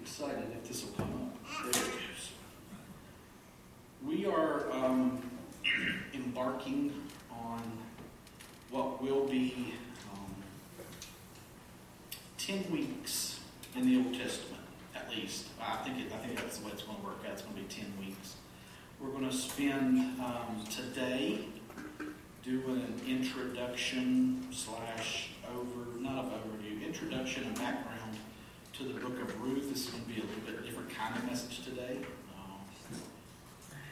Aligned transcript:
excited 0.00 0.44
if 0.52 0.68
this 0.68 0.84
will 0.84 0.92
come 0.92 1.12
up. 1.14 1.72
There 1.72 1.82
it 1.82 1.86
goes. 1.86 2.30
We 4.04 4.26
are 4.26 4.70
um, 4.72 5.20
embarking 6.14 6.94
on 7.30 7.60
what 8.70 9.02
will 9.02 9.26
be 9.26 9.74
um, 10.12 10.34
10 12.38 12.70
weeks 12.70 13.40
in 13.76 13.86
the 13.86 13.96
Old 13.98 14.14
Testament, 14.14 14.62
at 14.94 15.10
least. 15.10 15.48
I 15.60 15.76
think, 15.84 15.98
it, 15.98 16.12
I 16.12 16.16
think 16.26 16.40
that's 16.40 16.58
the 16.58 16.66
way 16.66 16.72
it's 16.72 16.82
going 16.82 16.98
to 16.98 17.04
work 17.04 17.18
out. 17.26 17.32
It's 17.32 17.42
going 17.42 17.56
to 17.56 17.62
be 17.62 17.68
10 17.68 17.84
weeks. 18.00 18.36
We're 19.00 19.10
going 19.10 19.28
to 19.28 19.36
spend 19.36 20.20
um, 20.20 20.64
today 20.70 21.40
doing 22.42 22.82
an 22.82 23.00
introduction 23.06 24.46
slash 24.50 25.30
over, 25.54 26.00
not 26.00 26.24
of 26.24 26.32
overview, 26.32 26.86
introduction 26.86 27.44
and 27.44 27.54
background 27.56 27.99
to 28.72 28.84
the 28.84 28.94
book 29.00 29.20
of 29.20 29.42
Ruth. 29.42 29.68
This 29.68 29.86
is 29.86 29.90
going 29.90 30.04
to 30.04 30.08
be 30.08 30.20
a 30.20 30.24
little 30.24 30.42
bit 30.46 30.64
different 30.64 30.90
kind 30.90 31.16
of 31.16 31.24
message 31.24 31.64
today. 31.64 31.98
Um, 32.38 32.60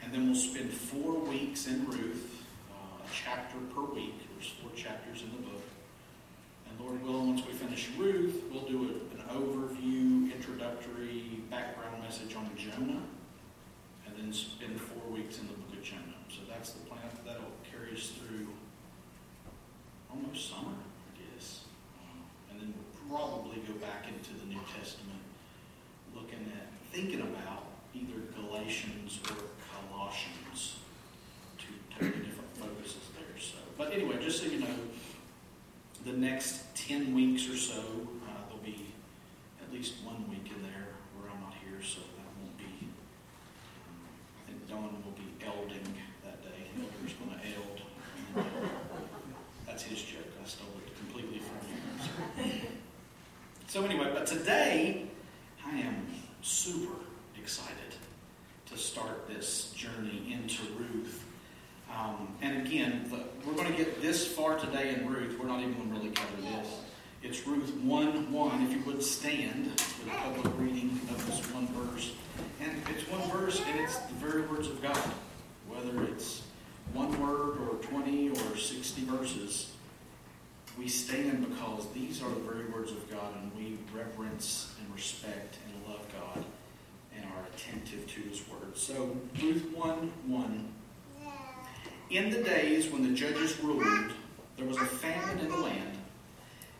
and 0.03 0.13
then 0.13 0.27
we'll 0.27 0.39
spend 0.39 0.71
four 0.71 1.19
weeks 1.19 1.67
in 1.67 1.85
Ruth, 1.85 2.43
uh, 2.71 3.03
a 3.03 3.07
chapter 3.13 3.57
per 3.73 3.81
week. 3.81 4.15
There's 4.33 4.53
four 4.61 4.71
chapters 4.75 5.23
in 5.23 5.31
the 5.31 5.49
book. 5.49 5.63
And 6.69 6.79
Lord 6.79 7.03
willing, 7.03 7.35
once 7.35 7.45
we 7.45 7.53
finish 7.53 7.89
Ruth, 7.97 8.41
we'll 8.51 8.65
do 8.65 8.83
a, 8.83 9.15
an 9.15 9.23
overview, 9.35 10.33
introductory 10.33 11.41
background 11.49 12.01
message 12.01 12.35
on 12.35 12.49
Jonah, 12.55 13.03
and 14.07 14.15
then 14.17 14.31
spend 14.31 14.79
four 14.79 15.11
weeks 15.11 15.39
in 15.39 15.47
the 15.47 15.53
book 15.53 15.73
of 15.73 15.83
Jonah. 15.83 16.23
So 16.29 16.41
that's 16.49 16.71
the 16.71 16.85
plan. 16.85 17.01
That'll 17.25 17.51
carry 17.69 17.95
us 17.95 18.11
through 18.11 18.47
almost 20.09 20.49
summer, 20.49 20.71
I 20.71 21.11
guess. 21.19 21.65
Um, 21.99 22.23
and 22.51 22.61
then 22.61 22.73
we'll 22.73 22.98
probably 23.09 23.57
go 23.67 23.73
back 23.81 24.05
into 24.07 24.39
the 24.39 24.45
New 24.45 24.61
Testament, 24.77 25.19
looking 26.13 26.51
at, 26.55 26.67
thinking 26.91 27.21
about 27.21 27.65
either 27.93 28.21
Galatians 28.35 29.19
or 29.29 29.35
Colossians. 29.73 30.77
Two 31.57 31.73
totally 31.91 32.23
different 32.23 32.55
focuses 32.55 33.09
there. 33.17 33.41
So, 33.41 33.57
but 33.77 33.91
anyway, 33.91 34.17
just 34.21 34.41
so 34.41 34.45
you 34.45 34.59
know, 34.59 34.77
the 36.05 36.13
next 36.13 36.75
ten 36.75 37.13
weeks 37.13 37.49
or 37.49 37.57
so, 37.57 37.79
uh, 37.79 38.45
there'll 38.47 38.63
be 38.63 38.85
at 39.61 39.73
least 39.73 39.95
one 40.03 40.29
week 40.29 40.51
in 40.55 40.61
there 40.61 40.87
where 41.17 41.31
I'm 41.31 41.41
not 41.41 41.53
here, 41.65 41.81
so 41.81 41.99
that 41.99 42.29
won't 42.39 42.57
be. 42.57 42.87
Um, 43.89 44.05
I 44.37 44.51
think 44.51 44.69
Dawn 44.69 45.03
will 45.03 45.17
be 45.17 45.33
elding 45.43 45.97
that 46.23 46.43
day. 46.43 46.69
Elder's 46.77 47.17
going 47.17 47.33
to 47.33 47.45
eld. 47.57 47.81
That's 49.65 49.83
his 49.83 50.01
joke. 50.03 50.29
I 50.41 50.47
stole 50.47 50.67
it 50.85 50.95
completely 50.97 51.39
from 51.39 51.57
him. 51.67 52.79
So, 53.69 53.85
anyway, 53.85 54.09
but 54.11 54.25
today 54.25 55.05
I 55.63 55.77
am 55.81 56.07
super 56.41 56.95
excited 57.39 57.93
to 58.65 58.75
start 58.75 59.27
this 59.27 59.69
journey 59.73 60.33
into 60.33 60.63
Ruth. 60.73 61.23
Um, 61.95 62.29
and 62.41 62.65
again, 62.65 63.07
we're 63.45 63.53
going 63.53 63.67
to 63.67 63.77
get 63.77 64.01
this 64.01 64.25
far 64.25 64.57
today 64.57 64.95
in 64.95 65.07
Ruth. 65.07 65.37
We're 65.39 65.45
not 65.45 65.59
even 65.59 65.75
going 65.75 65.89
to 65.89 65.95
really 65.99 66.09
cover 66.09 66.41
this. 66.41 66.79
It's 67.21 67.45
Ruth 67.45 67.71
1 67.75 68.31
1. 68.31 68.61
If 68.63 68.71
you 68.73 68.83
would 68.91 69.03
stand 69.03 69.79
for 69.79 70.05
the 70.05 70.15
public 70.15 70.51
reading 70.57 70.99
of 71.11 71.23
this 71.27 71.39
one 71.53 71.67
verse. 71.67 72.13
And 72.59 72.71
it's 72.89 73.07
one 73.07 73.21
verse, 73.29 73.61
and 73.67 73.79
it's 73.81 73.97
the 73.97 74.15
very 74.15 74.47
words 74.47 74.65
of 74.65 74.81
God. 74.81 74.97
Whether 75.67 76.05
it's 76.05 76.41
one 76.93 77.11
word 77.21 77.59
or 77.59 77.75
20 77.83 78.29
or 78.31 78.57
60 78.57 79.03
verses, 79.03 79.73
we 80.79 80.87
stand 80.87 81.47
because 81.49 81.85
these 81.93 82.23
are 82.23 82.29
the 82.29 82.39
very 82.39 82.65
words 82.67 82.91
of 82.91 83.11
God, 83.11 83.35
and 83.35 83.51
we 83.57 83.77
reverence 83.93 84.73
and 84.79 84.95
respect 84.95 85.57
and 85.67 85.93
love 85.93 86.05
God 86.13 86.45
and 87.13 87.25
are 87.25 87.45
attentive 87.53 88.07
to 88.07 88.21
His 88.21 88.41
word. 88.47 88.77
So, 88.77 89.17
Ruth 89.41 89.69
1 89.75 90.11
1. 90.27 90.73
In 92.11 92.29
the 92.29 92.41
days 92.41 92.89
when 92.89 93.03
the 93.03 93.13
judges 93.13 93.59
ruled, 93.59 94.13
there 94.55 94.65
was 94.65 94.77
a 94.77 94.85
famine 94.85 95.39
in 95.39 95.49
the 95.49 95.57
land, 95.57 95.97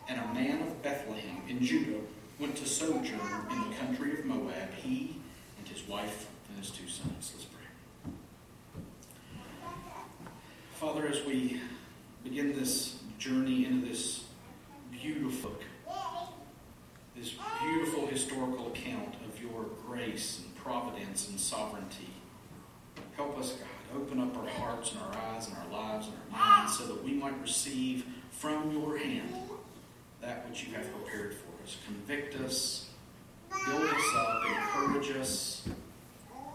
and 0.08 0.18
a 0.18 0.34
man 0.34 0.62
of 0.62 0.82
Bethlehem 0.82 1.42
in 1.46 1.62
Judah 1.62 2.00
went 2.38 2.56
to 2.56 2.66
sojourn 2.66 3.04
in 3.50 3.70
the 3.70 3.76
country 3.76 4.18
of 4.18 4.24
Moab, 4.24 4.72
he 4.82 5.16
and 5.58 5.68
his 5.68 5.86
wife 5.86 6.26
and 6.48 6.58
his 6.58 6.70
two 6.70 6.88
sons. 6.88 7.32
Let's 7.34 7.44
pray. 7.44 8.12
Father, 10.76 11.06
as 11.06 11.22
we 11.26 11.60
begin 12.24 12.58
this 12.58 12.99
journey 13.20 13.66
into 13.66 13.86
this 13.86 14.24
beautiful, 14.90 15.54
this 17.14 17.34
beautiful 17.62 18.06
historical 18.06 18.68
account 18.68 19.14
of 19.28 19.40
your 19.40 19.66
grace 19.86 20.40
and 20.42 20.56
providence 20.56 21.28
and 21.28 21.38
sovereignty, 21.38 22.08
help 23.16 23.38
us, 23.38 23.52
God. 23.52 23.66
Open 23.94 24.20
up 24.20 24.36
our 24.36 24.48
hearts 24.48 24.92
and 24.92 25.00
our 25.00 25.34
eyes 25.34 25.48
and 25.48 25.56
our 25.56 25.82
lives 25.82 26.06
and 26.06 26.16
our 26.32 26.38
minds 26.38 26.78
so 26.78 26.86
that 26.86 27.02
we 27.02 27.10
might 27.10 27.38
receive 27.42 28.04
from 28.30 28.70
your 28.70 28.96
hand 28.96 29.34
that 30.20 30.48
which 30.48 30.64
you 30.64 30.72
have 30.74 30.88
prepared 30.92 31.34
for 31.34 31.62
us. 31.64 31.76
Convict 31.86 32.36
us, 32.36 32.88
build 33.66 33.82
us 33.82 34.14
up, 34.16 34.42
encourage 34.46 35.10
us, 35.16 35.68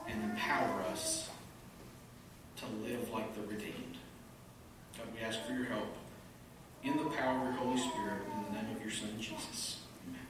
and 0.08 0.24
empower 0.24 0.82
us 0.84 1.30
to 2.56 2.66
live 2.88 3.10
like 3.12 3.36
the 3.36 3.42
redeemed. 3.42 3.98
God, 4.98 5.08
we 5.14 5.20
ask 5.20 5.46
for 5.46 5.52
your 5.52 5.66
help 5.66 5.94
in 6.86 6.98
the 6.98 7.06
power 7.06 7.38
of 7.40 7.44
your 7.44 7.54
Holy 7.54 7.78
Spirit, 7.78 8.22
in 8.26 8.54
the 8.54 8.62
name 8.62 8.76
of 8.76 8.82
your 8.82 8.92
Son, 8.92 9.10
Jesus. 9.18 9.80
Amen. 10.08 10.22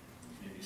You 0.42 0.48
may 0.48 0.54
be 0.56 0.64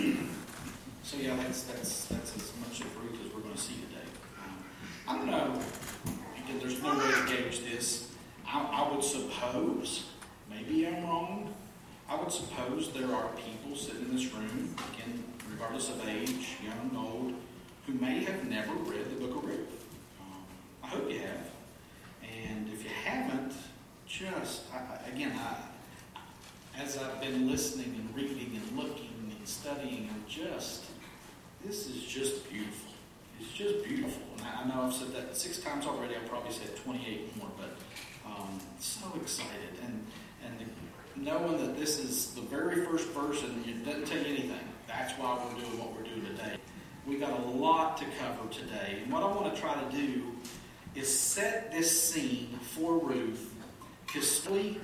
seated. 0.00 0.28
so 1.02 1.16
yeah, 1.16 1.34
that's 1.36 1.64
that's 1.64 2.06
that's 2.06 2.36
as 2.36 2.52
much 2.60 2.80
of 2.80 2.96
Ruth 3.02 3.18
as 3.26 3.34
we're 3.34 3.40
going 3.40 3.54
to 3.54 3.60
see 3.60 3.74
today. 3.74 4.06
Um, 4.38 4.64
I 5.08 5.16
don't 5.16 5.26
know, 5.26 5.60
because 6.36 6.62
there's 6.62 6.82
no 6.82 6.96
way 6.96 7.10
to 7.10 7.26
gauge 7.26 7.60
this. 7.64 8.08
I, 8.46 8.60
I 8.62 8.92
would 8.92 9.02
suppose, 9.02 10.06
maybe 10.48 10.86
I'm 10.86 11.02
wrong, 11.04 11.52
I 12.08 12.16
would 12.16 12.30
suppose 12.30 12.92
there 12.92 13.12
are 13.12 13.28
people 13.30 13.74
sitting 13.76 14.02
in 14.02 14.14
this 14.14 14.32
room, 14.32 14.76
again, 14.94 15.24
regardless 15.50 15.88
of 15.88 16.06
age, 16.08 16.58
young, 16.62 16.96
old, 16.96 17.34
who 17.86 17.94
may 17.94 18.22
have 18.24 18.48
never 18.48 18.74
read 18.74 19.10
the 19.10 19.26
book 19.26 19.36
of 19.38 19.44
Ruth. 19.44 19.86
Um, 20.20 20.42
I 20.84 20.86
hope 20.88 21.10
you 21.10 21.18
have. 21.20 21.52
And 22.32 22.68
if 22.72 22.84
you 22.84 22.90
haven't, 23.04 23.52
just, 24.06 24.62
I, 24.72 25.10
again, 25.10 25.32
I, 25.38 26.80
as 26.80 26.98
I've 26.98 27.20
been 27.20 27.50
listening 27.50 27.94
and 27.98 28.16
reading 28.16 28.60
and 28.60 28.78
looking 28.78 29.32
and 29.38 29.48
studying, 29.48 30.08
I'm 30.12 30.24
just, 30.28 30.84
this 31.64 31.88
is 31.88 32.02
just 32.02 32.48
beautiful. 32.50 32.92
It's 33.40 33.52
just 33.52 33.84
beautiful. 33.84 34.22
And 34.38 34.46
I, 34.46 34.62
I 34.62 34.68
know 34.68 34.82
I've 34.82 34.94
said 34.94 35.14
that 35.14 35.36
six 35.36 35.58
times 35.58 35.86
already. 35.86 36.16
I've 36.16 36.28
probably 36.28 36.52
said 36.52 36.76
28 36.76 37.36
more, 37.36 37.48
but 37.58 37.76
um, 38.26 38.60
so 38.78 39.06
excited. 39.20 39.78
And, 39.84 40.06
and 40.44 40.60
the, 40.60 41.20
knowing 41.20 41.58
that 41.58 41.76
this 41.76 41.98
is 41.98 42.34
the 42.34 42.42
very 42.42 42.84
first 42.84 43.08
verse 43.10 43.42
and 43.42 43.66
it 43.66 43.84
doesn't 43.84 44.10
you 44.12 44.26
anything. 44.26 44.68
That's 44.86 45.12
why 45.18 45.38
we're 45.44 45.60
doing 45.60 45.78
what 45.78 45.92
we're 45.94 46.04
doing 46.04 46.26
today. 46.26 46.56
We 47.06 47.16
got 47.16 47.38
a 47.38 47.42
lot 47.42 47.96
to 47.98 48.04
cover 48.18 48.48
today. 48.50 49.00
And 49.02 49.12
what 49.12 49.22
I 49.22 49.26
want 49.26 49.54
to 49.54 49.60
try 49.60 49.74
to 49.74 49.96
do 49.96 50.32
is 50.94 51.18
set 51.18 51.72
this 51.72 52.10
scene 52.10 52.58
for 52.62 52.98
Ruth 52.98 53.54
historically, 54.12 54.80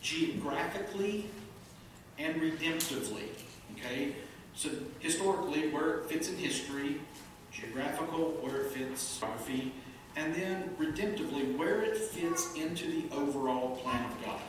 geographically, 0.00 1.28
and 2.18 2.40
redemptively. 2.40 3.28
Okay? 3.74 4.14
So 4.54 4.70
historically, 5.00 5.70
where 5.70 5.98
it 5.98 6.10
fits 6.10 6.28
in 6.28 6.36
history, 6.36 7.00
geographical, 7.52 8.38
where 8.40 8.62
it 8.62 8.70
fits 8.72 9.18
geography, 9.18 9.72
and 10.16 10.34
then 10.34 10.70
redemptively, 10.78 11.56
where 11.56 11.82
it 11.82 11.96
fits 11.96 12.54
into 12.54 12.90
the 12.90 13.14
overall 13.14 13.76
plan 13.76 14.04
of 14.04 14.24
God. 14.24 14.40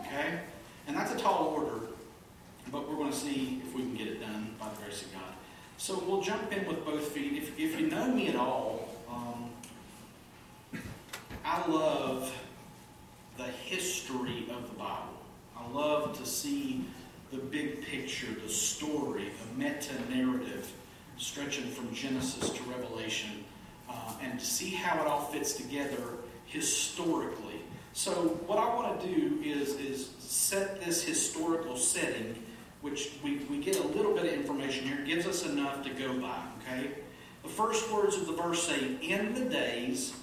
Okay? 0.00 0.38
And 0.86 0.96
that's 0.96 1.12
a 1.12 1.18
tall 1.18 1.54
order, 1.56 1.86
but 2.70 2.88
we're 2.88 2.96
going 2.96 3.10
to 3.10 3.16
see 3.16 3.62
if 3.66 3.74
we 3.74 3.82
can 3.82 3.94
get 3.94 4.08
it 4.08 4.20
done 4.20 4.54
by 4.58 4.68
the 4.68 4.82
grace 4.82 5.02
of 5.02 5.12
God. 5.12 5.22
So 5.76 6.02
we'll 6.06 6.22
jump 6.22 6.52
in 6.52 6.66
with 6.66 6.84
both 6.84 7.08
feet. 7.08 7.34
If, 7.34 7.58
if 7.58 7.80
you 7.80 7.88
know 7.88 8.06
me 8.08 8.28
at 8.28 8.36
all, 8.36 8.88
um, 9.08 9.50
I 11.44 11.66
love 11.66 12.32
the 13.36 13.44
history 13.44 14.46
of 14.50 14.70
the 14.70 14.76
Bible. 14.76 15.18
I 15.56 15.68
love 15.70 16.16
to 16.18 16.26
see 16.26 16.84
the 17.32 17.38
big 17.38 17.82
picture, 17.84 18.28
the 18.44 18.48
story, 18.48 19.30
the 19.42 19.64
meta 19.64 19.94
narrative 20.08 20.70
stretching 21.16 21.66
from 21.66 21.92
Genesis 21.92 22.50
to 22.50 22.62
Revelation, 22.64 23.44
uh, 23.88 24.14
and 24.22 24.38
to 24.38 24.44
see 24.44 24.70
how 24.70 25.00
it 25.00 25.06
all 25.06 25.22
fits 25.22 25.54
together 25.54 26.02
historically. 26.46 27.60
So, 27.92 28.12
what 28.46 28.58
I 28.58 28.74
want 28.74 29.00
to 29.00 29.06
do 29.06 29.40
is, 29.42 29.74
is 29.76 30.10
set 30.18 30.80
this 30.82 31.02
historical 31.02 31.76
setting, 31.76 32.42
which 32.80 33.10
we, 33.22 33.38
we 33.50 33.58
get 33.58 33.78
a 33.78 33.86
little 33.88 34.14
bit 34.14 34.24
of 34.24 34.32
information 34.32 34.86
here, 34.86 35.04
gives 35.04 35.26
us 35.26 35.44
enough 35.44 35.82
to 35.84 35.90
go 35.90 36.18
by, 36.18 36.42
okay? 36.60 36.90
The 37.42 37.48
first 37.48 37.90
words 37.92 38.16
of 38.16 38.26
the 38.26 38.32
verse 38.32 38.62
say, 38.62 38.96
In 39.02 39.34
the 39.34 39.44
days 39.44 40.14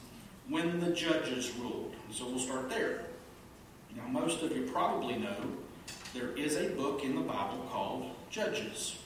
when 0.49 0.79
the 0.79 0.91
judges 0.91 1.51
ruled. 1.59 1.95
So 2.11 2.25
we'll 2.25 2.39
start 2.39 2.69
there. 2.69 3.01
Now, 3.95 4.07
most 4.07 4.41
of 4.41 4.55
you 4.55 4.63
probably 4.63 5.17
know 5.17 5.35
there 6.13 6.29
is 6.29 6.57
a 6.57 6.69
book 6.69 7.03
in 7.03 7.15
the 7.15 7.21
Bible 7.21 7.67
called 7.71 8.11
Judges. 8.29 8.97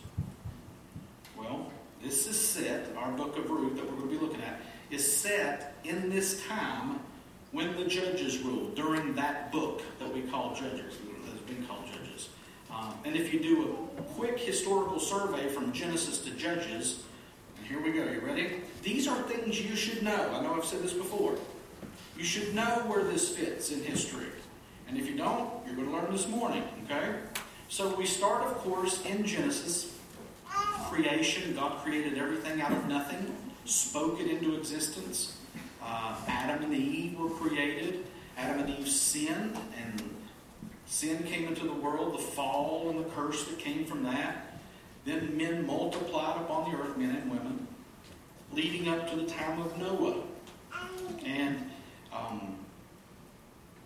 Well, 1.37 1.71
this 2.01 2.27
is 2.27 2.39
set, 2.39 2.87
our 2.97 3.11
book 3.11 3.37
of 3.37 3.49
Ruth 3.49 3.75
that 3.75 3.85
we're 3.85 3.97
going 3.97 4.09
to 4.09 4.19
be 4.19 4.25
looking 4.25 4.41
at, 4.41 4.61
is 4.89 5.15
set 5.15 5.75
in 5.83 6.09
this 6.09 6.45
time 6.47 6.99
when 7.51 7.75
the 7.75 7.85
judges 7.85 8.39
ruled, 8.39 8.75
during 8.75 9.13
that 9.15 9.51
book 9.51 9.81
that 9.99 10.11
we 10.13 10.21
call 10.21 10.55
Judges, 10.55 10.95
that's 11.25 11.41
been 11.41 11.65
called 11.65 11.85
Judges. 11.85 12.29
Um, 12.71 12.93
and 13.05 13.15
if 13.15 13.33
you 13.33 13.39
do 13.39 13.89
a 13.97 14.01
quick 14.01 14.39
historical 14.39 14.99
survey 14.99 15.47
from 15.47 15.71
Genesis 15.71 16.19
to 16.19 16.31
Judges, 16.31 17.03
here 17.73 17.81
we 17.81 17.91
go, 17.91 18.03
you 18.03 18.19
ready? 18.19 18.61
These 18.83 19.07
are 19.07 19.19
things 19.23 19.59
you 19.59 19.75
should 19.75 20.03
know. 20.03 20.29
I 20.31 20.43
know 20.43 20.53
I've 20.53 20.63
said 20.63 20.83
this 20.83 20.93
before. 20.93 21.35
You 22.15 22.23
should 22.23 22.53
know 22.53 22.83
where 22.85 23.03
this 23.03 23.35
fits 23.35 23.71
in 23.71 23.81
history. 23.81 24.27
And 24.87 24.95
if 24.95 25.09
you 25.09 25.17
don't, 25.17 25.49
you're 25.65 25.75
going 25.75 25.87
to 25.87 25.93
learn 25.93 26.11
this 26.11 26.27
morning, 26.27 26.63
okay? 26.85 27.15
So 27.69 27.95
we 27.95 28.05
start, 28.05 28.43
of 28.43 28.57
course, 28.57 29.03
in 29.05 29.25
Genesis. 29.25 29.91
Creation. 30.91 31.55
God 31.55 31.83
created 31.83 32.15
everything 32.15 32.61
out 32.61 32.73
of 32.73 32.87
nothing, 32.87 33.35
spoke 33.65 34.19
it 34.19 34.27
into 34.27 34.55
existence. 34.55 35.35
Uh, 35.81 36.15
Adam 36.27 36.65
and 36.65 36.75
Eve 36.75 37.17
were 37.17 37.31
created. 37.31 38.05
Adam 38.37 38.67
and 38.67 38.79
Eve 38.79 38.87
sinned, 38.87 39.57
and 39.83 40.15
sin 40.85 41.23
came 41.23 41.47
into 41.47 41.65
the 41.65 41.73
world, 41.73 42.13
the 42.13 42.21
fall 42.21 42.91
and 42.91 43.03
the 43.03 43.09
curse 43.09 43.45
that 43.45 43.57
came 43.57 43.83
from 43.83 44.03
that. 44.03 44.53
Then 45.05 45.35
men 45.35 45.65
multiplied 45.65 46.37
upon 46.41 46.71
the 46.71 46.77
earth, 46.77 46.92
leading 48.55 48.88
up 48.88 49.09
to 49.09 49.15
the 49.15 49.25
time 49.25 49.61
of 49.61 49.77
Noah. 49.77 50.15
And 51.25 51.69
um, 52.11 52.55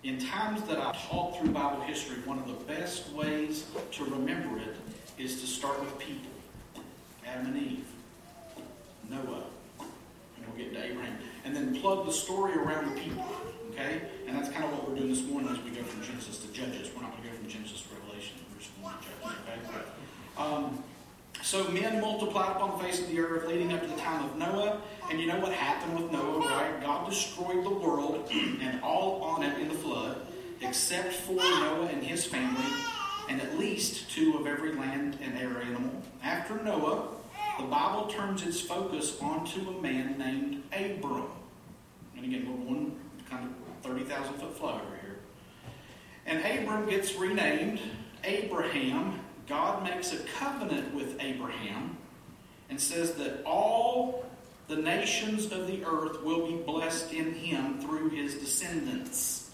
in 0.04 0.20
times 0.20 0.62
that 0.64 0.78
I 0.78 0.96
taught 1.08 1.38
through 1.38 1.52
Bible 1.52 1.82
history, 1.82 2.18
one 2.26 2.40
of 2.40 2.48
the 2.48 2.74
best 2.74 3.12
ways 3.12 3.66
to 3.94 4.06
remember 4.06 4.60
it 4.60 4.76
is 5.18 5.42
to 5.42 5.48
start 5.48 5.80
with 5.80 5.98
people 6.00 6.32
Adam 7.26 7.48
and 7.48 7.58
Eve, 7.58 7.86
Noah, 9.10 9.44
and 9.80 10.48
we'll 10.48 10.58
get 10.58 10.74
to 10.74 10.84
Abraham. 10.84 11.18
And 11.44 11.56
then 11.56 11.80
plug 11.82 12.06
the 12.06 12.12
story 12.12 12.54
around 12.54 12.96
the 12.96 13.02
people, 13.02 13.26
okay? 13.72 14.02
And 14.28 14.38
that's 14.38 14.50
kind 14.50 14.66
of 14.66 14.72
what 14.72 14.90
we're 14.90 14.96
doing 14.96 15.10
this 15.10 15.24
morning 15.24 15.50
as 15.50 15.62
we 15.62 15.72
go 15.72 15.84
from 15.84 16.04
Genesis 16.04 16.38
to 16.40 16.48
Judges. 16.54 16.90
We're 16.96 17.02
not 17.02 17.12
going 17.12 17.24
to 17.24 17.30
go 17.30 17.36
from 17.36 17.48
Genesis 17.48 17.82
to 17.82 17.96
Revelation, 17.96 18.38
we're 18.54 18.60
just 18.60 18.72
going 18.82 18.96
to 18.96 19.04
Judges, 19.04 19.70
okay? 19.70 19.84
Um, 20.38 20.84
so 21.48 21.66
men 21.70 22.02
multiplied 22.02 22.58
upon 22.58 22.78
the 22.78 22.84
face 22.84 23.00
of 23.00 23.08
the 23.08 23.18
earth 23.22 23.48
leading 23.48 23.72
up 23.72 23.82
to 23.82 23.88
the 23.88 23.96
time 23.96 24.26
of 24.26 24.36
Noah. 24.36 24.82
And 25.10 25.18
you 25.18 25.28
know 25.28 25.40
what 25.40 25.54
happened 25.54 25.98
with 25.98 26.12
Noah, 26.12 26.40
right? 26.40 26.82
God 26.82 27.10
destroyed 27.10 27.64
the 27.64 27.70
world 27.70 28.30
and 28.34 28.82
all 28.84 29.24
on 29.24 29.44
it 29.44 29.58
in 29.58 29.70
the 29.70 29.74
flood, 29.74 30.28
except 30.60 31.14
for 31.14 31.36
Noah 31.36 31.86
and 31.86 32.04
his 32.04 32.26
family, 32.26 32.66
and 33.30 33.42
at 33.42 33.58
least 33.58 34.12
two 34.12 34.38
of 34.38 34.46
every 34.46 34.74
land 34.74 35.20
and 35.22 35.38
air 35.38 35.62
animal. 35.62 36.04
After 36.22 36.62
Noah, 36.62 37.08
the 37.58 37.64
Bible 37.64 38.08
turns 38.08 38.46
its 38.46 38.60
focus 38.60 39.18
onto 39.22 39.70
a 39.70 39.82
man 39.82 40.18
named 40.18 40.64
Abram. 40.74 41.28
And 42.18 42.26
again, 42.26 42.46
we're 42.46 42.66
going 42.66 43.00
kind 43.30 43.46
of 43.46 43.90
30,000 43.90 44.34
foot 44.34 44.58
flow 44.58 44.74
over 44.74 44.98
here. 45.02 45.20
And 46.26 46.40
Abram 46.40 46.90
gets 46.90 47.16
renamed 47.16 47.80
Abraham. 48.26 49.22
God 49.48 49.84
makes 49.84 50.14
a 50.14 50.18
covenant 50.40 50.94
with 50.94 51.22
Abraham 51.22 51.98
and 52.70 52.80
says 52.80 53.14
that 53.14 53.44
all 53.46 54.26
the 54.68 54.76
nations 54.76 55.52
of 55.52 55.68
the 55.68 55.86
earth 55.86 56.22
will 56.22 56.48
be 56.48 56.56
blessed 56.58 57.14
in 57.14 57.34
him 57.34 57.80
through 57.80 58.10
his 58.10 58.36
descendants. 58.36 59.52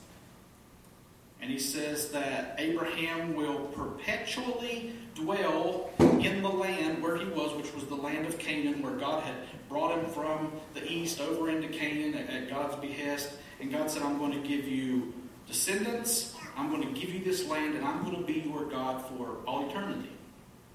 And 1.42 1.52
he 1.52 1.60
says 1.60 2.10
that 2.12 2.56
Abraham 2.58 3.36
will 3.36 3.66
perpetually 3.76 4.94
dwell 5.14 5.92
in 6.00 6.42
the 6.42 6.50
land 6.50 7.04
where 7.04 7.18
he 7.18 7.26
was, 7.26 7.54
which 7.56 7.74
was 7.76 7.86
the 7.86 7.96
land 7.96 8.26
of 8.26 8.40
Canaan, 8.40 8.82
where 8.82 8.94
God 8.94 9.24
had 9.24 9.36
brought 9.70 9.98
him 9.98 10.06
from 10.12 10.52
the 10.74 10.90
east 10.90 11.20
over 11.20 11.50
into 11.50 11.68
Canaan 11.68 12.16
at, 12.16 12.50
God's 12.50 12.76
behest. 12.78 13.34
And 13.60 13.72
God 13.72 13.92
said, 13.92 14.04
I'm 14.04 14.18
going 14.18 14.32
to 14.32 14.48
give 14.48 14.66
you 14.66 15.14
descendants, 15.46 16.33
I'm 16.56 16.70
going 16.70 16.82
to 16.82 17.00
give 17.00 17.14
you 17.14 17.24
this 17.24 17.48
land, 17.48 17.76
and 17.76 17.86
I'm 17.86 18.04
going 18.04 18.18
to 18.18 18.24
be 18.24 18.48
your 18.48 18.66
God 18.66 19.04
for 19.08 19.38
all 19.48 19.70
eternity. 19.70 20.10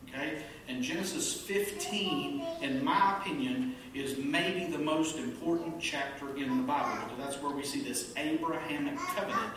Okay? 0.09 0.43
And 0.69 0.83
Genesis 0.83 1.41
15, 1.41 2.43
in 2.63 2.85
my 2.85 3.19
opinion, 3.19 3.75
is 3.95 4.19
maybe 4.19 4.71
the 4.71 4.79
most 4.79 5.19
important 5.19 5.81
chapter 5.81 6.37
in 6.37 6.57
the 6.57 6.63
Bible 6.63 7.05
because 7.05 7.19
that's 7.19 7.43
where 7.43 7.55
we 7.55 7.65
see 7.65 7.81
this 7.81 8.13
Abrahamic 8.17 8.97
covenant 8.99 9.55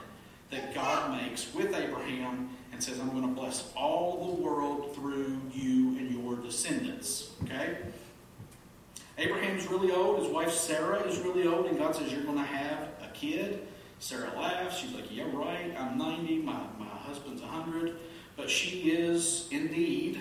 that 0.49 0.73
God 0.73 1.21
makes 1.21 1.53
with 1.53 1.73
Abraham 1.73 2.49
and 2.71 2.83
says, 2.83 2.99
I'm 2.99 3.09
going 3.09 3.21
to 3.21 3.39
bless 3.39 3.71
all 3.75 4.35
the 4.35 4.41
world 4.41 4.95
through 4.95 5.39
you 5.53 5.97
and 5.97 6.11
your 6.11 6.35
descendants. 6.35 7.31
Okay? 7.43 7.77
Abraham's 9.17 9.67
really 9.67 9.91
old. 9.91 10.23
His 10.23 10.29
wife 10.29 10.51
Sarah 10.51 11.01
is 11.01 11.19
really 11.19 11.45
old, 11.47 11.67
and 11.67 11.77
God 11.77 11.95
says, 11.95 12.11
You're 12.11 12.23
going 12.23 12.37
to 12.37 12.43
have 12.43 12.89
a 13.01 13.09
kid. 13.13 13.67
Sarah 14.01 14.31
laughs. 14.35 14.79
She's 14.79 14.91
like, 14.93 15.15
Yeah, 15.15 15.25
right. 15.31 15.73
I'm 15.79 15.97
90. 15.97 16.39
My, 16.39 16.59
my 16.79 16.85
husband's 16.85 17.41
100. 17.41 17.97
But 18.35 18.49
she 18.49 18.91
is 18.91 19.47
indeed 19.51 20.19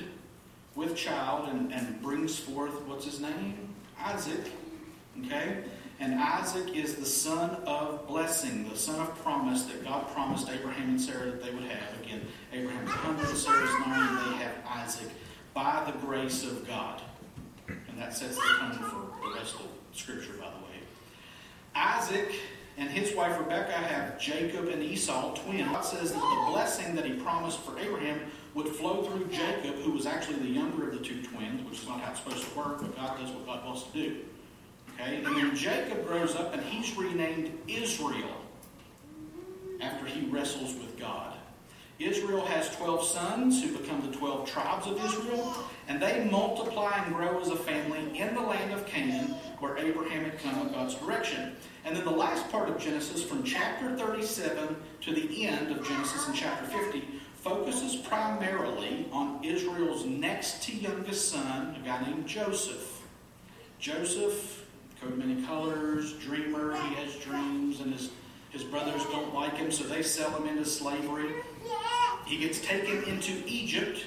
with 0.74 0.94
child 0.94 1.48
and, 1.48 1.72
and 1.72 2.00
brings 2.02 2.38
forth, 2.38 2.82
what's 2.82 3.06
his 3.06 3.20
name? 3.20 3.74
Isaac. 3.98 4.52
Okay? 5.24 5.64
And 5.98 6.14
Isaac 6.14 6.76
is 6.76 6.96
the 6.96 7.06
son 7.06 7.50
of 7.66 8.06
blessing, 8.06 8.68
the 8.68 8.76
son 8.76 9.00
of 9.00 9.14
promise 9.22 9.64
that 9.64 9.82
God 9.84 10.08
promised 10.12 10.50
Abraham 10.50 10.90
and 10.90 11.00
Sarah 11.00 11.26
that 11.26 11.42
they 11.42 11.50
would 11.50 11.64
have. 11.64 12.02
Again, 12.02 12.20
Abraham's 12.52 12.88
100, 12.90 13.36
Sarah's 13.36 13.70
90, 13.86 14.30
they 14.30 14.36
have 14.44 14.54
Isaac 14.66 15.08
by 15.54 15.90
the 15.90 16.06
grace 16.06 16.44
of 16.44 16.66
God. 16.66 17.00
And 17.66 17.98
that 17.98 18.14
sets 18.14 18.36
the 18.36 18.42
tone 18.42 18.72
for 18.72 19.28
the 19.28 19.34
rest 19.34 19.54
of 19.54 19.66
Scripture, 19.92 20.32
by 20.34 20.50
the 20.50 20.64
way. 20.64 20.80
Isaac 21.74 22.34
and 22.76 22.88
his 22.88 23.14
wife 23.14 23.38
Rebekah 23.38 23.72
have 23.72 24.18
Jacob 24.18 24.68
and 24.68 24.82
Esau, 24.82 25.34
twins. 25.34 25.68
God 25.68 25.82
says 25.82 26.12
that 26.12 26.20
the 26.20 26.50
blessing 26.50 26.94
that 26.94 27.04
he 27.04 27.12
promised 27.14 27.60
for 27.60 27.78
Abraham 27.78 28.20
would 28.54 28.68
flow 28.68 29.02
through 29.02 29.26
Jacob, 29.26 29.76
who 29.76 29.92
was 29.92 30.06
actually 30.06 30.38
the 30.38 30.48
younger 30.48 30.88
of 30.88 30.98
the 30.98 31.04
two 31.04 31.22
twins, 31.22 31.68
which 31.68 31.80
is 31.80 31.88
not 31.88 32.00
how 32.00 32.10
it's 32.10 32.20
supposed 32.20 32.48
to 32.48 32.58
work, 32.58 32.80
but 32.80 32.96
God 32.96 33.18
does 33.18 33.30
what 33.30 33.46
God 33.46 33.64
wants 33.64 33.84
to 33.84 33.92
do. 33.92 34.16
Okay? 34.94 35.16
And 35.16 35.36
then 35.36 35.54
Jacob 35.54 36.06
grows 36.06 36.34
up 36.34 36.52
and 36.54 36.62
he's 36.62 36.96
renamed 36.96 37.52
Israel 37.68 38.36
after 39.80 40.06
he 40.06 40.26
wrestles 40.28 40.74
with 40.74 40.98
God. 40.98 41.34
Israel 41.98 42.44
has 42.46 42.74
12 42.76 43.04
sons 43.04 43.62
who 43.62 43.76
become 43.76 44.00
the 44.10 44.16
12 44.16 44.50
tribes 44.50 44.86
of 44.86 45.04
Israel, 45.04 45.54
and 45.86 46.00
they 46.00 46.26
multiply 46.30 46.92
and 47.04 47.14
grow 47.14 47.38
as 47.40 47.48
a 47.48 47.56
family 47.56 48.18
in 48.18 48.34
the 48.34 48.40
land 48.40 48.72
of 48.72 48.86
Canaan 48.86 49.34
where 49.58 49.76
Abraham 49.76 50.24
had 50.24 50.38
come 50.38 50.66
in 50.66 50.72
God's 50.72 50.94
direction. 50.94 51.54
And 51.84 51.96
then 51.96 52.04
the 52.04 52.10
last 52.10 52.48
part 52.50 52.68
of 52.68 52.78
Genesis, 52.78 53.22
from 53.22 53.42
chapter 53.42 53.96
37 53.96 54.76
to 55.02 55.14
the 55.14 55.46
end 55.46 55.70
of 55.70 55.86
Genesis 55.86 56.28
in 56.28 56.34
chapter 56.34 56.66
50, 56.66 57.04
focuses 57.36 57.96
primarily 57.96 59.06
on 59.12 59.42
Israel's 59.42 60.04
next 60.04 60.62
to 60.64 60.76
youngest 60.76 61.30
son, 61.30 61.74
a 61.80 61.84
guy 61.84 62.04
named 62.04 62.26
Joseph. 62.26 63.02
Joseph, 63.78 64.66
coat 65.00 65.12
of 65.12 65.18
many 65.18 65.42
colors, 65.46 66.12
dreamer, 66.14 66.76
he 66.76 66.94
has 66.96 67.14
dreams, 67.16 67.80
and 67.80 67.94
his, 67.94 68.10
his 68.50 68.62
brothers 68.62 69.02
don't 69.06 69.34
like 69.34 69.56
him, 69.56 69.72
so 69.72 69.84
they 69.84 70.02
sell 70.02 70.30
him 70.30 70.46
into 70.46 70.66
slavery. 70.66 71.30
He 72.26 72.36
gets 72.36 72.60
taken 72.60 73.02
into 73.04 73.42
Egypt, 73.46 74.04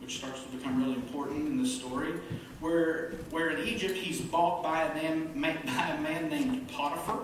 which 0.00 0.16
starts 0.16 0.42
to 0.42 0.48
become 0.56 0.82
really 0.82 0.94
important 0.94 1.46
in 1.46 1.62
this 1.62 1.78
story, 1.78 2.14
where, 2.60 3.12
where 3.30 3.50
in 3.50 3.66
Egypt 3.66 3.94
he's 3.94 4.20
bought 4.20 4.62
by 4.62 4.84
a, 4.84 4.94
man, 5.34 5.58
by 5.66 5.88
a 5.88 6.00
man 6.00 6.28
named 6.28 6.68
Potiphar. 6.68 7.20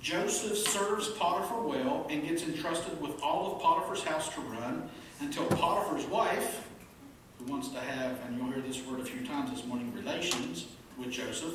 Joseph 0.00 0.58
serves 0.58 1.08
Potiphar 1.10 1.62
well 1.62 2.06
and 2.10 2.26
gets 2.26 2.42
entrusted 2.42 3.00
with 3.00 3.22
all 3.22 3.54
of 3.54 3.62
Potiphar's 3.62 4.02
house 4.02 4.34
to 4.34 4.40
run 4.40 4.90
until 5.20 5.46
Potiphar's 5.46 6.04
wife, 6.06 6.68
who 7.38 7.44
wants 7.44 7.68
to 7.68 7.78
have, 7.78 8.18
and 8.26 8.36
you'll 8.36 8.48
hear 8.48 8.60
this 8.60 8.84
word 8.84 9.00
a 9.00 9.04
few 9.04 9.24
times 9.24 9.50
this 9.50 9.64
morning, 9.64 9.92
relations 9.94 10.66
with 10.98 11.10
Joseph, 11.10 11.54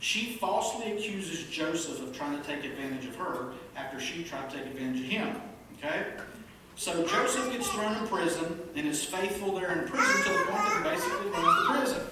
she 0.00 0.36
falsely 0.36 0.92
accuses 0.92 1.44
Joseph 1.50 2.02
of 2.02 2.16
trying 2.16 2.38
to 2.38 2.46
take 2.46 2.64
advantage 2.64 3.06
of 3.06 3.16
her 3.16 3.52
after 3.76 4.00
she 4.00 4.24
tried 4.24 4.48
to 4.50 4.56
take 4.56 4.66
advantage 4.66 5.02
of 5.02 5.06
him. 5.06 5.40
Okay? 5.78 6.06
So 6.80 7.06
Joseph 7.06 7.52
gets 7.52 7.68
thrown 7.68 7.94
in 7.94 8.06
prison 8.06 8.58
and 8.74 8.88
is 8.88 9.04
faithful 9.04 9.52
there 9.52 9.70
in 9.70 9.86
prison 9.86 10.22
to 10.22 10.30
the 10.30 10.44
point 10.46 10.64
that 10.64 10.76
he 10.78 10.96
basically 10.96 11.30
runs 11.30 11.44
the 11.44 11.74
prison. 11.74 12.06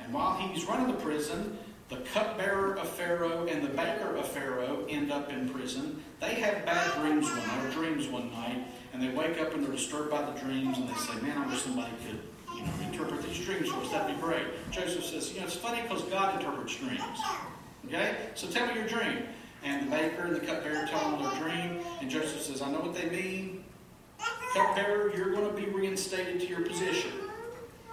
And 0.00 0.12
while 0.12 0.36
he's 0.36 0.64
running 0.64 0.88
the 0.88 1.00
prison, 1.00 1.56
the 1.90 1.98
cupbearer 2.12 2.76
of 2.76 2.88
Pharaoh 2.88 3.46
and 3.46 3.62
the 3.62 3.68
baker 3.68 4.16
of 4.16 4.26
Pharaoh 4.26 4.84
end 4.88 5.12
up 5.12 5.30
in 5.30 5.48
prison. 5.48 6.02
They 6.20 6.34
have 6.34 6.66
bad 6.66 6.92
dreams 7.00 7.28
one 7.28 7.38
night, 7.38 7.66
or 7.66 7.70
dreams 7.70 8.08
one 8.08 8.32
night, 8.32 8.66
and 8.92 9.00
they 9.00 9.10
wake 9.10 9.40
up 9.40 9.54
and 9.54 9.64
they're 9.64 9.70
disturbed 9.70 10.10
by 10.10 10.22
the 10.28 10.40
dreams, 10.40 10.76
and 10.76 10.88
they 10.88 10.94
say, 10.94 11.14
"Man, 11.20 11.38
I 11.38 11.46
wish 11.46 11.62
somebody 11.62 11.92
could, 12.04 12.18
you 12.56 12.62
know, 12.62 12.72
interpret 12.90 13.22
these 13.22 13.46
dreams 13.46 13.68
for 13.68 13.80
us. 13.80 13.92
That'd 13.92 14.16
be 14.16 14.20
great." 14.20 14.72
Joseph 14.72 15.04
says, 15.04 15.32
"You 15.32 15.38
know, 15.38 15.46
it's 15.46 15.54
funny 15.54 15.82
because 15.82 16.02
God 16.06 16.40
interprets 16.40 16.74
dreams. 16.74 17.00
Okay, 17.86 18.16
so 18.34 18.48
tell 18.48 18.66
me 18.66 18.74
your 18.74 18.88
dream." 18.88 19.28
And 19.62 19.86
the 19.86 19.96
baker 19.96 20.24
and 20.24 20.34
the 20.34 20.40
cupbearer 20.40 20.84
tell 20.88 21.16
him 21.16 21.22
their 21.22 21.40
dream, 21.40 21.78
and 22.00 22.10
Joseph 22.10 22.42
says, 22.42 22.60
"I 22.60 22.72
know 22.72 22.80
what 22.80 22.92
they 22.92 23.08
mean. 23.08 23.63
Cupbearer, 24.54 25.14
you're 25.16 25.32
going 25.32 25.48
to 25.48 25.60
be 25.60 25.68
reinstated 25.70 26.40
to 26.40 26.46
your 26.46 26.62
position. 26.62 27.10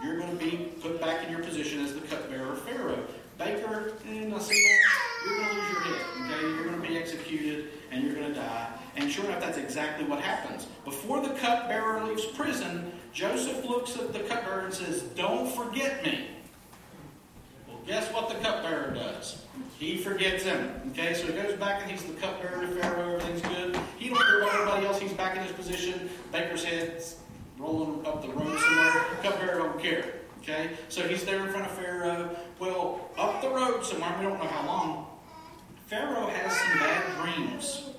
You're 0.04 0.20
going 0.20 0.38
to 0.38 0.44
be 0.44 0.72
put 0.82 1.02
back 1.02 1.26
in 1.26 1.32
your 1.32 1.44
position 1.44 1.84
as 1.84 1.94
the 1.94 2.02
cupbearer 2.02 2.54
of 2.54 2.62
Pharaoh. 2.62 3.04
Baker, 3.38 3.94
eh, 4.08 4.26
not 4.28 4.44
so 4.44 4.54
You're 4.54 5.36
going 5.38 5.50
to 5.50 5.56
lose 5.56 5.72
your 5.72 5.82
head. 5.82 6.32
Okay, 6.32 6.42
you're 6.42 6.64
going 6.64 6.82
to 6.82 6.88
be 6.88 6.98
executed 6.98 7.70
and 7.92 8.04
you're 8.04 8.14
going 8.14 8.28
to 8.28 8.34
die. 8.34 8.68
And 8.96 9.12
sure 9.12 9.26
enough, 9.26 9.42
that's 9.42 9.58
exactly 9.58 10.06
what 10.06 10.20
happens. 10.20 10.68
Before 10.86 11.22
the 11.22 11.34
cupbearer 11.36 12.04
leaves 12.04 12.26
prison, 12.26 12.92
Joseph 13.14 13.66
looks 13.66 13.98
at 13.98 14.14
the 14.14 14.20
cupbearer 14.20 14.66
and 14.66 14.74
says, 14.74 15.02
"Don't 15.16 15.50
forget 15.52 16.04
me." 16.04 16.28
Well, 17.68 17.80
guess 17.88 18.12
what 18.14 18.30
the 18.30 18.36
cupbearer 18.36 18.94
does? 18.94 19.44
He 19.82 19.98
forgets 19.98 20.44
him. 20.44 20.80
Okay, 20.92 21.16
so 21.16 21.26
he 21.26 21.34
goes 21.34 21.54
back 21.54 21.82
and 21.82 21.90
he's 21.90 22.04
the 22.04 22.14
cupbearer 22.14 22.62
to 22.62 22.68
Pharaoh. 22.68 23.16
Everything's 23.16 23.42
good. 23.42 23.80
He 23.98 24.10
don't 24.10 24.20
care 24.20 24.42
about 24.42 24.54
everybody 24.54 24.86
else. 24.86 25.00
He's 25.00 25.14
back 25.14 25.36
in 25.36 25.42
his 25.42 25.52
position. 25.54 26.08
Baker's 26.32 26.64
head's 26.64 27.16
rolling 27.58 28.06
up 28.06 28.22
the 28.22 28.28
road 28.28 28.60
somewhere. 28.60 29.06
Cupbearer 29.24 29.58
don't 29.58 29.82
care. 29.82 30.06
Okay, 30.44 30.70
so 30.88 31.08
he's 31.08 31.26
there 31.26 31.44
in 31.44 31.52
front 31.52 31.66
of 31.66 31.72
Pharaoh. 31.72 32.30
Well, 32.60 33.10
up 33.18 33.42
the 33.42 33.50
road 33.50 33.84
somewhere, 33.84 34.16
we 34.20 34.26
don't 34.26 34.38
know 34.38 34.50
how 34.50 34.68
long. 34.68 35.08
Pharaoh 35.88 36.28
has 36.28 36.56
some 36.56 36.78
bad 36.78 37.36
dreams. 37.36 37.90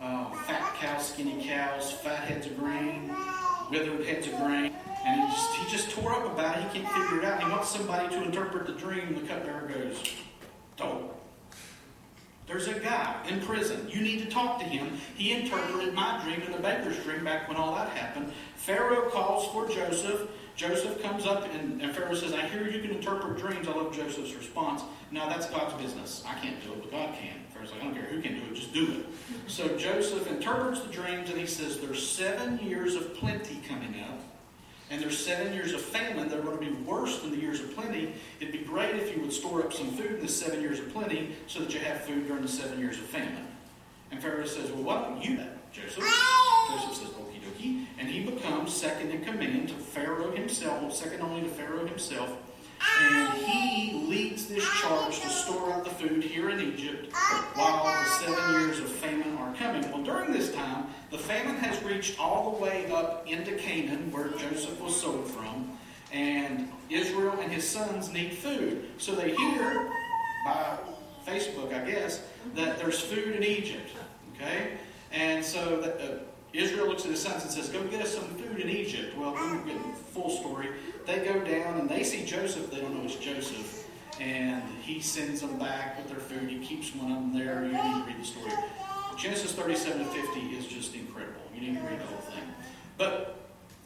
Uh, 0.00 0.30
fat 0.46 0.76
cows, 0.76 1.08
skinny 1.08 1.44
cows, 1.44 1.90
fat 1.90 2.28
heads 2.28 2.46
of 2.46 2.56
grain, 2.56 3.12
withered 3.68 4.06
heads 4.06 4.28
of 4.28 4.36
grain. 4.36 4.72
And 5.04 5.22
he 5.22 5.26
just, 5.34 5.54
he 5.56 5.70
just 5.72 5.90
tore 5.90 6.12
up 6.12 6.26
about 6.26 6.56
it. 6.56 6.62
He 6.70 6.78
can't 6.78 6.92
figure 6.94 7.18
it 7.18 7.24
out. 7.24 7.42
He 7.42 7.50
wants 7.50 7.70
somebody 7.70 8.14
to 8.14 8.22
interpret 8.22 8.68
the 8.68 8.74
dream. 8.74 9.14
The 9.14 9.26
cupbearer 9.26 9.66
goes, 9.66 10.00
Don't. 10.76 11.10
There's 12.46 12.68
a 12.68 12.78
guy 12.78 13.16
in 13.28 13.40
prison. 13.40 13.88
You 13.88 14.02
need 14.02 14.20
to 14.20 14.26
talk 14.26 14.58
to 14.58 14.64
him. 14.64 14.98
He 15.16 15.32
interpreted 15.32 15.94
my 15.94 16.20
dream 16.22 16.42
and 16.42 16.54
the 16.54 16.58
baker's 16.58 16.98
dream 16.98 17.24
back 17.24 17.48
when 17.48 17.56
all 17.56 17.74
that 17.74 17.88
happened. 17.90 18.32
Pharaoh 18.56 19.08
calls 19.08 19.48
for 19.48 19.66
Joseph. 19.74 20.28
Joseph 20.54 21.02
comes 21.02 21.26
up 21.26 21.48
and, 21.54 21.80
and 21.80 21.94
Pharaoh 21.94 22.14
says, 22.14 22.32
I 22.32 22.42
hear 22.42 22.68
you 22.68 22.80
can 22.82 22.90
interpret 22.90 23.38
dreams. 23.38 23.66
I 23.66 23.72
love 23.72 23.96
Joseph's 23.96 24.34
response. 24.34 24.82
Now 25.10 25.28
that's 25.28 25.48
God's 25.48 25.74
business. 25.82 26.22
I 26.26 26.34
can't 26.34 26.62
do 26.62 26.72
it, 26.74 26.82
but 26.82 26.90
God 26.90 27.14
can. 27.14 27.40
Pharaoh's 27.48 27.72
like, 27.72 27.80
I 27.80 27.84
don't 27.84 27.94
care 27.94 28.04
who 28.04 28.20
can 28.20 28.34
do 28.34 28.42
it, 28.42 28.54
just 28.54 28.74
do 28.74 28.92
it. 28.92 29.06
So 29.50 29.76
Joseph 29.76 30.26
interprets 30.28 30.80
the 30.80 30.92
dreams 30.92 31.30
and 31.30 31.38
he 31.38 31.46
says, 31.46 31.80
There's 31.80 32.06
seven 32.06 32.58
years 32.58 32.94
of 32.94 33.14
plenty 33.14 33.60
coming 33.66 34.00
up 34.02 34.20
and 34.90 35.02
there's 35.02 35.18
seven 35.18 35.52
years 35.52 35.72
of 35.72 35.80
famine 35.80 36.28
that 36.28 36.38
are 36.38 36.42
going 36.42 36.58
to 36.58 36.64
be 36.64 36.82
worse 36.82 37.20
than 37.20 37.30
the 37.30 37.38
years 37.38 37.60
of 37.60 37.74
plenty, 37.74 38.12
it'd 38.40 38.52
be 38.52 38.58
great 38.58 38.94
if 38.96 39.14
you 39.14 39.22
would 39.22 39.32
store 39.32 39.62
up 39.62 39.72
some 39.72 39.90
food 39.92 40.12
in 40.12 40.20
the 40.20 40.28
seven 40.28 40.60
years 40.60 40.78
of 40.78 40.92
plenty 40.92 41.34
so 41.46 41.60
that 41.60 41.72
you 41.72 41.80
have 41.80 42.02
food 42.02 42.26
during 42.26 42.42
the 42.42 42.48
seven 42.48 42.78
years 42.78 42.98
of 42.98 43.04
famine. 43.04 43.46
And 44.10 44.22
Pharaoh 44.22 44.46
says, 44.46 44.70
Well, 44.70 44.82
why 44.82 45.02
don't 45.02 45.24
you 45.24 45.36
that, 45.38 45.72
Joseph? 45.72 46.04
Joseph 46.70 46.94
says, 46.94 47.08
Okie 47.08 47.40
dokie. 47.40 47.86
And 47.98 48.08
he 48.08 48.24
becomes 48.24 48.74
second 48.74 49.10
in 49.10 49.24
command 49.24 49.68
to 49.68 49.74
Pharaoh 49.74 50.30
himself, 50.32 50.94
second 50.94 51.22
only 51.22 51.42
to 51.42 51.48
Pharaoh 51.48 51.86
himself. 51.86 52.30
And 53.00 53.38
he 53.38 54.06
leads 54.06 54.46
this 54.46 54.64
charge 54.80 55.20
to 55.20 55.28
store 55.28 55.72
up 55.72 55.84
the 55.84 55.90
food 55.90 56.22
here 56.22 56.50
in 56.50 56.60
Egypt 56.60 57.12
while 57.54 57.84
the 57.84 58.04
seven 58.04 58.60
years 58.60 58.78
of 58.78 58.88
famine 58.88 59.36
are 59.38 59.54
coming. 59.54 59.90
Well, 59.90 60.02
during 60.02 60.32
this 60.32 60.52
time, 60.52 60.86
the 61.10 61.18
famine 61.18 61.56
has 61.56 61.78
reached 62.04 62.20
all 62.20 62.52
the 62.52 62.62
way 62.62 62.90
up 62.90 63.26
into 63.26 63.52
Canaan, 63.52 64.12
where 64.12 64.28
Joseph 64.28 64.78
was 64.80 65.00
sold 65.00 65.26
from, 65.26 65.70
and 66.12 66.70
Israel 66.90 67.34
and 67.40 67.50
his 67.50 67.66
sons 67.66 68.12
need 68.12 68.34
food. 68.34 68.84
So 68.98 69.14
they 69.14 69.34
hear 69.34 69.90
by 70.44 70.76
Facebook, 71.26 71.72
I 71.72 71.90
guess, 71.90 72.22
that 72.54 72.78
there's 72.78 73.00
food 73.00 73.36
in 73.36 73.42
Egypt. 73.42 73.88
Okay? 74.34 74.72
And 75.12 75.42
so 75.42 75.80
uh, 75.80 76.24
Israel 76.52 76.88
looks 76.88 77.04
at 77.04 77.10
his 77.10 77.22
sons 77.22 77.42
and 77.42 77.50
says, 77.50 77.70
Go 77.70 77.82
get 77.84 78.02
us 78.02 78.14
some 78.14 78.24
food 78.34 78.58
in 78.60 78.68
Egypt. 78.68 79.16
Well, 79.16 79.32
we're 79.32 79.64
getting 79.64 79.94
full 80.12 80.28
story. 80.28 80.68
They 81.06 81.24
go 81.24 81.42
down 81.42 81.80
and 81.80 81.88
they 81.88 82.04
see 82.04 82.26
Joseph. 82.26 82.70
They 82.70 82.80
don't 82.80 82.94
know 82.94 83.04
it's 83.04 83.16
Joseph. 83.16 83.88
And 84.20 84.62
he 84.82 85.00
sends 85.00 85.40
them 85.40 85.58
back 85.58 85.96
with 85.96 86.08
their 86.08 86.20
food. 86.20 86.50
He 86.50 86.58
keeps 86.58 86.94
one 86.94 87.10
of 87.10 87.18
them 87.18 87.32
there. 87.32 87.64
You 87.64 87.72
need 87.72 88.04
to 88.04 88.04
read 88.06 88.20
the 88.20 88.26
story. 88.26 88.52
Genesis 89.16 89.52
37 89.52 90.00
to 90.00 90.04
50 90.04 90.40
is 90.56 90.66
just 90.66 90.94
incredible. 90.94 91.43
You 91.54 91.60
need 91.60 91.78
to 91.78 91.86
read 91.86 92.00
the 92.00 92.06
whole 92.06 92.18
thing. 92.18 92.44
But 92.98 93.36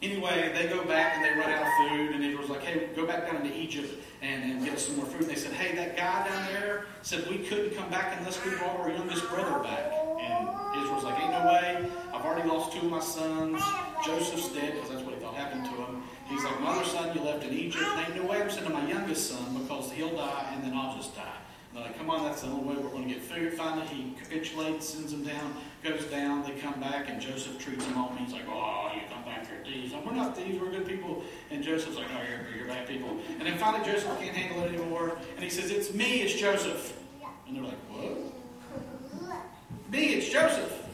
anyway, 0.02 0.52
they 0.54 0.68
go 0.68 0.84
back 0.84 1.16
and 1.16 1.24
they 1.24 1.30
run 1.38 1.50
out 1.50 1.62
of 1.62 1.90
food. 1.90 2.14
And 2.14 2.24
Israel's 2.24 2.50
like, 2.50 2.62
hey, 2.62 2.88
go 2.94 3.06
back 3.06 3.30
down 3.30 3.42
to 3.42 3.54
Egypt 3.54 3.94
and, 4.22 4.42
and 4.44 4.64
get 4.64 4.74
us 4.74 4.86
some 4.86 4.96
more 4.96 5.06
food. 5.06 5.22
And 5.22 5.30
they 5.30 5.36
said, 5.36 5.52
hey, 5.52 5.74
that 5.76 5.96
guy 5.96 6.28
down 6.28 6.52
there 6.52 6.86
said 7.02 7.28
we 7.28 7.38
couldn't 7.38 7.76
come 7.76 7.90
back 7.90 8.16
unless 8.18 8.42
we 8.44 8.50
brought 8.52 8.80
our 8.80 8.90
youngest 8.90 9.28
brother 9.28 9.62
back. 9.62 9.92
And 10.20 10.48
Israel's 10.82 11.04
like, 11.04 11.20
ain't 11.20 11.32
no 11.32 11.44
way. 11.46 11.90
I've 12.12 12.24
already 12.24 12.48
lost 12.48 12.72
two 12.72 12.78
of 12.78 12.90
my 12.90 13.00
sons. 13.00 13.62
Joseph's 14.04 14.48
dead 14.52 14.74
because 14.74 14.90
that's 14.90 15.02
what 15.02 15.14
he 15.14 15.20
thought 15.20 15.34
happened 15.34 15.64
to 15.64 15.70
him. 15.70 16.02
He's 16.26 16.44
like, 16.44 16.60
my 16.60 16.70
other 16.70 16.84
son 16.84 17.16
you 17.16 17.22
left 17.22 17.44
in 17.44 17.52
Egypt. 17.52 17.84
Ain't 18.06 18.16
no 18.16 18.30
way 18.30 18.42
I'm 18.42 18.50
sending 18.50 18.72
my 18.72 18.86
youngest 18.88 19.30
son 19.30 19.56
because 19.58 19.90
he'll 19.92 20.14
die 20.14 20.50
and 20.54 20.64
then 20.64 20.74
I'll 20.74 20.96
just 20.96 21.14
die. 21.16 21.24
And 21.78 21.86
like, 21.86 21.96
come 21.96 22.10
on, 22.10 22.24
that's 22.24 22.42
the 22.42 22.48
only 22.48 22.74
way 22.74 22.82
we're 22.82 22.90
going 22.90 23.06
to 23.06 23.14
get 23.14 23.22
food. 23.22 23.52
Finally, 23.52 23.86
he 23.86 24.14
capitulates, 24.20 24.88
sends 24.88 25.12
them 25.12 25.22
down, 25.22 25.54
goes 25.84 26.04
down. 26.06 26.42
They 26.42 26.58
come 26.58 26.80
back, 26.80 27.08
and 27.08 27.20
Joseph 27.20 27.56
treats 27.56 27.86
them 27.86 27.96
all. 27.96 28.10
And 28.10 28.18
he's 28.18 28.32
like, 28.32 28.48
oh, 28.48 28.90
you 28.92 29.02
come 29.08 29.22
back, 29.24 29.46
you're 29.48 29.64
thieves. 29.64 29.94
we're 30.04 30.12
not 30.12 30.36
thieves, 30.36 30.60
we're 30.60 30.72
good 30.72 30.88
people. 30.88 31.22
And 31.52 31.62
Joseph's 31.62 31.96
like, 31.96 32.08
oh, 32.12 32.20
you're, 32.28 32.58
you're 32.58 32.66
bad 32.66 32.88
people. 32.88 33.16
And 33.38 33.42
then 33.42 33.56
finally, 33.58 33.84
Joseph 33.84 34.18
can't 34.18 34.36
handle 34.36 34.64
it 34.64 34.74
anymore. 34.74 35.18
And 35.36 35.44
he 35.44 35.50
says, 35.50 35.70
it's 35.70 35.94
me, 35.94 36.22
it's 36.22 36.34
Joseph. 36.34 36.98
And 37.46 37.56
they're 37.56 37.62
like, 37.62 37.78
what? 37.90 38.32
Me, 39.92 40.14
it's 40.14 40.28
Joseph. 40.28 40.84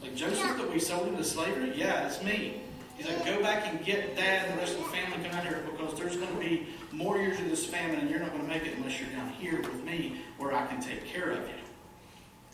Like 0.00 0.14
Joseph 0.14 0.56
that 0.56 0.72
we 0.72 0.78
sold 0.78 1.08
into 1.08 1.24
slavery? 1.24 1.72
Yeah, 1.76 2.06
it's 2.06 2.22
me. 2.22 2.62
He's 2.96 3.06
like, 3.06 3.24
go 3.26 3.40
back 3.42 3.66
and 3.66 3.84
get 3.84 4.16
dad 4.16 4.48
and 4.48 4.54
the 4.54 4.60
rest 4.60 4.78
of 4.78 4.84
the 4.84 4.90
family 4.90 5.28
come 5.28 5.36
out 5.36 5.46
here 5.46 5.62
because 5.70 5.98
there's 5.98 6.16
going 6.16 6.32
to 6.32 6.40
be 6.40 6.66
more 6.92 7.18
years 7.18 7.38
of 7.38 7.50
this 7.50 7.66
famine 7.66 8.00
and 8.00 8.10
you're 8.10 8.20
not 8.20 8.30
going 8.30 8.42
to 8.42 8.48
make 8.48 8.64
it 8.64 8.76
unless 8.76 8.98
you're 8.98 9.10
down 9.10 9.28
here 9.30 9.60
with 9.60 9.84
me 9.84 10.16
where 10.38 10.54
I 10.54 10.66
can 10.66 10.80
take 10.80 11.04
care 11.04 11.30
of 11.30 11.40
you. 11.40 11.54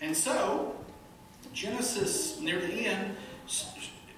And 0.01 0.17
so, 0.17 0.75
Genesis, 1.53 2.41
near 2.41 2.61
the 2.61 2.87
end, 2.87 3.17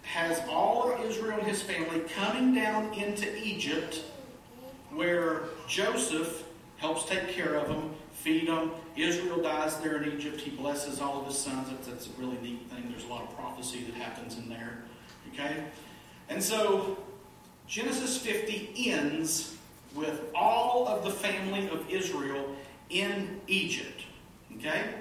has 0.02 0.40
all 0.48 0.92
of 0.92 1.00
Israel 1.04 1.38
and 1.38 1.46
his 1.46 1.62
family 1.62 2.00
coming 2.00 2.54
down 2.54 2.94
into 2.94 3.36
Egypt 3.44 4.02
where 4.94 5.42
Joseph 5.68 6.44
helps 6.78 7.04
take 7.04 7.28
care 7.28 7.54
of 7.54 7.68
them, 7.68 7.90
feed 8.12 8.48
them. 8.48 8.70
Israel 8.96 9.42
dies 9.42 9.78
there 9.80 10.02
in 10.02 10.12
Egypt. 10.12 10.40
He 10.40 10.50
blesses 10.50 11.00
all 11.00 11.20
of 11.20 11.26
his 11.26 11.36
sons. 11.36 11.68
That's, 11.68 11.88
that's 11.88 12.06
a 12.06 12.20
really 12.20 12.38
neat 12.42 12.70
thing. 12.70 12.86
There's 12.90 13.04
a 13.04 13.08
lot 13.08 13.22
of 13.22 13.36
prophecy 13.36 13.82
that 13.84 13.94
happens 13.94 14.38
in 14.38 14.48
there. 14.48 14.84
Okay? 15.32 15.64
And 16.28 16.42
so 16.42 16.98
Genesis 17.66 18.18
50 18.18 18.90
ends 18.90 19.56
with 19.94 20.30
all 20.34 20.88
of 20.88 21.04
the 21.04 21.10
family 21.10 21.68
of 21.68 21.88
Israel 21.88 22.54
in 22.90 23.40
Egypt. 23.46 24.02
Okay? 24.56 24.94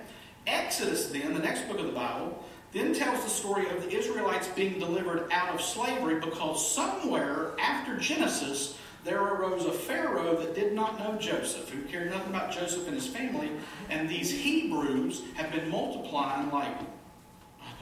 Exodus, 0.45 1.07
then, 1.07 1.33
the 1.33 1.39
next 1.39 1.67
book 1.67 1.79
of 1.79 1.85
the 1.85 1.91
Bible, 1.91 2.43
then 2.71 2.93
tells 2.93 3.23
the 3.23 3.29
story 3.29 3.69
of 3.69 3.83
the 3.83 3.91
Israelites 3.91 4.47
being 4.49 4.79
delivered 4.79 5.31
out 5.31 5.53
of 5.53 5.61
slavery 5.61 6.19
because 6.19 6.73
somewhere 6.73 7.51
after 7.59 7.97
Genesis, 7.97 8.77
there 9.03 9.21
arose 9.21 9.65
a 9.65 9.71
Pharaoh 9.71 10.35
that 10.37 10.55
did 10.55 10.73
not 10.73 10.97
know 10.99 11.17
Joseph, 11.19 11.69
who 11.69 11.83
cared 11.83 12.09
nothing 12.09 12.29
about 12.33 12.51
Joseph 12.51 12.87
and 12.87 12.95
his 12.95 13.07
family, 13.07 13.51
and 13.89 14.09
these 14.09 14.31
Hebrews 14.31 15.21
have 15.35 15.51
been 15.51 15.69
multiplying 15.69 16.49
like 16.51 16.77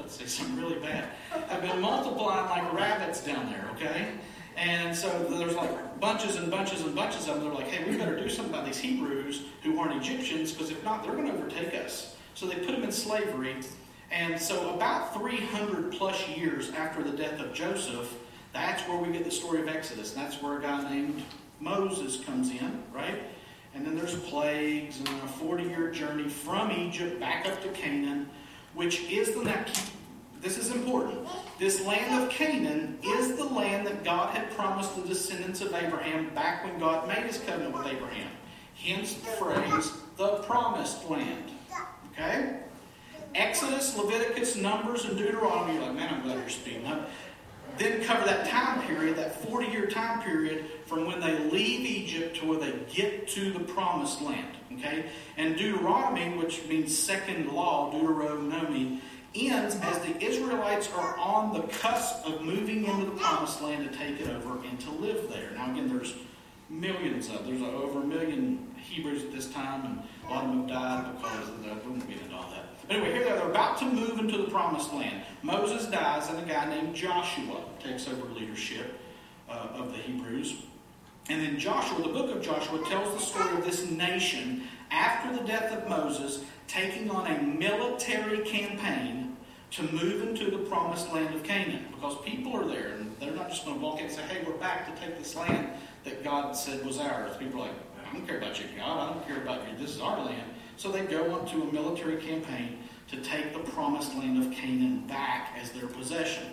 let's 0.01 0.17
say 0.17 0.25
something 0.25 0.58
really 0.58 0.79
bad, 0.79 1.10
have 1.48 1.62
been 1.62 1.79
multiplying 1.79 2.50
like 2.50 2.74
rabbits 2.74 3.24
down 3.24 3.50
there, 3.51 3.70
okay? 3.75 4.08
And 4.58 4.96
so 4.96 5.08
there's 5.29 5.55
like 5.55 6.00
bunches 6.00 6.36
and 6.36 6.51
bunches 6.51 6.81
and 6.81 6.96
bunches 6.96 7.27
of 7.27 7.36
them. 7.36 7.46
They're 7.46 7.53
like, 7.53 7.67
hey, 7.67 7.89
we 7.89 7.98
better 7.98 8.20
do 8.20 8.27
something 8.29 8.53
about 8.53 8.65
these 8.65 8.79
Hebrews 8.79 9.43
who 9.63 9.79
aren't 9.79 9.96
Egyptians, 10.01 10.51
because 10.51 10.72
if 10.72 10.84
not, 10.84 11.03
they're 11.03 11.13
going 11.13 11.27
to 11.27 11.34
overtake 11.34 11.74
us. 11.74 12.15
So 12.34 12.48
they 12.48 12.55
put 12.55 12.72
them 12.72 12.84
in 12.84 12.91
slavery. 12.91 13.55
And 14.12 14.39
so 14.39 14.74
about 14.74 15.13
300 15.13 15.93
plus 15.93 16.27
years 16.29 16.72
after 16.72 17.01
the 17.03 17.15
death 17.15 17.39
of 17.39 17.53
Joseph, 17.53 18.13
that's 18.51 18.81
where 18.88 18.98
we 18.98 19.12
get 19.12 19.24
the 19.24 19.31
story 19.31 19.62
of 19.62 19.70
Exodus. 19.70 20.15
And 20.15 20.25
that's 20.25 20.41
where 20.41 20.58
a 20.58 20.62
guy 20.62 20.89
named 20.89 21.24
Moses 21.60 22.20
comes 22.25 22.50
in, 22.50 22.84
right? 22.93 23.22
And 23.74 23.86
then 23.86 23.96
there's 23.96 24.15
plagues 24.15 25.00
and 25.00 25.08
a 25.08 25.27
40 25.27 25.63
year 25.63 25.91
journey 25.91 26.27
from 26.27 26.72
Egypt 26.72 27.20
back 27.22 27.48
up 27.48 27.62
to 27.63 27.70
Canaan 27.70 28.29
which 28.73 29.01
is 29.03 29.31
the 29.33 29.41
land. 29.41 29.67
This 30.41 30.57
is 30.57 30.71
important. 30.71 31.27
This 31.59 31.85
land 31.85 32.23
of 32.23 32.29
Canaan 32.29 32.97
is 33.03 33.35
the 33.35 33.45
land 33.45 33.85
that 33.85 34.03
God 34.03 34.35
had 34.35 34.49
promised 34.51 34.95
the 34.95 35.07
descendants 35.07 35.61
of 35.61 35.73
Abraham 35.73 36.33
back 36.33 36.63
when 36.63 36.79
God 36.79 37.07
made 37.07 37.23
his 37.23 37.37
covenant 37.37 37.77
with 37.77 37.85
Abraham. 37.85 38.27
Hence 38.73 39.13
the 39.13 39.27
phrase, 39.31 39.91
the 40.17 40.37
promised 40.37 41.07
land. 41.07 41.51
Okay? 42.11 42.57
Exodus, 43.35 43.95
Leviticus, 43.95 44.55
Numbers, 44.55 45.05
and 45.05 45.15
Deuteronomy. 45.15 45.79
Like, 45.79 45.93
man, 45.93 46.13
I'm 46.13 46.23
glad 46.23 46.39
you're 46.39 46.49
speaking 46.49 46.87
up. 46.87 47.09
Then 47.81 48.03
cover 48.03 48.25
that 48.25 48.47
time 48.47 48.83
period, 48.83 49.15
that 49.17 49.43
40 49.43 49.67
year 49.67 49.88
time 49.88 50.21
period 50.21 50.65
from 50.85 51.07
when 51.07 51.19
they 51.19 51.39
leave 51.50 51.79
Egypt 51.81 52.38
to 52.38 52.45
where 52.45 52.59
they 52.59 52.73
get 52.93 53.27
to 53.29 53.51
the 53.51 53.59
promised 53.59 54.21
land. 54.21 54.55
Okay? 54.73 55.05
And 55.35 55.57
Deuteronomy, 55.57 56.38
which 56.38 56.63
means 56.67 56.95
second 56.95 57.51
law, 57.51 57.91
Deuteronomy, 57.91 59.01
ends 59.33 59.77
as 59.81 59.97
the 60.00 60.23
Israelites 60.23 60.91
are 60.95 61.17
on 61.17 61.53
the 61.53 61.61
cusp 61.79 62.23
of 62.23 62.43
moving 62.43 62.85
into 62.85 63.05
the 63.05 63.17
promised 63.19 63.63
land 63.63 63.89
to 63.89 63.97
take 63.97 64.19
it 64.19 64.29
over 64.29 64.63
and 64.63 64.79
to 64.81 64.91
live 64.91 65.27
there. 65.29 65.50
Now, 65.55 65.71
again, 65.71 65.89
there's 65.89 66.13
millions 66.69 67.29
of 67.29 67.47
there's 67.47 67.63
over 67.63 68.01
a 68.01 68.05
million 68.05 68.75
Hebrews 68.77 69.23
at 69.23 69.31
this 69.31 69.51
time, 69.51 69.85
and 69.85 70.03
a 70.27 70.31
lot 70.31 70.43
of 70.43 70.50
them 70.51 70.59
have 70.59 70.69
died 70.69 71.15
because 71.15 71.50
of 71.50 71.65
that. 71.65 71.83
We 71.83 71.91
won't 71.91 72.07
get 72.07 72.21
into 72.21 72.35
all 72.35 72.50
that. 72.51 72.60
But 72.88 72.97
anyway, 72.97 73.13
here 73.13 73.23
they 73.23 73.31
are. 73.31 73.38
They're 73.38 73.50
about 73.50 73.77
to 73.79 73.85
move 73.85 74.19
into 74.19 74.38
the 74.38 74.50
promised 74.50 74.93
land. 74.93 75.23
Moses 75.43 75.88
dies, 75.88 76.29
and 76.29 76.39
a 76.39 76.53
guy 76.53 76.67
named 76.69 76.95
Joshua 76.95 77.63
takes 77.83 78.07
over 78.07 78.27
leadership 78.33 79.00
uh, 79.50 79.69
of 79.73 79.91
the 79.91 79.97
Hebrews. 79.97 80.63
And 81.29 81.41
then 81.41 81.59
Joshua, 81.59 82.01
the 82.01 82.13
book 82.13 82.35
of 82.35 82.41
Joshua, 82.41 82.83
tells 82.89 83.13
the 83.13 83.19
story 83.19 83.57
of 83.57 83.63
this 83.63 83.89
nation 83.89 84.63
after 84.89 85.35
the 85.35 85.43
death 85.47 85.71
of 85.71 85.88
Moses 85.88 86.43
taking 86.67 87.09
on 87.09 87.27
a 87.27 87.41
military 87.41 88.39
campaign 88.39 89.38
to 89.71 89.83
move 89.93 90.27
into 90.27 90.51
the 90.51 90.57
promised 90.57 91.11
land 91.13 91.33
of 91.33 91.43
Canaan 91.43 91.85
because 91.93 92.17
people 92.25 92.53
are 92.53 92.67
there 92.67 92.93
and 92.93 93.15
they're 93.19 93.31
not 93.31 93.50
just 93.50 93.65
going 93.65 93.77
to 93.77 93.83
walk 93.83 94.00
in 94.00 94.05
and 94.05 94.13
say, 94.13 94.21
hey, 94.23 94.43
we're 94.45 94.57
back 94.57 94.93
to 94.93 95.01
take 95.01 95.17
this 95.17 95.35
land 95.35 95.69
that 96.03 96.23
God 96.23 96.51
said 96.53 96.85
was 96.85 96.97
ours. 96.97 97.38
People 97.38 97.61
are 97.61 97.67
like, 97.67 97.75
I 98.09 98.13
don't 98.13 98.27
care 98.27 98.38
about 98.38 98.59
you, 98.59 98.65
God. 98.75 99.09
I 99.09 99.13
don't 99.13 99.27
care 99.27 99.41
about 99.41 99.61
you. 99.69 99.77
This 99.77 99.95
is 99.95 100.01
our 100.01 100.25
land. 100.25 100.51
So 100.81 100.91
they 100.91 101.01
go 101.01 101.31
onto 101.35 101.61
a 101.61 101.71
military 101.71 102.17
campaign 102.17 102.79
to 103.09 103.17
take 103.17 103.53
the 103.53 103.59
promised 103.71 104.15
land 104.15 104.43
of 104.43 104.51
Canaan 104.51 105.05
back 105.05 105.55
as 105.61 105.69
their 105.69 105.85
possession. 105.85 106.43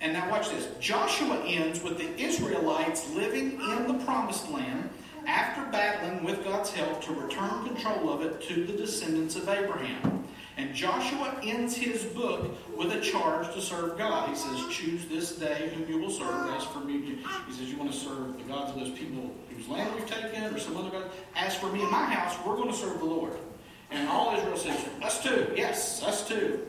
And 0.00 0.14
now 0.14 0.30
watch 0.30 0.48
this. 0.48 0.66
Joshua 0.80 1.44
ends 1.44 1.82
with 1.82 1.98
the 1.98 2.18
Israelites 2.18 3.12
living 3.12 3.60
in 3.60 3.86
the 3.86 4.02
promised 4.02 4.50
land 4.50 4.88
after 5.26 5.70
battling 5.70 6.24
with 6.24 6.42
God's 6.42 6.72
help 6.72 7.02
to 7.04 7.12
return 7.12 7.66
control 7.66 8.08
of 8.08 8.22
it 8.22 8.40
to 8.48 8.64
the 8.64 8.72
descendants 8.72 9.36
of 9.36 9.46
Abraham. 9.46 10.24
And 10.56 10.74
Joshua 10.74 11.38
ends 11.42 11.76
his 11.76 12.02
book 12.02 12.50
with 12.74 12.92
a 12.92 13.00
charge 13.02 13.52
to 13.52 13.60
serve 13.60 13.98
God. 13.98 14.30
He 14.30 14.36
says, 14.36 14.58
Choose 14.70 15.04
this 15.04 15.36
day 15.36 15.70
whom 15.74 15.86
you 15.86 16.00
will 16.00 16.10
serve. 16.10 16.48
As 16.54 16.64
for 16.64 16.78
me, 16.78 17.02
he 17.02 17.52
says, 17.52 17.70
You 17.70 17.76
want 17.76 17.92
to 17.92 17.98
serve 17.98 18.38
the 18.38 18.44
gods 18.44 18.72
of 18.72 18.80
those 18.80 18.98
people 18.98 19.34
whose 19.54 19.68
land 19.68 19.94
we've 19.94 20.08
taken 20.08 20.44
or 20.44 20.58
some 20.58 20.78
other 20.78 20.88
God? 20.88 21.10
As 21.34 21.54
for 21.54 21.70
me 21.70 21.82
and 21.82 21.90
my 21.90 22.06
house, 22.06 22.38
we're 22.46 22.56
going 22.56 22.70
to 22.70 22.74
serve 22.74 23.00
the 23.00 23.04
Lord. 23.04 23.36
And 23.90 24.08
all 24.08 24.36
Israel 24.36 24.56
says, 24.56 24.88
Us 25.02 25.22
too. 25.22 25.52
Yes, 25.56 26.02
us 26.02 26.26
too. 26.26 26.66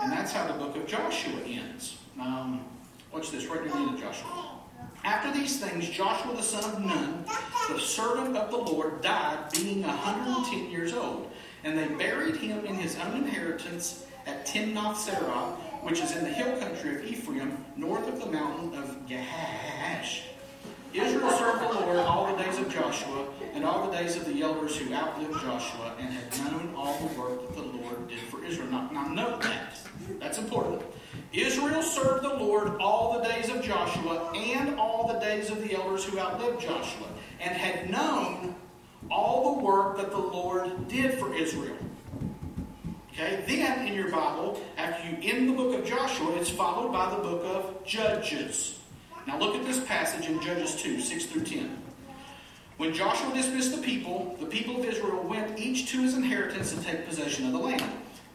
And 0.00 0.12
that's 0.12 0.32
how 0.32 0.46
the 0.46 0.54
book 0.54 0.76
of 0.76 0.86
Joshua 0.86 1.40
ends. 1.46 1.98
Um, 2.20 2.64
watch 3.12 3.30
this, 3.30 3.46
right 3.46 3.62
near 3.62 3.72
the 3.72 3.78
end 3.78 3.94
of 3.94 4.00
Joshua. 4.00 4.48
After 5.04 5.32
these 5.32 5.60
things, 5.60 5.88
Joshua 5.88 6.34
the 6.36 6.42
son 6.42 6.64
of 6.72 6.84
Nun, 6.84 7.24
the 7.68 7.78
servant 7.80 8.36
of 8.36 8.50
the 8.50 8.56
Lord, 8.56 9.02
died, 9.02 9.50
being 9.52 9.82
110 9.82 10.70
years 10.70 10.92
old. 10.92 11.30
And 11.64 11.78
they 11.78 11.88
buried 11.88 12.36
him 12.36 12.64
in 12.64 12.74
his 12.76 12.96
own 12.98 13.16
inheritance 13.16 14.06
at 14.26 14.46
Timnath 14.46 14.96
Serah, 14.96 15.56
which 15.82 16.00
is 16.00 16.16
in 16.16 16.24
the 16.24 16.30
hill 16.30 16.56
country 16.58 16.96
of 16.96 17.04
Ephraim, 17.04 17.64
north 17.76 18.06
of 18.08 18.20
the 18.20 18.26
mountain 18.26 18.78
of 18.78 19.06
Gaash. 19.06 20.22
Israel 20.94 21.30
served 21.30 21.62
the 21.62 21.80
Lord 21.80 21.96
all 21.98 22.34
the 22.34 22.42
days 22.42 22.58
of 22.58 22.72
Joshua 22.72 23.26
and 23.54 23.64
all 23.64 23.90
the 23.90 23.96
days 23.96 24.16
of 24.16 24.26
the 24.26 24.42
elders 24.42 24.76
who 24.76 24.92
outlived 24.92 25.40
Joshua 25.40 25.94
and 25.98 26.08
had 26.08 26.44
known 26.44 26.74
all 26.76 26.98
the 26.98 27.18
work 27.18 27.46
that 27.46 27.56
the 27.56 27.62
Lord 27.62 28.08
did 28.08 28.20
for 28.20 28.44
Israel. 28.44 28.68
Now, 28.68 28.90
now 28.92 29.08
note 29.08 29.42
that. 29.42 29.78
That's 30.20 30.38
important. 30.38 30.82
Israel 31.32 31.82
served 31.82 32.24
the 32.24 32.34
Lord 32.34 32.80
all 32.80 33.18
the 33.18 33.28
days 33.28 33.48
of 33.48 33.62
Joshua 33.62 34.32
and 34.34 34.78
all 34.78 35.08
the 35.08 35.18
days 35.20 35.50
of 35.50 35.62
the 35.62 35.74
elders 35.74 36.04
who 36.04 36.18
outlived 36.18 36.60
Joshua 36.60 37.06
and 37.40 37.56
had 37.56 37.90
known 37.90 38.54
all 39.10 39.56
the 39.56 39.62
work 39.62 39.96
that 39.96 40.10
the 40.10 40.18
Lord 40.18 40.88
did 40.88 41.18
for 41.18 41.34
Israel. 41.34 41.76
Okay, 43.12 43.44
then 43.46 43.86
in 43.86 43.94
your 43.94 44.10
Bible, 44.10 44.60
after 44.76 45.08
you 45.08 45.16
end 45.22 45.48
the 45.48 45.52
book 45.52 45.78
of 45.78 45.84
Joshua, 45.86 46.34
it's 46.36 46.48
followed 46.48 46.92
by 46.92 47.10
the 47.10 47.22
book 47.22 47.44
of 47.44 47.84
Judges. 47.84 48.81
Now 49.26 49.38
look 49.38 49.54
at 49.54 49.64
this 49.64 49.82
passage 49.84 50.28
in 50.28 50.40
Judges 50.42 50.80
2, 50.82 51.00
6 51.00 51.26
through 51.26 51.44
10. 51.44 51.78
When 52.76 52.92
Joshua 52.92 53.32
dismissed 53.34 53.74
the 53.76 53.82
people, 53.82 54.36
the 54.40 54.46
people 54.46 54.80
of 54.80 54.84
Israel 54.84 55.22
went 55.22 55.58
each 55.58 55.90
to 55.92 56.00
his 56.00 56.14
inheritance 56.14 56.72
to 56.72 56.82
take 56.82 57.06
possession 57.06 57.46
of 57.46 57.52
the 57.52 57.58
land. 57.58 57.84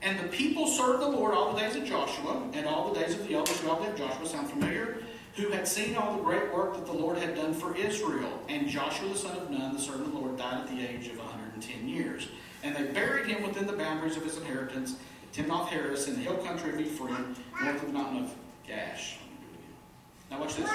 And 0.02 0.20
the 0.20 0.28
people 0.30 0.68
served 0.68 1.02
the 1.02 1.08
Lord 1.08 1.34
all 1.34 1.54
the 1.54 1.60
days 1.60 1.76
of 1.76 1.84
Joshua 1.86 2.44
and 2.54 2.66
all 2.66 2.94
the 2.94 3.00
days 3.00 3.16
of 3.16 3.28
the 3.28 3.36
elders 3.36 3.60
who 3.60 3.70
outlived 3.70 3.98
Joshua. 3.98 4.26
Sound 4.26 4.50
familiar? 4.50 5.00
who 5.38 5.50
had 5.50 5.68
seen 5.68 5.96
all 5.96 6.18
the 6.18 6.24
great 6.24 6.52
work 6.52 6.74
that 6.74 6.86
the 6.88 6.94
Lord 6.94 7.20
had 7.20 7.36
done 7.36 7.54
for 7.54 7.76
Israel. 7.78 8.42
And 8.50 8.68
Joshua 8.68 9.10
the 9.10 9.16
son 9.16 9.38
of 9.38 9.52
Nun, 9.52 9.74
the 9.74 9.80
servant 9.80 10.08
of 10.08 10.12
the 10.12 10.18
Lord, 10.18 10.36
died 10.36 10.62
at 10.62 10.68
the 10.68 10.82
age 10.82 11.08
of 11.08 11.18
110 11.20 11.88
years. 11.88 12.28
And 12.64 12.76
they 12.76 12.92
buried 12.92 13.28
him 13.28 13.44
within 13.44 13.68
the 13.68 13.74
boundaries 13.74 14.18
of 14.18 14.24
his 14.24 14.38
inheritance, 14.38 14.96
Timnath 15.34 15.70
Heres, 15.70 16.08
in 16.08 16.16
the 16.16 16.22
hill 16.22 16.38
country 16.38 16.74
of 16.74 16.82
Ephraim, 16.82 17.36
north 17.62 17.84
of 17.84 17.88
the 17.88 17.94
mountain 17.94 18.24
of 18.24 18.36
Gaash. 18.68 19.18
Now 20.30 20.40
watch 20.40 20.56
this. 20.56 20.70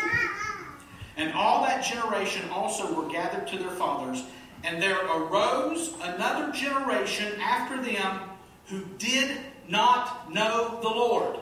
And 1.16 1.32
all 1.34 1.62
that 1.64 1.84
generation 1.84 2.48
also 2.50 2.92
were 2.94 3.08
gathered 3.10 3.46
to 3.48 3.58
their 3.58 3.70
fathers, 3.70 4.24
and 4.64 4.82
there 4.82 5.04
arose 5.06 5.94
another 6.02 6.52
generation 6.52 7.38
after 7.40 7.82
them 7.82 8.20
who 8.66 8.84
did 8.98 9.38
not 9.68 10.32
know 10.32 10.78
the 10.82 10.88
Lord 10.88 11.36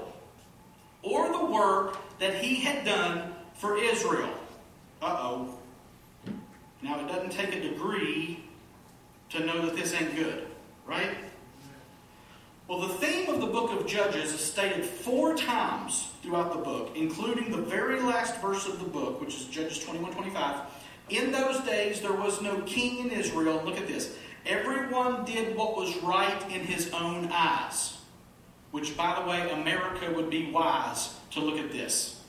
or 1.03 1.31
the 1.33 1.45
work 1.45 1.99
that 2.19 2.35
he 2.37 2.57
had 2.57 2.85
done 2.85 3.35
for 3.55 3.77
Israel. 3.77 4.31
Uh 5.01 5.17
oh. 5.19 5.55
Now, 6.83 6.99
it 7.01 7.09
doesn't 7.09 7.31
take 7.31 7.55
a 7.55 7.61
degree 7.61 8.43
to 9.31 9.41
know 9.45 9.67
that 9.67 9.77
this 9.77 9.95
ain't 9.95 10.17
good, 10.17 10.47
right? 10.87 11.17
Well, 12.71 12.79
the 12.79 12.95
theme 12.95 13.29
of 13.29 13.41
the 13.41 13.49
book 13.49 13.73
of 13.73 13.85
Judges 13.85 14.33
is 14.33 14.39
stated 14.39 14.85
four 14.85 15.37
times 15.37 16.07
throughout 16.23 16.53
the 16.53 16.61
book, 16.61 16.93
including 16.95 17.51
the 17.51 17.61
very 17.61 18.01
last 18.01 18.41
verse 18.41 18.69
of 18.69 18.79
the 18.79 18.85
book, 18.85 19.21
which 19.21 19.35
is 19.35 19.47
Judges 19.47 19.83
21 19.85 20.13
25. 20.13 20.61
In 21.09 21.33
those 21.33 21.59
days, 21.65 22.01
there 22.01 22.13
was 22.13 22.41
no 22.41 22.61
king 22.61 23.01
in 23.01 23.11
Israel. 23.11 23.61
Look 23.65 23.77
at 23.77 23.89
this. 23.89 24.17
Everyone 24.47 25.25
did 25.25 25.57
what 25.57 25.77
was 25.77 25.97
right 26.05 26.41
in 26.49 26.61
his 26.61 26.93
own 26.93 27.29
eyes. 27.33 27.99
Which, 28.71 28.97
by 28.97 29.21
the 29.21 29.29
way, 29.29 29.51
America 29.51 30.09
would 30.15 30.31
be 30.31 30.53
wise 30.53 31.17
to 31.33 31.41
look 31.41 31.59
at 31.59 31.73
this. 31.73 32.23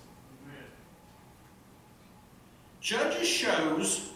Judges 2.79 3.27
shows 3.27 4.09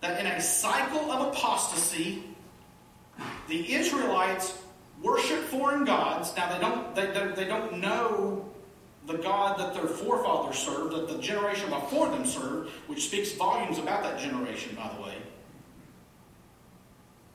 that 0.00 0.18
in 0.18 0.26
a 0.26 0.40
cycle 0.40 1.12
of 1.12 1.28
apostasy, 1.28 2.24
the 3.46 3.72
Israelites 3.72 4.59
worship 5.02 5.40
foreign 5.44 5.84
gods. 5.84 6.34
Now 6.36 6.52
they 6.52 6.60
don't 6.60 6.94
they, 6.94 7.06
they, 7.06 7.44
they 7.44 7.48
don't 7.48 7.80
know 7.80 8.46
the 9.06 9.16
God 9.18 9.58
that 9.58 9.74
their 9.74 9.86
forefathers 9.86 10.58
served, 10.58 10.94
that 10.94 11.08
the 11.08 11.18
generation 11.18 11.70
before 11.70 12.08
them 12.10 12.26
served, 12.26 12.70
which 12.86 13.06
speaks 13.08 13.32
volumes 13.32 13.78
about 13.78 14.02
that 14.02 14.20
generation, 14.20 14.76
by 14.76 14.90
the 14.94 15.02
way. 15.02 15.14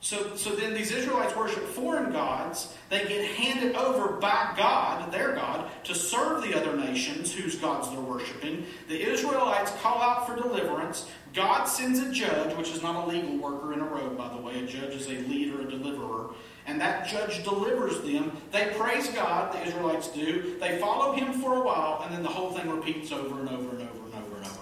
So, 0.00 0.36
so 0.36 0.54
then 0.54 0.72
these 0.72 0.92
Israelites 0.92 1.34
worship 1.34 1.64
foreign 1.64 2.12
gods. 2.12 2.72
They 2.90 3.08
get 3.08 3.24
handed 3.24 3.74
over 3.74 4.12
by 4.18 4.54
God, 4.56 5.10
their 5.10 5.34
God, 5.34 5.68
to 5.82 5.96
serve 5.96 6.42
the 6.42 6.54
other 6.56 6.76
nations 6.76 7.34
whose 7.34 7.56
gods 7.56 7.90
they're 7.90 8.00
worshiping. 8.00 8.64
The 8.88 9.00
Israelites 9.00 9.72
call 9.82 10.00
out 10.00 10.24
for 10.24 10.36
deliverance. 10.36 11.10
God 11.34 11.64
sends 11.64 11.98
a 11.98 12.12
judge, 12.12 12.56
which 12.56 12.70
is 12.70 12.82
not 12.82 13.04
a 13.04 13.08
legal 13.08 13.36
worker 13.38 13.72
in 13.72 13.80
a 13.80 13.84
robe, 13.84 14.16
by 14.16 14.28
the 14.28 14.36
way. 14.36 14.60
A 14.62 14.66
judge 14.66 14.94
is 14.94 15.08
a 15.08 15.18
leader, 15.28 15.62
a 15.62 15.68
deliverer. 15.68 16.30
And 16.66 16.80
that 16.80 17.06
judge 17.06 17.44
delivers 17.44 18.00
them. 18.00 18.32
They 18.50 18.72
praise 18.76 19.08
God, 19.10 19.54
the 19.54 19.64
Israelites 19.66 20.08
do. 20.08 20.56
They 20.60 20.78
follow 20.78 21.12
him 21.12 21.32
for 21.34 21.56
a 21.56 21.62
while, 21.62 22.02
and 22.04 22.14
then 22.14 22.22
the 22.22 22.28
whole 22.28 22.50
thing 22.50 22.68
repeats 22.68 23.12
over 23.12 23.40
and 23.40 23.48
over 23.48 23.76
and 23.76 23.88
over 23.88 24.04
and 24.04 24.14
over 24.14 24.36
and 24.36 24.46
over. 24.46 24.60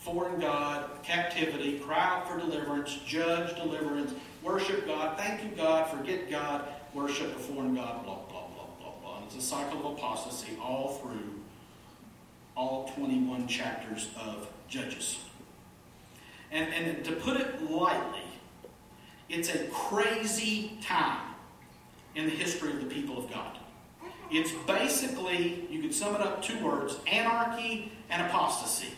Foreign 0.00 0.40
God, 0.40 0.88
captivity, 1.02 1.78
cry 1.80 1.98
out 1.98 2.28
for 2.28 2.38
deliverance, 2.38 2.98
judge, 3.06 3.54
deliverance 3.56 4.12
worship 4.44 4.86
God, 4.86 5.16
thank 5.16 5.42
you, 5.42 5.50
God, 5.56 5.90
forget 5.90 6.30
God, 6.30 6.68
worship 6.92 7.34
a 7.34 7.38
foreign 7.38 7.74
God, 7.74 8.04
blah, 8.04 8.18
blah, 8.28 8.46
blah, 8.48 8.66
blah, 8.78 8.92
blah. 9.02 9.16
And 9.16 9.26
it's 9.26 9.36
a 9.36 9.40
cycle 9.40 9.78
of 9.80 9.98
apostasy 9.98 10.56
all 10.62 11.00
through 11.02 11.40
all 12.56 12.92
21 12.94 13.48
chapters 13.48 14.10
of 14.20 14.48
Judges. 14.68 15.18
And, 16.52 16.72
and 16.72 17.04
to 17.04 17.12
put 17.12 17.40
it 17.40 17.70
lightly, 17.70 18.20
it's 19.28 19.48
a 19.52 19.64
crazy 19.68 20.78
time 20.82 21.33
in 22.14 22.26
the 22.26 22.30
history 22.30 22.70
of 22.70 22.80
the 22.80 22.86
people 22.86 23.18
of 23.18 23.30
God. 23.30 23.58
It's 24.30 24.52
basically, 24.66 25.66
you 25.70 25.80
could 25.80 25.94
sum 25.94 26.14
it 26.14 26.20
up 26.20 26.42
two 26.42 26.58
words 26.64 26.96
anarchy 27.06 27.92
and 28.10 28.26
apostasy. 28.26 28.92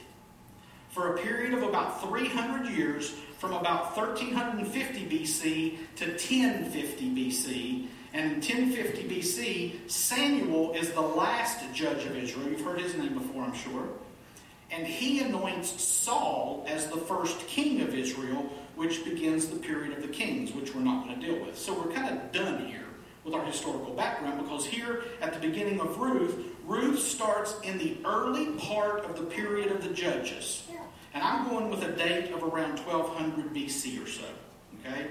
For 0.91 1.15
a 1.15 1.19
period 1.19 1.53
of 1.53 1.63
about 1.63 2.01
300 2.03 2.69
years, 2.71 3.15
from 3.39 3.53
about 3.53 3.97
1350 3.97 5.07
BC 5.07 5.79
to 5.97 6.07
1050 6.07 7.11
BC. 7.11 7.87
And 8.15 8.33
in 8.33 8.35
1050 8.37 9.09
BC, 9.09 9.91
Samuel 9.91 10.73
is 10.73 10.93
the 10.93 11.03
last 11.03 11.61
judge 11.75 12.07
of 12.07 12.17
Israel. 12.17 12.49
You've 12.49 12.63
heard 12.63 12.81
his 12.81 12.97
name 12.97 13.13
before, 13.13 13.43
I'm 13.43 13.53
sure. 13.53 13.89
And 14.71 14.87
he 14.87 15.21
anoints 15.21 15.83
Saul 15.83 16.65
as 16.67 16.89
the 16.89 16.97
first 16.97 17.47
king 17.47 17.83
of 17.83 17.95
Israel, 17.95 18.51
which 18.75 19.05
begins 19.05 19.49
the 19.49 19.57
period 19.57 19.93
of 19.93 20.03
the 20.03 20.09
kings, 20.09 20.53
which 20.53 20.75
we're 20.75 20.81
not 20.81 21.05
going 21.05 21.21
to 21.21 21.27
deal 21.27 21.45
with. 21.45 21.59
So 21.59 21.79
we're 21.79 21.93
kind 21.93 22.19
of 22.19 22.33
done 22.33 22.67
here 22.67 22.86
with 23.27 23.35
our 23.35 23.45
historical 23.45 23.93
background 23.93 24.41
because 24.41 24.65
here 24.65 25.03
at 25.21 25.35
the 25.35 25.41
beginning 25.41 25.81
of 25.81 25.99
Ruth, 25.99 26.47
Ruth 26.65 27.01
starts 27.01 27.59
in 27.65 27.77
the 27.77 27.99
early 28.05 28.47
part 28.53 29.05
of 29.05 29.19
the 29.19 29.25
period 29.25 29.73
of 29.73 29.83
the 29.83 29.93
Judges. 29.93 30.63
And 31.13 31.25
I'm 31.25 31.49
going 31.49 31.69
with 31.69 31.83
a 31.83 31.93
date 31.93 32.33
of 32.33 32.43
around 32.45 32.79
1200 32.79 33.53
BC 33.53 34.03
or 34.03 34.07
so. 34.07 34.25
Okay? 34.81 35.09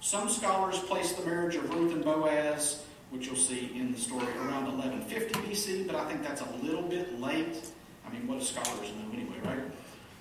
Some 0.00 0.28
scholars 0.28 0.78
place 0.80 1.12
the 1.12 1.24
marriage 1.24 1.56
of 1.56 1.72
Ruth 1.74 1.94
and 1.94 2.04
Boaz, 2.04 2.84
which 3.10 3.26
you'll 3.26 3.36
see 3.36 3.72
in 3.74 3.92
the 3.92 3.98
story, 3.98 4.26
around 4.46 4.66
1150 4.66 5.34
BC, 5.40 5.86
but 5.86 5.96
I 5.96 6.04
think 6.04 6.22
that's 6.22 6.42
a 6.42 6.50
little 6.62 6.82
bit 6.82 7.18
late. 7.18 7.64
I 8.06 8.12
mean, 8.12 8.26
what 8.26 8.40
do 8.40 8.44
scholars 8.44 8.92
know 8.92 9.12
anyway, 9.14 9.36
right? 9.44 9.64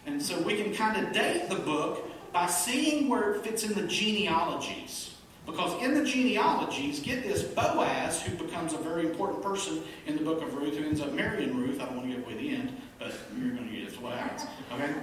And 0.05 0.21
so 0.21 0.39
we 0.41 0.55
can 0.55 0.73
kind 0.73 1.05
of 1.05 1.11
date 1.11 1.49
the 1.49 1.55
book 1.55 2.09
by 2.31 2.47
seeing 2.47 3.09
where 3.09 3.33
it 3.33 3.43
fits 3.43 3.63
in 3.63 3.73
the 3.73 3.87
genealogies. 3.87 5.12
Because 5.45 5.81
in 5.83 5.93
the 5.93 6.05
genealogies, 6.05 7.01
get 7.01 7.23
this, 7.23 7.43
Boaz, 7.43 8.21
who 8.21 8.35
becomes 8.35 8.73
a 8.73 8.77
very 8.77 9.05
important 9.05 9.43
person 9.43 9.83
in 10.05 10.15
the 10.15 10.23
book 10.23 10.41
of 10.41 10.53
Ruth, 10.53 10.77
who 10.77 10.85
ends 10.85 11.01
up 11.01 11.11
marrying 11.11 11.55
Ruth, 11.57 11.81
I 11.81 11.85
don't 11.85 11.97
want 11.97 12.09
to 12.09 12.15
give 12.15 12.25
away 12.25 12.35
the 12.35 12.55
end, 12.55 12.77
but 12.97 13.13
you're 13.37 13.51
going 13.51 13.69
to 13.69 13.75
get 13.75 13.93
to 13.93 14.01
what 14.01 14.13
happens. 14.13 14.49
Okay? 14.71 14.93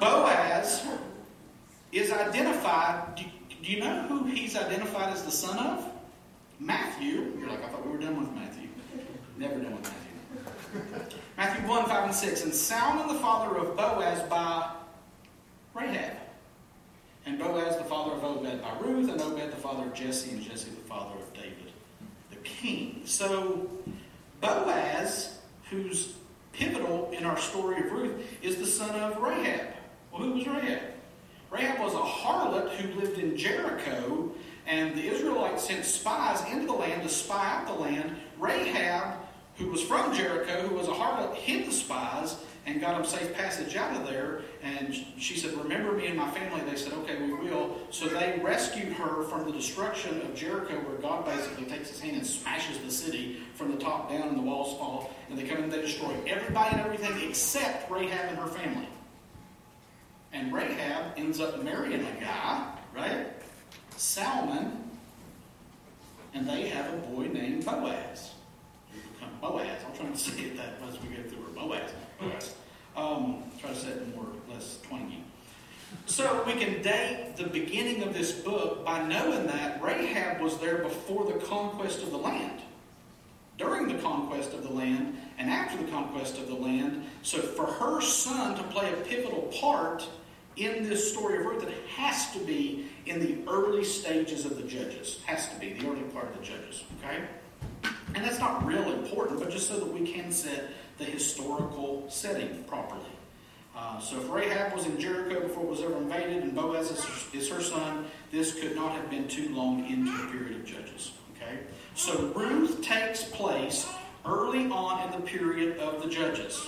Boaz 0.00 0.86
is 1.92 2.10
identified. 2.10 3.16
Do, 3.16 3.24
do 3.62 3.70
you 3.70 3.80
know 3.80 4.02
who 4.08 4.24
he's 4.24 4.56
identified 4.56 5.12
as 5.12 5.24
the 5.24 5.30
son 5.30 5.58
of? 5.58 5.92
Matthew. 6.60 7.32
You're 7.38 7.48
like, 7.48 7.62
I 7.62 7.68
thought 7.68 7.84
we 7.84 7.92
were 7.92 7.98
done 7.98 8.18
with 8.18 8.32
Matthew. 8.34 8.68
Never 9.36 9.60
done 9.60 9.76
with 9.76 9.82
Matthew. 9.82 11.18
Matthew 11.36 11.68
1, 11.68 11.84
5, 11.86 12.04
and 12.04 12.14
6. 12.14 12.44
And 12.44 12.54
Salmon, 12.54 13.08
the 13.08 13.20
father 13.20 13.56
of 13.58 13.76
Boaz, 13.76 14.22
by 14.28 14.70
Rahab. 15.74 16.16
And 17.28 17.38
Boaz, 17.38 17.76
the 17.76 17.84
father 17.84 18.12
of 18.12 18.24
Obed 18.24 18.62
by 18.62 18.72
Ruth, 18.80 19.10
and 19.10 19.20
Obed, 19.20 19.52
the 19.52 19.56
father 19.56 19.86
of 19.86 19.92
Jesse, 19.92 20.30
and 20.30 20.40
Jesse, 20.40 20.70
the 20.70 20.76
father 20.88 21.14
of 21.14 21.30
David, 21.34 21.72
the 22.30 22.36
king. 22.36 23.02
So, 23.04 23.68
Boaz, 24.40 25.36
who's 25.68 26.14
pivotal 26.54 27.10
in 27.12 27.26
our 27.26 27.36
story 27.36 27.84
of 27.84 27.92
Ruth, 27.92 28.14
is 28.40 28.56
the 28.56 28.64
son 28.64 28.98
of 28.98 29.22
Rahab. 29.22 29.74
Well, 30.10 30.22
who 30.22 30.32
was 30.36 30.46
Rahab? 30.46 30.80
Rahab 31.50 31.80
was 31.80 31.92
a 31.92 31.98
harlot 31.98 32.70
who 32.76 32.98
lived 32.98 33.18
in 33.18 33.36
Jericho, 33.36 34.32
and 34.66 34.96
the 34.96 35.06
Israelites 35.06 35.64
sent 35.64 35.84
spies 35.84 36.42
into 36.50 36.64
the 36.64 36.72
land 36.72 37.02
to 37.02 37.10
spy 37.10 37.46
out 37.46 37.66
the 37.66 37.74
land. 37.74 38.16
Rahab, 38.38 39.18
who 39.56 39.66
was 39.66 39.82
from 39.82 40.14
Jericho, 40.14 40.66
who 40.66 40.74
was 40.74 40.88
a 40.88 40.92
harlot, 40.92 41.34
hid 41.34 41.66
the 41.66 41.72
spies 41.72 42.36
and 42.68 42.82
got 42.82 42.96
them 42.96 43.06
safe 43.06 43.32
passage 43.34 43.76
out 43.76 43.96
of 43.96 44.06
there. 44.06 44.42
And 44.62 44.94
she 45.18 45.38
said, 45.38 45.54
Remember 45.54 45.92
me 45.92 46.06
and 46.06 46.16
my 46.16 46.30
family. 46.30 46.60
They 46.70 46.76
said, 46.76 46.92
Okay, 46.92 47.20
we 47.20 47.32
will. 47.32 47.78
So 47.90 48.08
they 48.08 48.38
rescued 48.42 48.92
her 48.92 49.22
from 49.24 49.46
the 49.46 49.52
destruction 49.52 50.20
of 50.20 50.34
Jericho, 50.34 50.74
where 50.74 50.98
God 50.98 51.24
basically 51.24 51.64
takes 51.64 51.88
his 51.88 52.00
hand 52.00 52.18
and 52.18 52.26
smashes 52.26 52.78
the 52.80 52.90
city 52.90 53.38
from 53.54 53.72
the 53.72 53.78
top 53.78 54.10
down 54.10 54.28
and 54.28 54.36
the 54.36 54.42
walls 54.42 54.76
fall. 54.78 55.10
And 55.30 55.38
they 55.38 55.44
come 55.44 55.62
and 55.62 55.72
they 55.72 55.80
destroy 55.80 56.14
everybody 56.26 56.76
and 56.76 56.84
everything 56.84 57.28
except 57.28 57.90
Rahab 57.90 58.28
and 58.28 58.38
her 58.38 58.48
family. 58.48 58.88
And 60.34 60.52
Rahab 60.52 61.14
ends 61.16 61.40
up 61.40 61.62
marrying 61.64 62.04
a 62.04 62.20
guy, 62.20 62.70
right? 62.94 63.28
Salmon. 63.96 64.84
And 66.34 66.46
they 66.46 66.68
have 66.68 66.92
a 66.92 66.96
boy 66.98 67.28
named 67.28 67.64
Boaz. 67.64 68.34
Boaz. 69.40 69.80
I'm 69.86 69.96
trying 69.96 70.12
to 70.12 70.18
say 70.18 70.42
it 70.42 70.56
that 70.58 70.74
as 70.86 71.00
we 71.00 71.08
go 71.08 71.22
through 71.22 71.42
her. 71.44 71.52
Boaz. 71.54 71.90
Um, 72.96 73.44
try 73.60 73.70
to 73.70 73.76
say 73.76 73.88
it 73.88 74.16
more 74.16 74.26
less 74.50 74.78
twangy. 74.88 75.22
So 76.06 76.42
we 76.46 76.52
can 76.54 76.82
date 76.82 77.34
the 77.36 77.44
beginning 77.44 78.02
of 78.02 78.12
this 78.12 78.32
book 78.32 78.84
by 78.84 79.06
knowing 79.06 79.46
that 79.46 79.82
Rahab 79.82 80.40
was 80.40 80.58
there 80.58 80.78
before 80.78 81.24
the 81.24 81.38
conquest 81.46 82.02
of 82.02 82.10
the 82.10 82.18
land, 82.18 82.60
during 83.56 83.88
the 83.88 84.02
conquest 84.02 84.52
of 84.52 84.62
the 84.62 84.72
land, 84.72 85.16
and 85.38 85.48
after 85.48 85.82
the 85.82 85.90
conquest 85.90 86.38
of 86.38 86.48
the 86.48 86.54
land. 86.54 87.04
So 87.22 87.38
for 87.38 87.66
her 87.66 88.00
son 88.00 88.56
to 88.56 88.62
play 88.64 88.92
a 88.92 88.96
pivotal 88.96 89.42
part 89.60 90.06
in 90.56 90.88
this 90.88 91.12
story 91.12 91.38
of 91.38 91.46
Ruth, 91.46 91.62
it 91.62 91.72
has 91.96 92.32
to 92.32 92.40
be 92.40 92.86
in 93.06 93.20
the 93.20 93.50
early 93.50 93.84
stages 93.84 94.44
of 94.44 94.56
the 94.56 94.64
Judges. 94.64 95.20
Has 95.26 95.48
to 95.50 95.56
be 95.60 95.74
the 95.74 95.88
early 95.88 96.02
part 96.02 96.28
of 96.28 96.38
the 96.38 96.44
Judges. 96.44 96.84
Okay, 96.98 97.22
and 98.14 98.24
that's 98.24 98.40
not 98.40 98.66
real 98.66 98.92
important, 98.92 99.38
but 99.38 99.50
just 99.50 99.68
so 99.68 99.78
that 99.78 99.92
we 99.92 100.10
can 100.10 100.32
set 100.32 100.64
the 100.98 101.04
historical 101.04 102.04
setting 102.10 102.64
properly. 102.64 103.00
Uh, 103.76 104.00
so 104.00 104.18
if 104.18 104.28
Rahab 104.28 104.74
was 104.74 104.86
in 104.86 104.98
Jericho 104.98 105.40
before 105.40 105.62
it 105.62 105.70
was 105.70 105.82
ever 105.82 105.96
invaded 105.96 106.42
and 106.42 106.54
Boaz 106.54 106.90
is, 106.90 107.06
is 107.32 107.48
her 107.48 107.62
son, 107.62 108.06
this 108.32 108.58
could 108.60 108.74
not 108.74 108.92
have 108.92 109.08
been 109.08 109.28
too 109.28 109.54
long 109.54 109.88
into 109.88 110.10
the 110.10 110.32
period 110.32 110.56
of 110.56 110.64
Judges. 110.64 111.12
Okay? 111.36 111.60
So 111.94 112.32
Ruth 112.34 112.82
takes 112.82 113.22
place 113.24 113.88
early 114.26 114.66
on 114.66 115.04
in 115.04 115.20
the 115.20 115.24
period 115.24 115.78
of 115.78 116.02
the 116.02 116.08
Judges. 116.08 116.66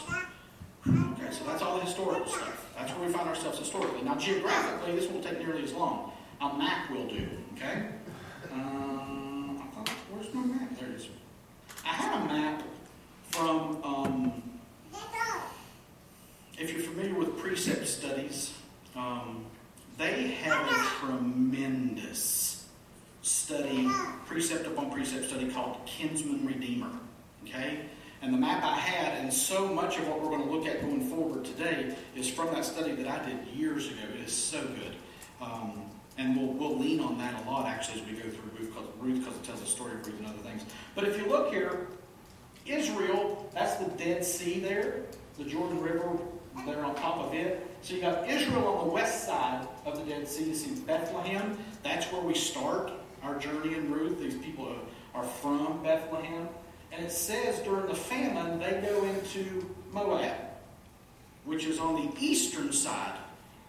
Okay, 0.86 1.30
so 1.30 1.44
that's 1.44 1.62
all 1.62 1.78
the 1.78 1.84
historical 1.84 2.26
stuff. 2.30 2.68
That's 2.76 2.92
where 2.92 3.08
we 3.08 3.12
find 3.12 3.28
ourselves 3.28 3.58
historically. 3.58 4.02
Now, 4.02 4.14
geographically, 4.14 4.94
this 4.94 5.10
won't 5.10 5.24
take 5.24 5.38
nearly 5.38 5.64
as 5.64 5.72
long. 5.72 6.12
A 6.40 6.56
map 6.56 6.90
will 6.90 7.06
do. 7.06 7.28
Okay? 7.56 7.86
Um, 8.52 9.68
thought, 9.74 9.88
where's 10.10 10.32
my 10.32 10.42
map? 10.42 10.78
There 10.78 10.88
it 10.88 10.94
is. 10.94 11.08
I 11.84 11.88
have 11.88 12.22
a 12.22 12.26
map 12.32 12.62
from, 13.32 13.82
um, 13.84 14.42
if 16.58 16.72
you're 16.72 16.82
familiar 16.82 17.14
with 17.14 17.38
precept 17.38 17.86
studies, 17.86 18.54
um, 18.96 19.44
they 19.98 20.28
have 20.28 20.66
a 20.66 21.06
tremendous 21.06 22.66
study, 23.22 23.88
precept 24.26 24.66
upon 24.66 24.90
precept 24.90 25.26
study 25.26 25.50
called 25.50 25.78
Kinsman 25.86 26.46
Redeemer. 26.46 26.90
Okay? 27.44 27.80
And 28.22 28.34
the 28.34 28.38
map 28.38 28.62
I 28.62 28.76
had, 28.76 29.18
and 29.18 29.32
so 29.32 29.66
much 29.66 29.98
of 29.98 30.06
what 30.06 30.20
we're 30.20 30.28
going 30.28 30.42
to 30.42 30.50
look 30.50 30.66
at 30.66 30.82
going 30.82 31.08
forward 31.08 31.44
today, 31.44 31.96
is 32.14 32.28
from 32.28 32.48
that 32.48 32.64
study 32.64 32.92
that 32.92 33.06
I 33.06 33.24
did 33.26 33.46
years 33.56 33.86
ago. 33.88 34.02
It 34.14 34.26
is 34.26 34.32
so 34.32 34.60
good. 34.60 34.96
Um, 35.40 35.90
and 36.18 36.36
we'll, 36.36 36.52
we'll 36.52 36.78
lean 36.78 37.00
on 37.00 37.16
that 37.18 37.46
a 37.46 37.50
lot 37.50 37.66
actually 37.66 38.02
as 38.02 38.06
we 38.06 38.12
go 38.12 38.28
through 38.28 38.50
Ruth 38.58 38.74
because, 38.74 38.88
Ruth 38.98 39.18
because 39.20 39.36
it 39.36 39.44
tells 39.44 39.62
a 39.62 39.66
story 39.66 39.92
of 39.92 40.06
Ruth 40.06 40.18
and 40.18 40.26
other 40.26 40.38
things. 40.38 40.62
But 40.94 41.04
if 41.04 41.16
you 41.16 41.26
look 41.26 41.50
here, 41.50 41.86
Israel, 42.66 43.48
that's 43.54 43.76
the 43.76 43.90
Dead 43.96 44.24
Sea 44.24 44.60
there, 44.60 45.02
the 45.38 45.44
Jordan 45.44 45.80
River 45.80 46.18
there 46.66 46.84
on 46.84 46.94
top 46.94 47.18
of 47.18 47.34
it. 47.34 47.66
So 47.82 47.94
you 47.94 48.00
got 48.02 48.28
Israel 48.28 48.66
on 48.66 48.88
the 48.88 48.92
west 48.92 49.26
side 49.26 49.66
of 49.86 49.98
the 49.98 50.10
Dead 50.10 50.28
Sea. 50.28 50.44
You 50.44 50.54
see 50.54 50.80
Bethlehem. 50.80 51.58
That's 51.82 52.06
where 52.12 52.22
we 52.22 52.34
start 52.34 52.92
our 53.22 53.38
journey 53.38 53.74
in 53.74 53.90
Ruth. 53.90 54.18
These 54.18 54.36
people 54.36 54.74
are 55.14 55.24
from 55.24 55.82
Bethlehem. 55.82 56.48
And 56.92 57.04
it 57.04 57.12
says 57.12 57.60
during 57.60 57.86
the 57.86 57.94
famine, 57.94 58.58
they 58.58 58.86
go 58.86 59.04
into 59.04 59.70
Moab, 59.92 60.34
which 61.44 61.64
is 61.64 61.78
on 61.78 61.94
the 61.94 62.20
eastern 62.20 62.72
side 62.72 63.16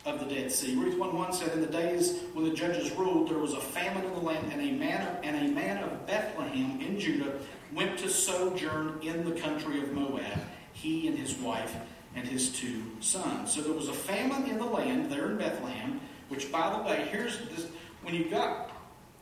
of 0.06 0.19
the 0.19 0.25
Dead 0.25 0.51
Sea. 0.51 0.75
Ruth 0.75 0.97
1 0.97 1.15
1 1.15 1.34
said, 1.34 1.54
In 1.54 1.62
the 1.62 1.67
days 1.67 2.19
when 2.34 2.45
the 2.45 2.56
judges 2.56 2.91
ruled, 2.91 3.30
there 3.30 3.38
was 3.38 3.54
a 3.54 3.62
famine 3.62 4.04
in 4.04 4.13
the 4.13 4.19
land, 4.19 4.51
and 4.51 4.62
a 4.62 4.71
man 4.71 5.17
and 5.23 5.47
a 5.47 5.51
man 5.54 5.84
of 5.84 6.08
Bethlehem 6.08 6.82
in 6.82 6.99
Judah 6.99 7.34
went 7.74 7.98
to 8.00 8.10
sojourn 8.10 9.00
in 9.02 9.24
the 9.26 9.40
country 9.40 9.82
of 9.82 9.92
Moab, 9.94 10.40
he 10.74 11.08
and 11.08 11.18
his 11.18 11.36
wife 11.36 11.76
and 12.16 12.28
his 12.28 12.50
two 12.52 12.84
sons. 13.00 13.54
So 13.54 13.62
there 13.62 13.74
was 13.74 13.88
a 13.88 13.94
famine 13.94 14.50
in 14.50 14.58
the 14.58 14.66
land 14.66 15.12
there 15.12 15.32
in 15.32 15.38
Bethlehem, 15.38 16.02
which, 16.30 16.52
by 16.52 16.76
the 16.76 16.84
way, 16.84 17.08
here's 17.12 17.38
this 17.50 17.68
when 18.04 18.16
you've 18.16 18.32
got 18.32 18.72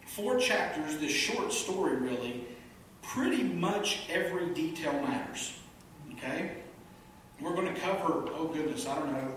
four 0.06 0.40
chapters, 0.40 0.98
this 0.98 1.12
short 1.12 1.54
story 1.54 1.98
really, 1.98 2.46
pretty 3.02 3.44
much 3.44 4.08
every 4.10 4.48
detail 4.54 4.94
matters. 4.94 5.58
Okay? 6.14 6.52
We're 7.40 7.54
going 7.56 7.74
to 7.74 7.80
cover, 7.80 8.26
oh 8.34 8.50
goodness, 8.54 8.88
I 8.88 8.96
don't 9.00 9.14
know, 9.14 9.32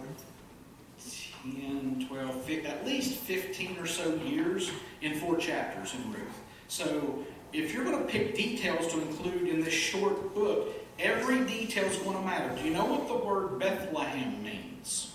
10, 1.45 2.07
12, 2.09 2.43
15, 2.43 2.67
at 2.67 2.87
least 2.87 3.19
15 3.21 3.79
or 3.79 3.87
so 3.87 4.15
years 4.17 4.71
in 5.01 5.19
four 5.19 5.37
chapters 5.37 5.95
in 5.95 6.13
Ruth. 6.13 6.41
So 6.69 7.25
if 7.53 7.73
you're 7.73 7.85
going 7.85 7.99
to 7.99 8.05
pick 8.05 8.35
details 8.35 8.87
to 8.93 9.01
include 9.01 9.49
in 9.49 9.63
this 9.63 9.75
short 9.75 10.35
book, 10.35 10.69
every 10.99 11.45
detail 11.45 11.85
is 11.85 11.97
going 11.99 12.17
to 12.17 12.23
matter. 12.23 12.55
Do 12.57 12.65
you 12.65 12.73
know 12.73 12.85
what 12.85 13.09
the 13.09 13.17
word 13.17 13.59
Bethlehem 13.59 14.43
means? 14.43 15.13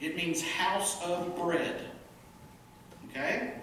It 0.00 0.16
means 0.16 0.42
house 0.42 1.02
of 1.04 1.36
bread. 1.36 1.82
Okay? 3.10 3.54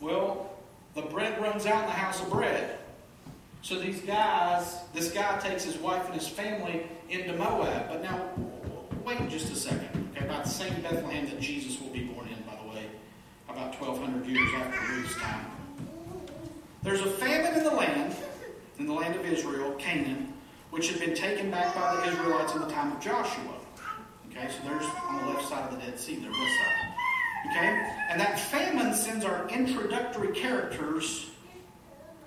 Well, 0.00 0.50
the 0.94 1.02
bread 1.02 1.40
runs 1.40 1.66
out 1.66 1.82
in 1.82 1.86
the 1.86 1.92
house 1.92 2.20
of 2.20 2.30
bread. 2.30 2.78
So 3.62 3.78
these 3.78 4.00
guys, 4.00 4.80
this 4.92 5.10
guy 5.10 5.38
takes 5.38 5.64
his 5.64 5.78
wife 5.78 6.04
and 6.06 6.14
his 6.14 6.28
family 6.28 6.86
into 7.08 7.32
Moab. 7.32 7.88
But 7.88 8.02
now, 8.02 8.28
wait 9.04 9.28
just 9.30 9.50
a 9.50 9.56
second. 9.56 10.10
Okay, 10.14 10.26
about 10.26 10.44
the 10.44 10.50
same 10.50 10.82
Bethlehem 10.82 11.26
that 11.26 11.40
Jesus 11.40 11.80
will 11.80 11.88
be 11.88 12.04
born 12.04 12.28
in, 12.28 12.42
by 12.42 12.56
the 12.62 12.68
way, 12.68 12.86
about 13.48 13.80
1,200 13.80 14.26
years 14.26 14.50
after 14.54 14.92
Ruth's 14.92 15.14
time. 15.14 15.53
There's 16.84 17.00
a 17.00 17.06
famine 17.06 17.54
in 17.54 17.64
the 17.64 17.70
land, 17.70 18.14
in 18.78 18.86
the 18.86 18.92
land 18.92 19.16
of 19.16 19.24
Israel, 19.24 19.72
Canaan, 19.78 20.34
which 20.70 20.90
had 20.90 21.00
been 21.00 21.14
taken 21.14 21.50
back 21.50 21.74
by 21.74 21.96
the 21.96 22.12
Israelites 22.12 22.52
in 22.54 22.60
the 22.60 22.68
time 22.68 22.92
of 22.92 23.00
Joshua. 23.00 23.54
Okay, 24.30 24.48
so 24.50 24.68
there's 24.68 24.84
on 25.08 25.24
the 25.24 25.32
left 25.32 25.48
side 25.48 25.64
of 25.64 25.70
the 25.70 25.82
Dead 25.86 25.98
Sea, 25.98 26.16
the 26.16 26.28
west 26.28 26.38
side. 26.38 26.94
Okay? 27.50 27.94
And 28.10 28.20
that 28.20 28.38
famine 28.38 28.92
sends 28.92 29.24
our 29.24 29.48
introductory 29.48 30.34
characters 30.34 31.30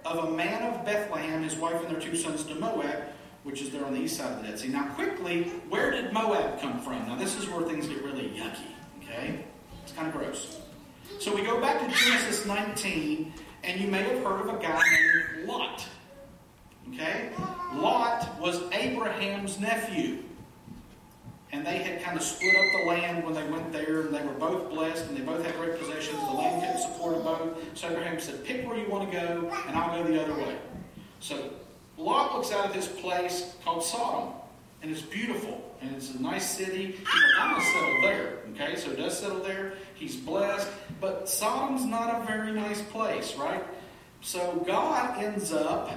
of 0.04 0.30
a 0.30 0.32
man 0.32 0.74
of 0.74 0.84
Bethlehem, 0.84 1.44
his 1.44 1.56
wife 1.56 1.80
and 1.84 1.94
their 1.94 2.02
two 2.02 2.16
sons 2.16 2.44
to 2.46 2.56
Moab, 2.56 3.04
which 3.44 3.62
is 3.62 3.70
there 3.70 3.86
on 3.86 3.94
the 3.94 4.00
east 4.00 4.18
side 4.18 4.32
of 4.32 4.42
the 4.42 4.48
Dead 4.48 4.58
Sea. 4.58 4.70
Now, 4.70 4.88
quickly, 4.96 5.44
where 5.70 5.92
did 5.92 6.12
Moab 6.14 6.60
come 6.60 6.80
from? 6.80 7.06
Now, 7.08 7.16
this 7.16 7.38
is 7.38 7.48
where 7.48 7.62
things 7.62 7.88
get 7.88 8.04
really 8.04 8.30
yucky, 8.30 8.72
okay? 9.04 9.46
It's 9.84 9.92
kind 9.92 10.08
of 10.08 10.16
gross. 10.16 10.62
So 11.20 11.36
we 11.36 11.44
go 11.44 11.62
back 11.62 11.80
to 11.80 11.96
Genesis 11.96 12.44
19, 12.48 13.34
and 13.68 13.82
you 13.82 13.88
may 13.88 14.02
have 14.02 14.24
heard 14.24 14.48
of 14.48 14.50
a 14.50 14.62
guy 14.64 14.82
named 14.82 15.48
Lot. 15.48 15.86
Okay? 16.94 17.30
Lot 17.76 18.40
was 18.40 18.62
Abraham's 18.72 19.60
nephew. 19.60 20.20
And 21.52 21.66
they 21.66 21.78
had 21.80 22.02
kind 22.02 22.18
of 22.18 22.24
split 22.24 22.56
up 22.56 22.66
the 22.82 22.88
land 22.88 23.24
when 23.24 23.34
they 23.34 23.46
went 23.50 23.72
there, 23.72 24.02
and 24.02 24.14
they 24.14 24.22
were 24.22 24.34
both 24.34 24.70
blessed, 24.70 25.08
and 25.08 25.18
they 25.18 25.22
both 25.22 25.46
had 25.46 25.56
great 25.56 25.80
possessions. 25.80 26.18
The 26.18 26.34
land 26.34 26.62
couldn't 26.62 26.82
support 26.82 27.16
them 27.16 27.24
both. 27.24 27.78
So 27.78 27.90
Abraham 27.90 28.20
said, 28.20 28.44
Pick 28.44 28.68
where 28.68 28.78
you 28.78 28.88
want 28.90 29.10
to 29.10 29.18
go, 29.18 29.52
and 29.68 29.78
I'll 29.78 30.02
go 30.02 30.10
the 30.10 30.22
other 30.22 30.34
way. 30.34 30.58
So 31.20 31.52
Lot 31.98 32.36
looks 32.36 32.52
out 32.52 32.66
at 32.66 32.74
this 32.74 32.88
place 32.88 33.56
called 33.64 33.84
Sodom, 33.84 34.34
and 34.82 34.92
it's 34.92 35.02
beautiful, 35.02 35.76
and 35.82 35.96
it's 35.96 36.14
a 36.14 36.22
nice 36.22 36.50
city. 36.58 36.98
Like, 36.98 37.40
I'm 37.40 37.52
going 37.52 37.62
to 37.62 37.68
settle 37.68 38.02
there. 38.02 38.40
Okay, 38.54 38.76
so 38.76 38.90
he 38.92 38.96
does 38.96 39.20
settle 39.20 39.40
there. 39.40 39.74
He's 39.96 40.16
blessed, 40.16 40.70
but 41.00 41.28
Sodom's 41.28 41.86
not 41.86 42.22
a 42.22 42.26
very 42.26 42.52
nice 42.52 42.82
place, 42.82 43.36
right? 43.36 43.64
So 44.22 44.64
God 44.66 45.24
ends 45.24 45.54
up 45.54 45.92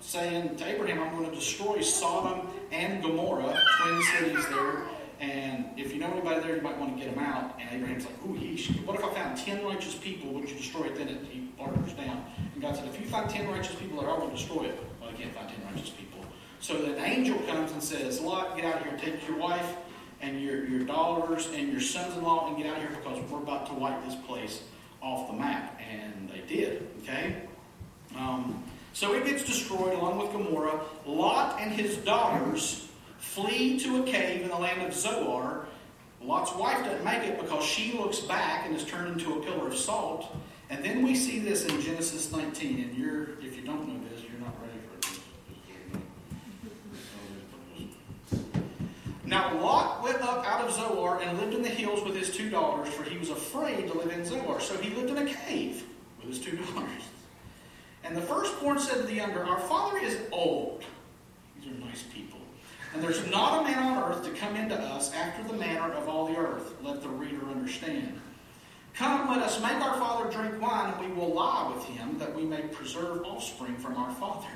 saying 0.00 0.56
to 0.56 0.66
Abraham, 0.66 1.00
I'm 1.00 1.16
going 1.16 1.28
to 1.28 1.34
destroy 1.34 1.80
Sodom 1.80 2.48
and 2.72 3.02
Gomorrah, 3.02 3.58
twin 3.82 4.02
cities 4.02 4.48
there. 4.48 4.82
And 5.20 5.66
if 5.76 5.92
you 5.92 6.00
know 6.00 6.10
anybody 6.10 6.40
there, 6.40 6.56
you 6.56 6.62
might 6.62 6.78
want 6.78 6.96
to 6.96 7.04
get 7.04 7.14
them 7.14 7.22
out. 7.22 7.58
And 7.60 7.68
Abraham's 7.70 8.06
like, 8.06 8.14
ooh, 8.24 8.34
yeesh. 8.34 8.82
What 8.86 8.98
if 8.98 9.04
I 9.04 9.12
found 9.12 9.36
10 9.36 9.66
righteous 9.66 9.94
people? 9.94 10.32
Would 10.32 10.48
you 10.48 10.56
destroy 10.56 10.84
it? 10.84 10.96
Then 10.96 11.08
he 11.30 11.40
barters 11.58 11.92
down. 11.92 12.24
And 12.54 12.62
God 12.62 12.76
said, 12.76 12.88
if 12.88 12.98
you 12.98 13.06
find 13.06 13.28
10 13.28 13.46
righteous 13.48 13.74
people 13.74 14.00
there, 14.00 14.10
I 14.10 14.18
will 14.18 14.30
destroy 14.30 14.64
it. 14.64 14.78
Well, 14.98 15.10
I 15.10 15.12
can't 15.12 15.34
find 15.34 15.46
10 15.46 15.62
righteous 15.66 15.90
people. 15.90 16.09
So 16.60 16.76
an 16.84 16.98
angel 16.98 17.38
comes 17.46 17.72
and 17.72 17.82
says, 17.82 18.20
Lot, 18.20 18.54
get 18.56 18.66
out 18.66 18.82
of 18.82 18.86
here, 18.86 18.98
take 18.98 19.26
your 19.26 19.38
wife 19.38 19.76
and 20.20 20.42
your, 20.42 20.66
your 20.66 20.80
daughters 20.80 21.48
and 21.54 21.72
your 21.72 21.80
sons-in-law 21.80 22.48
and 22.48 22.56
get 22.58 22.66
out 22.66 22.76
of 22.76 22.82
here 22.82 22.96
because 23.02 23.18
we're 23.30 23.38
about 23.38 23.66
to 23.68 23.74
wipe 23.74 24.04
this 24.04 24.16
place 24.26 24.62
off 25.00 25.30
the 25.30 25.36
map. 25.36 25.80
And 25.90 26.28
they 26.28 26.42
did, 26.46 26.86
okay? 27.02 27.42
Um, 28.16 28.62
so 28.92 29.14
it 29.14 29.24
gets 29.24 29.44
destroyed 29.44 29.94
along 29.94 30.18
with 30.18 30.32
Gomorrah. 30.32 30.80
Lot 31.06 31.60
and 31.60 31.72
his 31.72 31.96
daughters 31.98 32.88
flee 33.18 33.78
to 33.80 34.02
a 34.02 34.06
cave 34.06 34.42
in 34.42 34.48
the 34.48 34.58
land 34.58 34.82
of 34.82 34.92
Zoar. 34.92 35.66
Lot's 36.22 36.54
wife 36.54 36.84
doesn't 36.84 37.04
make 37.04 37.22
it 37.22 37.40
because 37.40 37.64
she 37.64 37.96
looks 37.96 38.20
back 38.20 38.66
and 38.66 38.76
is 38.76 38.84
turned 38.84 39.18
into 39.18 39.38
a 39.38 39.42
pillar 39.42 39.68
of 39.68 39.76
salt. 39.76 40.36
And 40.68 40.84
then 40.84 41.02
we 41.02 41.14
see 41.14 41.38
this 41.38 41.64
in 41.64 41.80
Genesis 41.80 42.30
19. 42.30 42.80
And 42.80 42.98
you're, 42.98 43.38
if 43.40 43.56
you 43.56 43.62
don't 43.62 43.88
know 43.88 44.08
this, 44.10 44.22
you're 44.22 44.40
not 44.40 44.54
ready 44.60 44.78
for 44.86 45.08
it. 45.08 45.20
Now 49.30 49.56
Lot 49.60 50.02
went 50.02 50.20
up 50.22 50.44
out 50.44 50.66
of 50.66 50.74
Zoar 50.74 51.22
and 51.22 51.38
lived 51.38 51.54
in 51.54 51.62
the 51.62 51.68
hills 51.68 52.02
with 52.02 52.16
his 52.16 52.34
two 52.34 52.50
daughters, 52.50 52.92
for 52.92 53.04
he 53.04 53.16
was 53.16 53.30
afraid 53.30 53.86
to 53.86 53.96
live 53.96 54.10
in 54.10 54.24
Zoar. 54.24 54.60
So 54.60 54.76
he 54.76 54.92
lived 54.96 55.08
in 55.08 55.18
a 55.18 55.24
cave 55.24 55.84
with 56.18 56.30
his 56.30 56.40
two 56.40 56.56
daughters. 56.74 57.02
And 58.02 58.16
the 58.16 58.22
firstborn 58.22 58.80
said 58.80 58.96
to 58.96 59.02
the 59.04 59.14
younger, 59.14 59.44
Our 59.44 59.60
father 59.60 59.98
is 59.98 60.18
old. 60.32 60.82
These 61.56 61.70
are 61.70 61.76
nice 61.76 62.02
people. 62.12 62.40
And 62.92 63.04
there's 63.04 63.24
not 63.30 63.60
a 63.60 63.62
man 63.62 63.78
on 63.78 64.10
earth 64.10 64.24
to 64.24 64.30
come 64.30 64.56
into 64.56 64.74
us 64.74 65.14
after 65.14 65.44
the 65.44 65.56
manner 65.56 65.92
of 65.92 66.08
all 66.08 66.26
the 66.26 66.36
earth. 66.36 66.74
Let 66.82 67.00
the 67.00 67.08
reader 67.08 67.46
understand. 67.46 68.20
Come, 68.94 69.30
let 69.30 69.44
us 69.44 69.62
make 69.62 69.80
our 69.80 69.94
father 69.94 70.28
drink 70.28 70.60
wine, 70.60 70.92
and 70.92 71.08
we 71.08 71.14
will 71.14 71.32
lie 71.32 71.72
with 71.72 71.84
him, 71.84 72.18
that 72.18 72.34
we 72.34 72.42
may 72.42 72.62
preserve 72.62 73.22
offspring 73.22 73.76
from 73.76 73.96
our 73.96 74.12
father. 74.16 74.48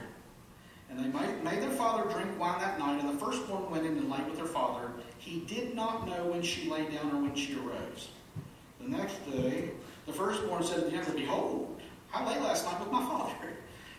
And 0.96 1.12
they 1.12 1.42
made 1.42 1.62
their 1.62 1.70
father 1.70 2.08
drink 2.12 2.38
wine 2.38 2.60
that 2.60 2.78
night, 2.78 3.02
and 3.02 3.08
the 3.08 3.24
firstborn 3.24 3.70
went 3.70 3.84
in 3.84 3.98
and 3.98 4.10
lay 4.10 4.22
with 4.28 4.38
her 4.38 4.46
father. 4.46 4.90
He 5.18 5.40
did 5.40 5.74
not 5.74 6.06
know 6.06 6.24
when 6.26 6.42
she 6.42 6.70
lay 6.70 6.84
down 6.84 7.10
or 7.10 7.20
when 7.20 7.34
she 7.34 7.56
arose. 7.56 8.10
The 8.80 8.88
next 8.88 9.16
day, 9.30 9.70
the 10.06 10.12
firstborn 10.12 10.62
said 10.62 10.80
to 10.80 10.84
the 10.84 10.92
younger, 10.92 11.12
Behold, 11.12 11.80
I 12.12 12.24
lay 12.24 12.38
last 12.40 12.64
night 12.64 12.78
with 12.78 12.92
my 12.92 13.04
father. 13.04 13.34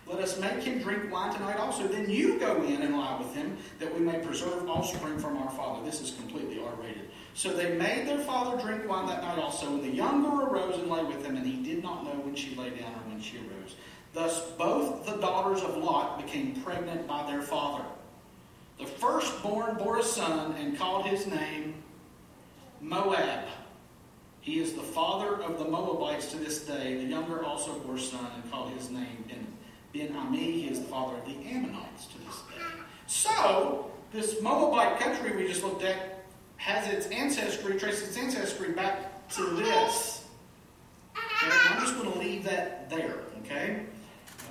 Let 0.08 0.20
us 0.20 0.40
make 0.40 0.62
him 0.62 0.80
drink 0.80 1.12
wine 1.12 1.34
tonight 1.34 1.58
also. 1.58 1.88
Then 1.88 2.10
you 2.10 2.40
go 2.40 2.62
in 2.64 2.84
and 2.84 2.96
lie 2.96 3.18
with 3.18 3.34
him, 3.34 3.58
that 3.80 3.94
we 3.94 4.02
may 4.02 4.20
preserve 4.20 4.70
offspring 4.70 5.18
from 5.18 5.38
our 5.38 5.50
father. 5.50 5.84
This 5.84 6.00
is 6.00 6.12
completely 6.12 6.62
R 6.64 6.72
rated. 6.80 7.10
So 7.34 7.52
they 7.52 7.76
made 7.76 8.08
their 8.08 8.20
father 8.20 8.62
drink 8.62 8.88
wine 8.88 9.08
that 9.08 9.24
night 9.24 9.40
also. 9.40 9.68
And 9.68 9.84
the 9.84 9.90
younger 9.90 10.30
arose 10.30 10.78
and 10.78 10.90
lay 10.90 11.04
with 11.04 11.26
him, 11.26 11.36
and 11.36 11.46
he 11.46 11.64
did 11.64 11.82
not 11.84 12.04
know 12.04 12.22
when 12.22 12.36
she 12.36 12.56
lay 12.56 12.70
down 12.70 12.94
or 12.94 13.10
when 13.10 13.20
she 13.20 13.38
arose. 13.38 13.76
Thus 14.16 14.40
both 14.52 15.06
the 15.06 15.18
daughters 15.18 15.62
of 15.62 15.76
Lot 15.76 16.26
became 16.26 16.56
pregnant 16.62 17.06
by 17.06 17.30
their 17.30 17.42
father. 17.42 17.84
The 18.80 18.86
firstborn 18.86 19.76
bore 19.76 20.00
a 20.00 20.04
son 20.04 20.56
and 20.58 20.78
called 20.78 21.06
his 21.06 21.28
name 21.28 21.76
Moab. 22.80 23.44
He 24.40 24.60
is 24.60 24.72
the 24.72 24.82
father 24.82 25.44
of 25.44 25.60
the 25.60 25.66
Moabites 25.66 26.32
to 26.32 26.38
this 26.38 26.66
day. 26.66 26.96
The 26.96 27.04
younger 27.04 27.44
also 27.44 27.78
bore 27.80 27.96
a 27.96 28.00
son 28.00 28.26
and 28.36 28.50
called 28.50 28.72
his 28.72 28.90
name 28.90 29.26
Ben 29.94 30.16
Ami. 30.16 30.40
He 30.40 30.68
is 30.68 30.80
the 30.80 30.86
father 30.86 31.18
of 31.18 31.26
the 31.26 31.36
Ammonites 31.50 32.06
to 32.08 32.18
this 32.20 32.36
day. 32.36 32.64
So, 33.08 33.92
this 34.14 34.42
Moabite 34.42 34.98
country 34.98 35.36
we 35.36 35.46
just 35.46 35.62
looked 35.62 35.84
at 35.84 36.24
has 36.56 36.88
its 36.88 37.08
ancestry, 37.08 37.78
traces 37.78 38.10
its 38.10 38.18
ancestry 38.18 38.72
back 38.72 39.28
to 39.32 39.44
this. 39.56 40.26
Okay? 41.18 41.58
I'm 41.70 41.82
just 41.82 41.98
going 41.98 42.14
to 42.14 42.18
leave 42.18 42.46
that 42.46 42.90
there, 42.90 43.18
okay? 43.44 43.86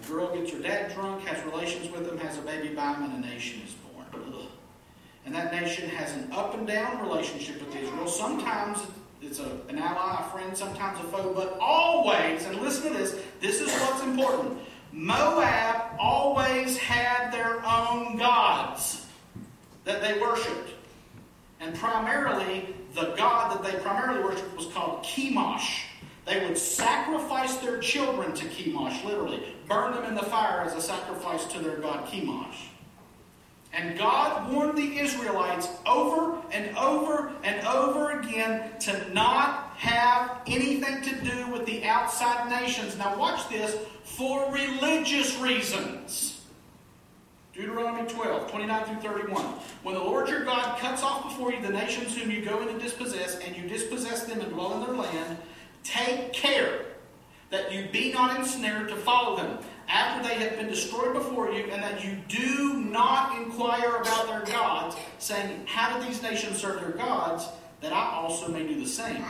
Girl 0.08 0.34
gets 0.34 0.52
her 0.52 0.58
dad 0.58 0.94
drunk, 0.94 1.24
has 1.26 1.44
relations 1.44 1.90
with 1.90 2.08
him, 2.08 2.18
has 2.18 2.38
a 2.38 2.42
baby 2.42 2.74
by 2.74 2.94
him, 2.94 3.04
and 3.04 3.24
a 3.24 3.26
nation 3.26 3.62
is 3.66 3.72
born. 3.74 4.06
Ugh. 4.34 4.46
And 5.24 5.34
that 5.34 5.52
nation 5.52 5.88
has 5.88 6.12
an 6.12 6.30
up 6.32 6.54
and 6.54 6.66
down 6.66 7.00
relationship 7.00 7.64
with 7.64 7.74
Israel. 7.76 8.06
Sometimes 8.06 8.86
it's 9.22 9.38
a, 9.38 9.58
an 9.68 9.78
ally, 9.78 10.20
a 10.20 10.30
friend, 10.30 10.56
sometimes 10.56 10.98
a 11.00 11.04
foe, 11.04 11.32
but 11.34 11.56
always, 11.60 12.44
and 12.44 12.60
listen 12.60 12.92
to 12.92 12.98
this, 12.98 13.18
this 13.40 13.60
is 13.60 13.72
what's 13.80 14.02
important. 14.02 14.58
Moab 14.92 15.96
always 15.98 16.76
had 16.76 17.32
their 17.32 17.64
own 17.66 18.16
gods 18.16 19.06
that 19.84 20.00
they 20.02 20.20
worshipped. 20.20 20.70
And 21.60 21.74
primarily, 21.74 22.74
the 22.94 23.14
god 23.16 23.52
that 23.56 23.64
they 23.64 23.78
primarily 23.80 24.22
worshipped 24.22 24.56
was 24.56 24.66
called 24.66 25.02
Chemosh. 25.02 25.84
They 26.24 26.46
would 26.46 26.56
sacrifice 26.56 27.56
their 27.56 27.78
children 27.78 28.32
to 28.34 28.46
Chemosh, 28.46 29.04
literally, 29.04 29.42
burn 29.68 29.92
them 29.92 30.04
in 30.04 30.14
the 30.14 30.22
fire 30.22 30.62
as 30.62 30.74
a 30.74 30.80
sacrifice 30.80 31.44
to 31.46 31.58
their 31.58 31.76
god 31.76 32.06
Chemosh. 32.06 32.68
And 33.74 33.98
God 33.98 34.52
warned 34.52 34.78
the 34.78 34.98
Israelites 34.98 35.68
over 35.84 36.38
and 36.52 36.76
over 36.76 37.32
and 37.42 37.66
over 37.66 38.20
again 38.20 38.70
to 38.80 39.12
not 39.12 39.72
have 39.76 40.40
anything 40.46 41.02
to 41.02 41.24
do 41.24 41.48
with 41.48 41.66
the 41.66 41.84
outside 41.84 42.48
nations. 42.48 42.96
Now, 42.96 43.18
watch 43.18 43.48
this 43.48 43.76
for 44.04 44.50
religious 44.52 45.36
reasons. 45.38 46.40
Deuteronomy 47.52 48.08
12, 48.08 48.50
29 48.50 48.84
through 48.84 49.10
31. 49.10 49.44
When 49.82 49.94
the 49.94 50.00
Lord 50.00 50.28
your 50.28 50.44
God 50.44 50.78
cuts 50.78 51.02
off 51.02 51.24
before 51.24 51.52
you 51.52 51.60
the 51.60 51.70
nations 51.70 52.16
whom 52.16 52.30
you 52.30 52.44
go 52.44 52.60
in 52.62 52.68
to 52.68 52.78
dispossess, 52.78 53.38
and 53.38 53.56
you 53.56 53.68
dispossess 53.68 54.24
them 54.24 54.40
and 54.40 54.52
dwell 54.52 54.74
in 54.74 54.80
their 54.80 54.96
land, 54.96 55.38
take 55.84 56.32
care 56.32 56.80
that 57.50 57.72
you 57.72 57.86
be 57.92 58.12
not 58.12 58.36
ensnared 58.36 58.88
to 58.88 58.96
follow 58.96 59.36
them 59.36 59.58
after 59.88 60.26
they 60.26 60.34
have 60.36 60.56
been 60.56 60.68
destroyed 60.68 61.12
before 61.12 61.52
you, 61.52 61.64
and 61.64 61.82
that 61.82 62.04
you 62.04 62.16
do 62.26 62.74
not 62.74 63.36
inquire 63.36 63.96
about 63.96 64.26
their 64.26 64.40
gods, 64.52 64.96
saying, 65.18 65.64
How 65.66 65.96
do 65.96 66.06
these 66.06 66.22
nations 66.22 66.58
serve 66.58 66.80
their 66.80 66.90
gods, 66.90 67.46
that 67.80 67.92
I 67.92 68.14
also 68.14 68.48
may 68.48 68.66
do 68.66 68.80
the 68.80 68.86
same? 68.86 69.24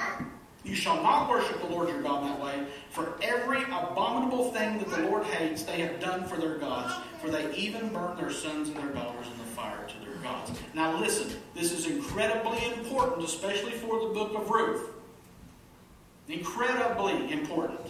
You 0.64 0.74
shall 0.74 1.02
not 1.02 1.28
worship 1.28 1.60
the 1.60 1.66
Lord 1.66 1.90
your 1.90 2.00
God 2.00 2.24
that 2.24 2.42
way, 2.42 2.66
for 2.88 3.18
every 3.20 3.64
abominable 3.64 4.52
thing 4.52 4.78
that 4.78 4.88
the 4.88 5.02
Lord 5.02 5.24
hates 5.24 5.64
they 5.64 5.80
have 5.80 6.00
done 6.00 6.24
for 6.24 6.36
their 6.38 6.56
gods, 6.56 6.94
for 7.20 7.28
they 7.28 7.54
even 7.54 7.88
burn 7.88 8.16
their 8.16 8.30
sons 8.30 8.68
and 8.68 8.78
their 8.78 8.94
daughters 8.94 9.26
in 9.26 9.36
the 9.38 9.44
fire 9.44 9.86
to 9.86 9.98
their 10.08 10.16
gods. 10.22 10.52
Now 10.72 10.98
listen, 10.98 11.36
this 11.54 11.72
is 11.72 11.86
incredibly 11.86 12.64
important, 12.72 13.24
especially 13.24 13.72
for 13.72 14.08
the 14.08 14.14
book 14.14 14.34
of 14.34 14.48
Ruth. 14.48 14.88
Incredibly 16.28 17.32
important. 17.32 17.80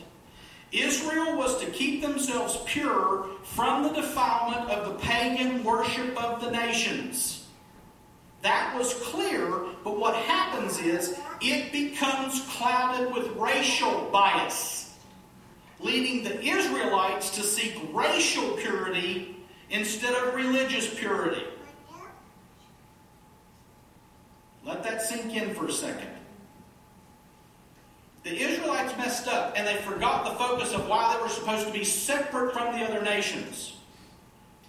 Israel 0.72 1.36
was 1.36 1.60
to 1.60 1.70
keep 1.70 2.02
themselves 2.02 2.58
pure 2.66 3.26
from 3.44 3.84
the 3.84 3.90
defilement 3.90 4.70
of 4.70 4.88
the 4.88 4.98
pagan 4.98 5.62
worship 5.62 6.20
of 6.22 6.40
the 6.40 6.50
nations. 6.50 7.46
That 8.42 8.76
was 8.76 8.92
clear, 8.94 9.48
but 9.84 9.98
what 9.98 10.16
happens 10.16 10.78
is 10.78 11.18
it 11.40 11.70
becomes 11.72 12.40
clouded 12.50 13.14
with 13.14 13.28
racial 13.36 14.10
bias, 14.12 14.98
leading 15.80 16.24
the 16.24 16.42
Israelites 16.42 17.30
to 17.36 17.42
seek 17.42 17.80
racial 17.92 18.56
purity 18.56 19.36
instead 19.70 20.14
of 20.14 20.34
religious 20.34 20.92
purity. 20.92 21.44
Let 24.64 24.82
that 24.82 25.02
sink 25.02 25.34
in 25.34 25.54
for 25.54 25.68
a 25.68 25.72
second. 25.72 26.13
The 28.24 28.40
Israelites 28.40 28.96
messed 28.96 29.28
up 29.28 29.52
and 29.54 29.66
they 29.66 29.76
forgot 29.82 30.24
the 30.24 30.30
focus 30.32 30.72
of 30.72 30.88
why 30.88 31.14
they 31.14 31.22
were 31.22 31.28
supposed 31.28 31.66
to 31.66 31.72
be 31.72 31.84
separate 31.84 32.54
from 32.54 32.78
the 32.78 32.82
other 32.82 33.02
nations. 33.02 33.76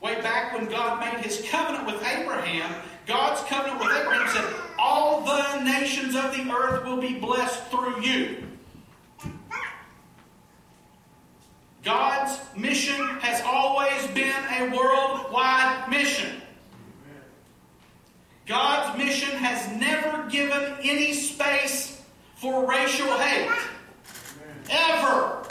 Way 0.02 0.22
back 0.22 0.54
when 0.54 0.66
God 0.66 1.00
made 1.00 1.24
his 1.24 1.42
covenant 1.50 1.86
with 1.86 2.06
Abraham, 2.06 2.70
God's 3.08 3.42
covenant 3.48 3.80
with 3.80 3.96
Abraham 3.96 4.28
said, 4.36 4.54
All 4.78 5.22
the 5.22 5.64
nations 5.64 6.16
of 6.16 6.36
the 6.36 6.52
earth 6.52 6.84
will 6.84 6.98
be 6.98 7.18
blessed 7.18 7.64
through 7.68 8.02
you. 8.02 8.44
God's 11.82 12.38
mission 12.58 13.00
has 13.20 13.42
always 13.46 14.06
been 14.08 14.44
a 14.52 14.76
worldwide 14.76 15.90
mission. 15.90 16.42
God's 18.48 18.98
mission 18.98 19.30
has 19.38 19.72
never 19.80 20.28
given 20.30 20.76
any 20.82 21.14
space 21.14 21.95
for 22.36 22.68
racial 22.68 23.08
hate. 23.18 23.50
Ever. 24.70 25.44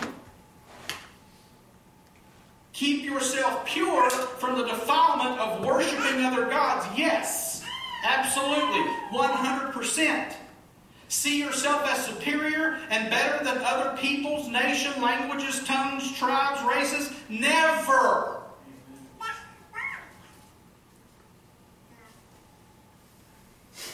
Keep 2.73 3.05
yourself 3.05 3.65
pure 3.65 4.11
from 4.11 4.59
the 4.59 4.67
defilement 4.67 5.41
of 5.41 5.65
worshiping 5.65 6.25
other 6.25 6.47
gods. 6.47 6.87
Yes, 6.99 7.65
absolutely. 8.05 8.83
100%. 9.13 10.35
See 11.09 11.39
yourself 11.39 11.87
as 11.87 12.05
superior 12.05 12.81
and 12.91 13.09
better 13.11 13.45
than 13.45 13.59
other 13.59 13.97
peoples, 13.97 14.49
nation, 14.49 15.01
languages, 15.01 15.63
tongues, 15.65 16.17
tribes, 16.19 16.61
races? 16.65 17.13
Never. 17.29 18.44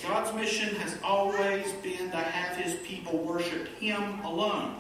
God's 0.03 0.35
mission 0.35 0.75
has 0.77 0.97
always 1.03 1.73
been 1.75 2.11
to 2.11 2.17
have 2.17 2.57
his 2.57 2.75
people 2.87 3.19
worship 3.19 3.69
him 3.79 4.21
alone. 4.21 4.77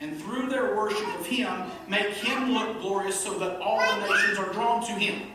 And 0.00 0.20
through 0.20 0.48
their 0.48 0.76
worship 0.76 1.06
of 1.18 1.26
him, 1.26 1.70
make 1.88 2.08
him 2.08 2.52
look 2.52 2.80
glorious 2.80 3.18
so 3.18 3.38
that 3.38 3.60
all 3.60 3.78
the 3.78 4.08
nations 4.08 4.38
are 4.38 4.52
drawn 4.52 4.84
to 4.86 4.92
him. 4.92 5.30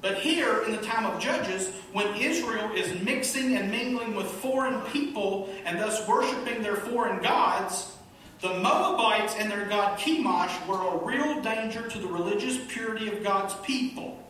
But 0.00 0.18
here, 0.18 0.62
in 0.64 0.72
the 0.72 0.82
time 0.82 1.06
of 1.06 1.20
Judges, 1.20 1.70
when 1.92 2.14
Israel 2.16 2.70
is 2.74 3.00
mixing 3.02 3.56
and 3.56 3.70
mingling 3.70 4.14
with 4.14 4.26
foreign 4.26 4.80
people 4.92 5.52
and 5.64 5.78
thus 5.78 6.06
worshiping 6.06 6.62
their 6.62 6.76
foreign 6.76 7.22
gods, 7.22 7.96
the 8.40 8.54
Moabites 8.60 9.34
and 9.36 9.50
their 9.50 9.66
god 9.66 9.98
Chemosh 9.98 10.66
were 10.68 10.76
a 10.76 11.04
real 11.04 11.40
danger 11.42 11.88
to 11.88 11.98
the 11.98 12.06
religious 12.06 12.58
purity 12.68 13.08
of 13.08 13.24
God's 13.24 13.54
people. 13.64 14.22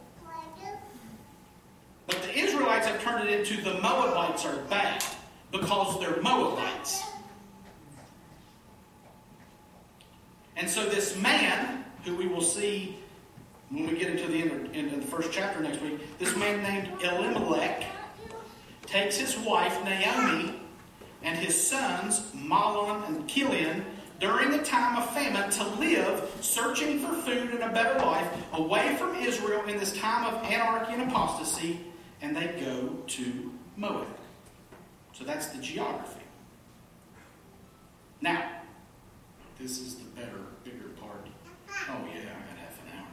But 2.08 2.22
the 2.22 2.38
Israelites 2.38 2.86
have 2.86 3.02
turned 3.02 3.28
it 3.28 3.38
into 3.38 3.62
the 3.62 3.74
Moabites 3.80 4.46
are 4.46 4.56
bad 4.70 5.04
because 5.52 6.00
they're 6.00 6.22
Moabites. 6.22 7.02
And 10.56 10.68
so 10.68 10.88
this 10.88 11.16
man, 11.18 11.84
who 12.04 12.16
we 12.16 12.26
will 12.26 12.40
see 12.40 12.96
when 13.68 13.86
we 13.86 13.98
get 13.98 14.10
into 14.10 14.26
the 14.26 14.40
end 14.40 14.74
into 14.74 14.96
the 14.96 15.06
first 15.06 15.30
chapter 15.32 15.60
next 15.60 15.82
week, 15.82 16.18
this 16.18 16.34
man 16.34 16.62
named 16.62 17.02
Elimelech 17.02 17.84
takes 18.86 19.18
his 19.18 19.36
wife 19.38 19.84
Naomi 19.84 20.54
and 21.22 21.38
his 21.38 21.68
sons 21.68 22.32
Mahlon 22.34 23.06
and 23.06 23.28
Chilion 23.28 23.84
during 24.18 24.54
a 24.54 24.64
time 24.64 24.96
of 24.96 25.10
famine 25.12 25.50
to 25.50 25.64
live 25.78 26.38
searching 26.40 26.98
for 27.00 27.12
food 27.12 27.50
and 27.50 27.62
a 27.62 27.68
better 27.68 27.98
life 27.98 28.26
away 28.54 28.96
from 28.96 29.14
Israel 29.16 29.62
in 29.66 29.78
this 29.78 29.96
time 29.98 30.24
of 30.24 30.42
anarchy 30.44 30.94
and 30.94 31.02
apostasy, 31.02 31.78
and 32.20 32.36
they 32.36 32.46
go 32.60 32.96
to 33.06 33.52
Moab. 33.76 34.06
So 35.12 35.24
that's 35.24 35.48
the 35.48 35.62
geography. 35.62 36.20
Now, 38.20 38.50
this 39.58 39.80
is 39.80 39.96
the 39.96 40.04
better, 40.10 40.38
bigger 40.64 40.88
part. 41.00 41.26
Oh, 41.68 42.04
yeah, 42.06 42.20
I 42.20 42.40
got 42.46 42.58
half 42.58 42.80
an 42.82 42.88
hour. 42.98 43.08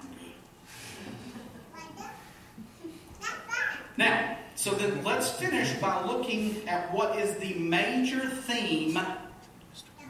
Now, 3.97 4.37
so 4.55 4.71
then 4.71 5.03
let's 5.03 5.31
finish 5.31 5.73
by 5.73 6.03
looking 6.05 6.67
at 6.67 6.93
what 6.93 7.17
is 7.17 7.35
the 7.37 7.53
major 7.55 8.27
theme 8.27 8.99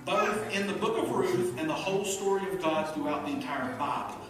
both 0.05 0.53
in 0.53 0.67
the 0.67 0.73
book 0.73 0.97
of 0.97 1.09
Ruth 1.11 1.57
and 1.57 1.67
the 1.67 1.73
whole 1.73 2.05
story 2.05 2.47
of 2.47 2.61
God 2.61 2.93
throughout 2.93 3.25
the 3.25 3.31
entire 3.31 3.75
Bible. 3.75 4.24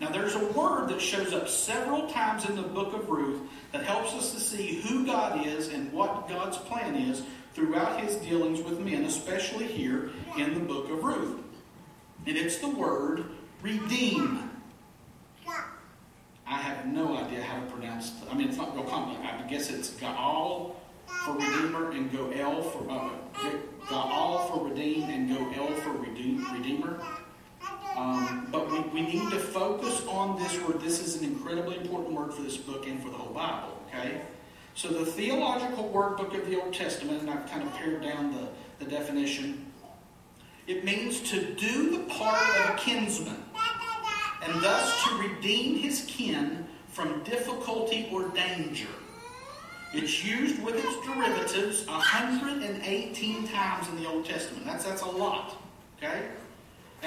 Now, 0.00 0.10
there's 0.10 0.34
a 0.34 0.44
word 0.52 0.88
that 0.88 1.00
shows 1.00 1.32
up 1.32 1.48
several 1.48 2.06
times 2.08 2.44
in 2.48 2.54
the 2.54 2.62
book 2.62 2.92
of 2.92 3.08
Ruth 3.08 3.40
that 3.72 3.82
helps 3.84 4.12
us 4.12 4.32
to 4.32 4.40
see 4.40 4.82
who 4.82 5.06
God 5.06 5.46
is 5.46 5.68
and 5.68 5.90
what 5.92 6.28
God's 6.28 6.58
plan 6.58 6.94
is 6.96 7.22
throughout 7.54 8.00
his 8.00 8.16
dealings 8.16 8.60
with 8.60 8.78
men, 8.80 9.04
especially 9.04 9.66
here 9.66 10.10
in 10.36 10.52
the 10.52 10.60
book 10.60 10.90
of 10.90 11.02
Ruth. 11.02 11.40
And 12.26 12.36
it's 12.36 12.58
the 12.58 12.68
word 12.68 13.24
redeem. 13.62 14.50
I 16.48 16.58
have 16.58 16.86
no 16.86 17.16
idea 17.16 17.42
how 17.42 17.58
to 17.58 17.66
pronounce. 17.66 18.10
it. 18.10 18.28
I 18.30 18.34
mean, 18.34 18.48
it's 18.48 18.58
not 18.58 18.74
real 18.74 18.84
common. 18.84 19.16
I 19.24 19.46
guess 19.48 19.70
it's 19.70 19.90
Gaal 19.90 20.74
for 21.06 21.32
redeemer 21.32 21.90
and 21.92 22.12
Goel 22.12 22.62
for 22.62 22.88
uh, 22.90 23.10
Gaal 23.86 24.48
for 24.48 24.68
redeem 24.68 25.04
and 25.04 25.28
Goel 25.28 25.74
for 25.76 25.90
redeem, 25.92 26.46
redeemer. 26.52 27.00
Um, 27.96 28.48
but 28.52 28.70
we, 28.70 28.80
we 28.80 29.00
need 29.02 29.30
to 29.30 29.38
focus 29.38 30.04
on 30.06 30.38
this 30.38 30.60
word. 30.62 30.80
This 30.80 31.00
is 31.00 31.20
an 31.20 31.24
incredibly 31.24 31.78
important 31.78 32.12
word 32.12 32.34
for 32.34 32.42
this 32.42 32.56
book 32.56 32.86
and 32.86 33.02
for 33.02 33.08
the 33.08 33.16
whole 33.16 33.32
Bible. 33.32 33.82
Okay. 33.88 34.20
So 34.74 34.88
the 34.88 35.06
theological 35.06 35.88
word 35.88 36.18
book 36.18 36.34
of 36.34 36.46
the 36.46 36.60
Old 36.60 36.74
Testament, 36.74 37.22
and 37.22 37.30
I've 37.30 37.48
kind 37.48 37.62
of 37.62 37.72
pared 37.74 38.02
down 38.02 38.34
the, 38.34 38.84
the 38.84 38.90
definition. 38.90 39.72
It 40.66 40.84
means 40.84 41.20
to 41.30 41.54
do 41.54 41.96
the 41.96 42.12
part 42.12 42.42
of 42.58 42.74
a 42.74 42.78
kinsman 42.78 43.42
and 44.42 44.62
thus 44.62 45.08
to 45.08 45.14
redeem 45.16 45.78
his 45.78 46.04
kin 46.06 46.66
from 46.88 47.22
difficulty 47.24 48.08
or 48.12 48.28
danger. 48.28 48.88
It's 49.94 50.24
used 50.24 50.62
with 50.62 50.74
its 50.74 51.06
derivatives 51.06 51.86
118 51.86 53.48
times 53.48 53.88
in 53.88 53.96
the 53.96 54.08
Old 54.08 54.26
Testament. 54.26 54.66
That's, 54.66 54.84
that's 54.84 55.02
a 55.02 55.08
lot. 55.08 55.56
Okay? 55.96 56.28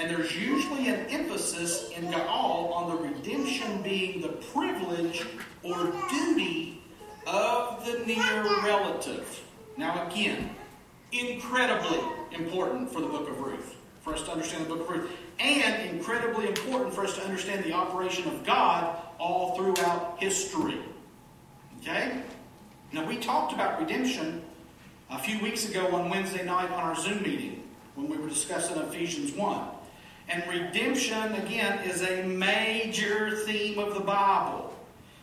And 0.00 0.08
there's 0.08 0.34
usually 0.34 0.88
an 0.88 1.04
emphasis 1.10 1.90
in 1.90 2.06
Gaal 2.06 2.72
on 2.72 2.88
the 2.88 2.96
redemption 3.06 3.82
being 3.82 4.22
the 4.22 4.28
privilege 4.28 5.26
or 5.62 5.92
duty 6.08 6.82
of 7.26 7.84
the 7.84 7.98
near 8.06 8.42
relative. 8.64 9.42
Now, 9.76 10.08
again, 10.08 10.56
incredibly 11.12 12.00
important 12.32 12.90
for 12.90 13.02
the 13.02 13.08
book 13.08 13.28
of 13.28 13.40
Ruth, 13.40 13.76
for 14.00 14.14
us 14.14 14.22
to 14.22 14.32
understand 14.32 14.64
the 14.64 14.70
book 14.70 14.88
of 14.88 14.88
Ruth 14.88 15.10
and 15.38 15.90
incredibly 15.90 16.48
important 16.48 16.94
for 16.94 17.04
us 17.04 17.14
to 17.16 17.22
understand 17.22 17.62
the 17.64 17.74
operation 17.74 18.26
of 18.26 18.42
God 18.42 18.96
all 19.18 19.54
throughout 19.54 20.16
history. 20.18 20.78
Okay? 21.82 22.22
Now, 22.94 23.06
we 23.06 23.18
talked 23.18 23.52
about 23.52 23.78
redemption 23.78 24.40
a 25.10 25.18
few 25.18 25.38
weeks 25.40 25.68
ago 25.68 25.94
on 25.94 26.08
Wednesday 26.08 26.42
night 26.42 26.70
on 26.70 26.80
our 26.80 26.96
Zoom 26.96 27.22
meeting 27.22 27.68
when 27.96 28.08
we 28.08 28.16
were 28.16 28.30
discussing 28.30 28.78
Ephesians 28.78 29.32
1. 29.32 29.60
And 30.30 30.46
redemption, 30.48 31.34
again, 31.34 31.80
is 31.80 32.02
a 32.02 32.22
major 32.22 33.36
theme 33.44 33.78
of 33.78 33.94
the 33.94 34.00
Bible. 34.00 34.74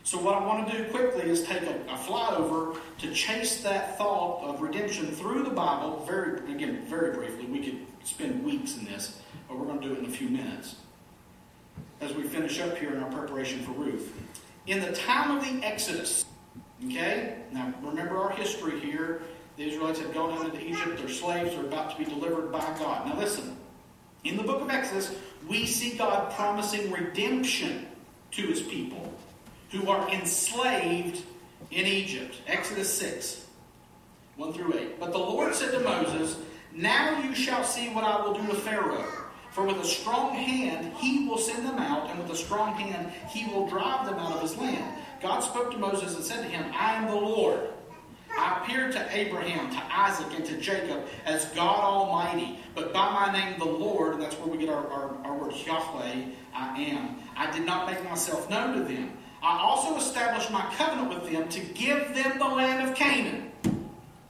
So, 0.04 0.18
what 0.18 0.34
I 0.34 0.46
want 0.46 0.68
to 0.68 0.76
do 0.76 0.90
quickly 0.90 1.28
is 1.28 1.42
take 1.42 1.62
a, 1.62 1.74
a 1.88 1.96
flyover 1.96 2.78
to 2.98 3.12
chase 3.12 3.62
that 3.62 3.98
thought 3.98 4.44
of 4.44 4.60
redemption 4.60 5.06
through 5.06 5.42
the 5.42 5.50
Bible. 5.50 6.04
Very, 6.06 6.52
again, 6.52 6.84
very 6.86 7.14
briefly. 7.14 7.46
We 7.46 7.60
could 7.60 7.78
spend 8.04 8.44
weeks 8.44 8.76
in 8.76 8.84
this 8.84 9.20
but 9.48 9.58
we're 9.58 9.64
going 9.64 9.80
to 9.80 9.88
do 9.88 9.94
it 9.94 9.98
in 10.00 10.04
a 10.04 10.10
few 10.10 10.28
minutes 10.28 10.76
as 12.00 12.14
we 12.14 12.22
finish 12.22 12.60
up 12.60 12.76
here 12.78 12.92
in 12.94 13.02
our 13.02 13.10
preparation 13.10 13.60
for 13.60 13.72
Ruth. 13.72 14.12
In 14.66 14.80
the 14.80 14.92
time 14.92 15.36
of 15.36 15.42
the 15.42 15.66
Exodus, 15.66 16.26
okay, 16.86 17.38
now 17.50 17.72
remember 17.82 18.18
our 18.18 18.30
history 18.30 18.78
here. 18.78 19.22
The 19.56 19.64
Israelites 19.64 19.98
have 19.98 20.14
gone 20.14 20.46
into 20.46 20.64
Egypt, 20.64 20.98
they're 20.98 21.08
slaves 21.08 21.52
they're 21.54 21.64
about 21.64 21.90
to 21.90 21.98
be 21.98 22.04
delivered 22.04 22.52
by 22.52 22.60
God. 22.78 23.06
Now 23.06 23.18
listen, 23.18 23.56
in 24.24 24.36
the 24.36 24.42
book 24.42 24.60
of 24.60 24.70
Exodus, 24.70 25.14
we 25.48 25.66
see 25.66 25.96
God 25.96 26.32
promising 26.34 26.90
redemption 26.90 27.86
to 28.32 28.42
his 28.42 28.60
people 28.60 29.14
who 29.70 29.88
are 29.88 30.08
enslaved 30.10 31.22
in 31.70 31.86
Egypt. 31.86 32.40
Exodus 32.46 32.92
6, 32.98 33.46
1 34.36 34.52
through 34.52 34.74
8. 34.74 35.00
But 35.00 35.12
the 35.12 35.18
Lord 35.18 35.54
said 35.54 35.72
to 35.72 35.80
Moses, 35.80 36.36
Now 36.72 37.22
you 37.22 37.34
shall 37.34 37.64
see 37.64 37.88
what 37.90 38.04
I 38.04 38.22
will 38.22 38.34
do 38.34 38.46
to 38.48 38.54
Pharaoh 38.54 39.04
for 39.58 39.64
with 39.64 39.80
a 39.80 39.84
strong 39.84 40.34
hand 40.34 40.92
he 40.98 41.26
will 41.26 41.36
send 41.36 41.66
them 41.66 41.78
out, 41.78 42.08
and 42.08 42.18
with 42.20 42.30
a 42.30 42.36
strong 42.36 42.74
hand 42.74 43.10
he 43.28 43.52
will 43.52 43.66
drive 43.66 44.06
them 44.06 44.16
out 44.16 44.32
of 44.32 44.42
his 44.42 44.56
land. 44.56 44.94
God 45.20 45.40
spoke 45.40 45.72
to 45.72 45.78
Moses 45.78 46.14
and 46.14 46.24
said 46.24 46.44
to 46.44 46.48
him, 46.48 46.70
I 46.72 46.94
am 46.94 47.08
the 47.08 47.16
Lord. 47.16 47.68
I 48.38 48.62
appeared 48.62 48.92
to 48.92 49.06
Abraham, 49.10 49.68
to 49.70 49.82
Isaac, 49.90 50.28
and 50.36 50.44
to 50.46 50.56
Jacob 50.58 51.04
as 51.26 51.46
God 51.46 51.82
Almighty, 51.82 52.58
but 52.74 52.92
by 52.92 53.10
my 53.12 53.32
name 53.32 53.58
the 53.58 53.64
Lord, 53.64 54.14
and 54.14 54.22
that's 54.22 54.36
where 54.36 54.48
we 54.48 54.58
get 54.58 54.68
our, 54.68 54.86
our, 54.86 55.16
our 55.24 55.36
word 55.36 55.54
Yahweh, 55.66 56.24
I 56.54 56.80
am. 56.80 57.16
I 57.36 57.50
did 57.50 57.66
not 57.66 57.90
make 57.90 58.02
myself 58.04 58.48
known 58.48 58.76
to 58.76 58.84
them. 58.84 59.12
I 59.42 59.58
also 59.58 59.96
established 59.96 60.52
my 60.52 60.62
covenant 60.76 61.08
with 61.08 61.32
them 61.32 61.48
to 61.48 61.60
give 61.60 62.14
them 62.14 62.38
the 62.38 62.44
land 62.44 62.88
of 62.88 62.94
Canaan, 62.94 63.50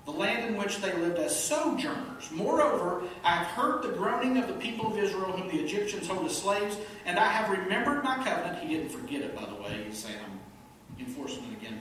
the 0.06 0.11
land 0.11 0.48
in 0.48 0.56
which 0.56 0.78
they 0.78 0.92
lived 0.94 1.18
as 1.18 1.38
sojourners. 1.38 2.30
Moreover, 2.30 3.02
I 3.24 3.36
have 3.36 3.46
heard 3.48 3.82
the 3.82 3.90
groaning 3.90 4.38
of 4.38 4.48
the 4.48 4.54
people 4.54 4.90
of 4.90 4.98
Israel, 4.98 5.32
whom 5.32 5.48
the 5.48 5.62
Egyptians 5.62 6.09
hold 6.09 6.24
as 6.24 6.36
slaves, 6.36 6.78
and 7.04 7.18
I 7.18 7.28
have 7.28 7.50
remembered 7.50 8.02
my 8.04 8.16
covenant. 8.24 8.59
He 8.62 8.74
didn't 8.74 8.90
forget 8.90 9.20
it, 9.20 9.36
by 9.36 9.44
the 9.44 9.54
way. 9.54 9.84
He's 9.86 9.98
saying, 9.98 10.16
I'm 10.24 11.06
enforcing 11.06 11.44
it 11.44 11.62
again. 11.62 11.80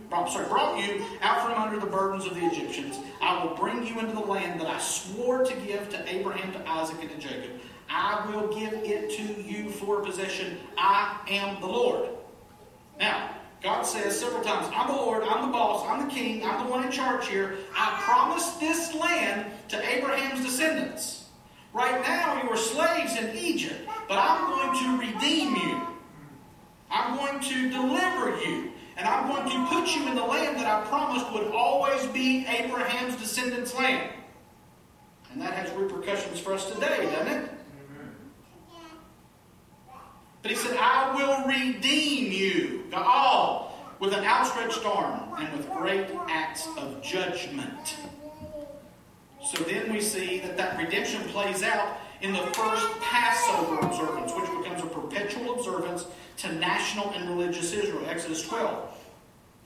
sorry, 0.11 0.47
brought 0.47 0.77
you 0.79 1.03
out 1.21 1.41
from 1.41 1.61
under 1.61 1.79
the 1.79 1.89
burdens 1.89 2.25
of 2.25 2.35
the 2.35 2.45
Egyptians. 2.45 2.99
I 3.21 3.43
will 3.43 3.55
bring 3.55 3.85
you 3.85 3.99
into 3.99 4.13
the 4.13 4.19
land 4.19 4.59
that 4.59 4.67
I 4.67 4.79
swore 4.79 5.43
to 5.43 5.55
give 5.65 5.89
to 5.89 6.13
Abraham, 6.13 6.51
to 6.53 6.69
Isaac, 6.69 6.97
and 7.01 7.09
to 7.11 7.17
Jacob. 7.17 7.51
I 7.89 8.25
will 8.29 8.53
give 8.53 8.73
it 8.73 9.09
to 9.17 9.41
you 9.41 9.69
for 9.69 10.01
possession. 10.01 10.57
I 10.77 11.17
am 11.27 11.59
the 11.61 11.67
Lord. 11.67 12.09
Now, 12.99 13.31
God 13.61 13.83
says 13.83 14.19
several 14.19 14.43
times, 14.43 14.71
I'm 14.75 14.87
the 14.87 14.95
Lord, 14.95 15.23
I'm 15.23 15.47
the 15.47 15.53
boss, 15.53 15.85
I'm 15.87 16.07
the 16.07 16.13
king, 16.13 16.43
I'm 16.43 16.65
the 16.65 16.71
one 16.71 16.83
in 16.83 16.91
charge 16.91 17.27
here. 17.27 17.57
I 17.75 18.01
promised 18.03 18.59
this 18.59 18.93
land 18.95 19.51
to 19.69 19.95
Abraham's 19.95 20.43
descendants. 20.43 21.29
Right 21.73 22.01
now, 22.01 22.41
you 22.41 22.49
are 22.49 22.57
slaves 22.57 23.17
in 23.17 23.35
Egypt, 23.35 23.87
but 24.07 24.17
I'm 24.17 24.49
going 24.49 24.83
to 24.83 25.13
redeem 25.13 25.55
you. 25.55 25.87
I'm 26.89 27.15
going 27.15 27.39
to 27.39 27.69
deliver 27.69 28.37
you. 28.43 28.70
And 29.01 29.09
I'm 29.09 29.27
going 29.29 29.49
to 29.49 29.67
put 29.73 29.95
you 29.95 30.07
in 30.09 30.15
the 30.15 30.23
land 30.23 30.57
that 30.57 30.67
I 30.67 30.85
promised 30.87 31.33
would 31.33 31.47
always 31.47 32.05
be 32.05 32.45
Abraham's 32.45 33.15
descendants' 33.15 33.73
land. 33.73 34.13
And 35.31 35.41
that 35.41 35.53
has 35.55 35.71
repercussions 35.71 36.39
for 36.39 36.53
us 36.53 36.71
today, 36.71 37.09
doesn't 37.11 37.33
it? 37.33 37.49
But 40.43 40.51
he 40.51 40.55
said, 40.55 40.77
I 40.79 41.15
will 41.15 41.47
redeem 41.47 42.31
you, 42.31 42.83
all, 42.93 43.75
with 43.97 44.13
an 44.13 44.23
outstretched 44.23 44.85
arm 44.85 45.33
and 45.39 45.51
with 45.57 45.67
great 45.71 46.05
acts 46.29 46.67
of 46.77 47.01
judgment. 47.01 47.95
So 49.43 49.63
then 49.63 49.91
we 49.91 49.99
see 49.99 50.41
that 50.41 50.57
that 50.57 50.77
redemption 50.77 51.23
plays 51.29 51.63
out 51.63 51.97
in 52.21 52.33
the 52.33 52.45
first 52.53 52.87
Passover 52.99 53.79
observance, 53.79 54.31
which 54.35 54.45
becomes 54.63 54.83
a 54.83 54.85
perpetual 54.85 55.55
observance 55.55 56.05
to 56.41 56.51
national 56.53 57.11
and 57.11 57.29
religious 57.29 57.71
Israel. 57.71 58.03
Exodus 58.07 58.47
12. 58.47 58.97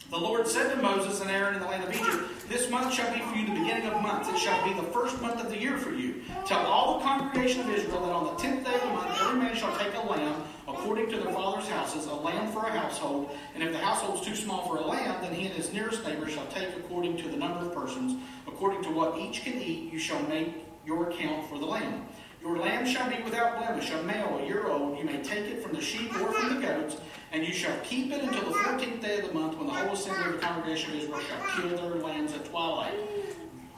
The 0.09 0.17
Lord 0.17 0.45
said 0.45 0.75
to 0.75 0.81
Moses 0.81 1.21
and 1.21 1.31
Aaron 1.31 1.55
in 1.55 1.61
the 1.61 1.67
land 1.67 1.85
of 1.85 1.95
Egypt, 1.95 2.49
This 2.49 2.69
month 2.69 2.93
shall 2.93 3.11
be 3.13 3.21
for 3.21 3.35
you 3.35 3.47
the 3.47 3.59
beginning 3.61 3.87
of 3.87 4.01
months. 4.01 4.27
It 4.27 4.37
shall 4.37 4.61
be 4.67 4.73
the 4.73 4.87
first 4.91 5.19
month 5.21 5.41
of 5.41 5.49
the 5.49 5.57
year 5.57 5.77
for 5.77 5.91
you. 5.91 6.21
Tell 6.45 6.59
all 6.65 6.99
the 6.99 7.05
congregation 7.05 7.61
of 7.61 7.69
Israel 7.69 8.01
that 8.01 8.11
on 8.11 8.25
the 8.25 8.41
tenth 8.41 8.65
day 8.65 8.75
of 8.75 8.81
the 8.81 8.87
month 8.87 9.17
every 9.21 9.39
man 9.39 9.55
shall 9.55 9.75
take 9.77 9.93
a 9.95 10.01
lamb 10.01 10.43
according 10.67 11.09
to 11.11 11.17
their 11.17 11.33
father's 11.33 11.67
houses, 11.69 12.07
a 12.07 12.13
lamb 12.13 12.51
for 12.51 12.65
a 12.65 12.71
household. 12.77 13.31
And 13.53 13.63
if 13.63 13.71
the 13.71 13.79
household 13.79 14.19
is 14.19 14.27
too 14.27 14.35
small 14.35 14.67
for 14.67 14.75
a 14.75 14.85
lamb, 14.85 15.21
then 15.21 15.33
he 15.33 15.47
and 15.47 15.55
his 15.55 15.71
nearest 15.71 16.03
neighbor 16.05 16.27
shall 16.27 16.47
take 16.47 16.75
according 16.75 17.15
to 17.17 17.29
the 17.29 17.37
number 17.37 17.65
of 17.65 17.73
persons. 17.73 18.21
According 18.47 18.83
to 18.83 18.89
what 18.89 19.17
each 19.17 19.43
can 19.43 19.61
eat, 19.61 19.93
you 19.93 19.97
shall 19.97 20.21
make 20.23 20.53
your 20.85 21.09
account 21.09 21.49
for 21.49 21.57
the 21.57 21.65
lamb. 21.65 22.05
Your 22.45 22.59
lamb 22.59 22.85
shall 22.85 23.09
be 23.09 23.23
without 23.23 23.57
blemish, 23.57 23.89
a 23.89 24.03
male, 24.03 24.39
a 24.39 24.45
year 24.45 24.67
old. 24.67 24.99
You 24.99 25.05
may 25.05 25.17
take 25.23 25.45
it 25.45 25.63
from 25.63 25.73
the 25.73 25.81
sheep 25.81 26.13
or 26.13 26.31
from 26.31 26.53
the 26.53 26.61
goats, 26.61 26.97
and 27.31 27.43
you 27.43 27.51
shall 27.51 27.75
keep 27.79 28.11
it 28.11 28.21
until 28.21 28.51
the 28.51 28.53
fourteenth 28.59 29.01
day 29.01 29.17
of 29.17 29.29
the 29.29 29.33
month, 29.33 29.57
when 29.57 29.65
the 29.65 29.73
whole 29.73 29.93
assembly 29.93 30.27
of 30.27 30.33
the 30.33 30.45
congregation 30.45 30.91
of 30.91 30.99
Israel 30.99 31.19
shall 31.21 31.59
kill 31.59 31.75
their 31.75 31.95
lambs 31.95 32.33
at 32.33 32.45
twilight. 32.45 32.93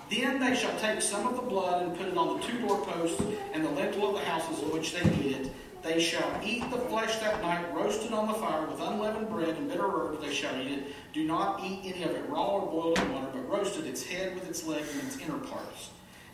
Then 0.10 0.42
they 0.42 0.54
shall 0.54 0.78
take 0.80 1.02
some 1.02 1.26
of 1.26 1.38
the 1.38 1.44
blood 1.44 1.82
and 1.82 1.98
put 1.98 2.08
it 2.08 2.18
on 2.18 2.42
the 2.42 2.46
two 2.46 2.60
doorposts 2.60 3.24
and 3.54 3.64
the 3.64 3.70
lintel 3.70 4.10
of 4.10 4.16
the 4.16 4.30
houses 4.30 4.62
in 4.62 4.70
which 4.72 4.92
they 4.92 5.10
eat 5.12 5.38
it. 5.38 5.52
They 5.82 6.02
shall 6.02 6.42
eat 6.44 6.70
the 6.70 6.78
flesh 6.78 7.16
that 7.20 7.42
night, 7.42 7.74
roasted 7.74 8.12
on 8.12 8.28
the 8.28 8.34
fire 8.34 8.66
with 8.66 8.82
unleavened 8.82 9.30
bread 9.30 9.56
and 9.56 9.70
bitter 9.70 9.88
herbs. 9.88 10.22
They 10.22 10.34
shall 10.34 10.60
eat 10.60 10.72
it. 10.74 10.88
Do 11.14 11.24
not 11.24 11.64
eat 11.64 11.84
any 11.86 12.04
of 12.04 12.12
it 12.12 12.28
raw 12.28 12.58
or 12.58 12.70
boiled 12.70 13.00
in 13.00 13.14
water, 13.14 13.30
but 13.32 13.50
roasted 13.50 13.86
its 13.86 14.04
head 14.04 14.36
with 14.36 14.50
its 14.50 14.68
leg 14.68 14.84
and 14.92 15.08
its 15.08 15.18
inner 15.20 15.38
parts 15.38 15.92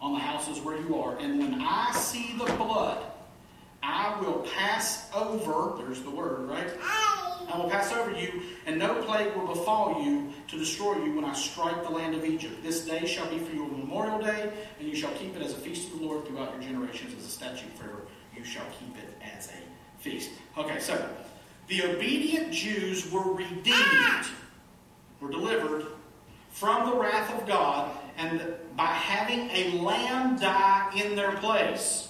on 0.00 0.14
the 0.14 0.18
houses 0.18 0.60
where 0.60 0.78
you 0.80 0.96
are. 0.98 1.16
And 1.18 1.38
when 1.38 1.60
I 1.60 1.92
see 1.92 2.34
the 2.38 2.52
blood, 2.54 3.04
I 3.82 4.18
will 4.20 4.46
pass 4.56 5.10
over, 5.14 5.76
there's 5.82 6.02
the 6.02 6.10
word, 6.10 6.48
right? 6.48 6.68
I 6.82 7.58
will 7.58 7.68
pass 7.68 7.92
over 7.92 8.12
you, 8.12 8.42
and 8.66 8.78
no 8.78 9.02
plague 9.02 9.34
will 9.34 9.46
befall 9.46 10.02
you 10.02 10.32
to 10.48 10.58
destroy 10.58 11.02
you 11.04 11.14
when 11.14 11.24
I 11.24 11.32
strike 11.32 11.82
the 11.82 11.90
land 11.90 12.14
of 12.14 12.24
Egypt. 12.24 12.62
This 12.62 12.84
day 12.84 13.06
shall 13.06 13.28
be 13.28 13.38
for 13.38 13.52
you 13.52 13.64
a 13.64 13.68
memorial 13.68 14.20
day, 14.20 14.52
and 14.78 14.88
you 14.88 14.94
shall 14.94 15.10
keep 15.12 15.34
it 15.34 15.42
as 15.42 15.52
a 15.52 15.56
feast 15.56 15.92
of 15.92 15.98
the 15.98 16.06
Lord 16.06 16.26
throughout 16.26 16.52
your 16.52 16.62
generations, 16.62 17.14
as 17.18 17.26
a 17.26 17.30
statute 17.30 17.72
forever. 17.76 18.02
You 18.36 18.44
shall 18.44 18.66
keep 18.78 18.96
it 18.96 19.16
as 19.36 19.48
a 19.48 20.02
feast. 20.02 20.30
Okay, 20.56 20.78
so 20.78 21.08
the 21.66 21.84
obedient 21.84 22.52
Jews 22.52 23.10
were 23.10 23.32
redeemed, 23.32 24.26
were 25.20 25.30
delivered 25.30 25.86
from 26.50 26.90
the 26.90 26.96
wrath 26.96 27.32
of 27.40 27.46
God 27.48 27.90
and 28.20 28.42
by 28.76 28.86
having 28.86 29.50
a 29.50 29.80
lamb 29.82 30.38
die 30.38 30.92
in 30.94 31.16
their 31.16 31.32
place 31.36 32.08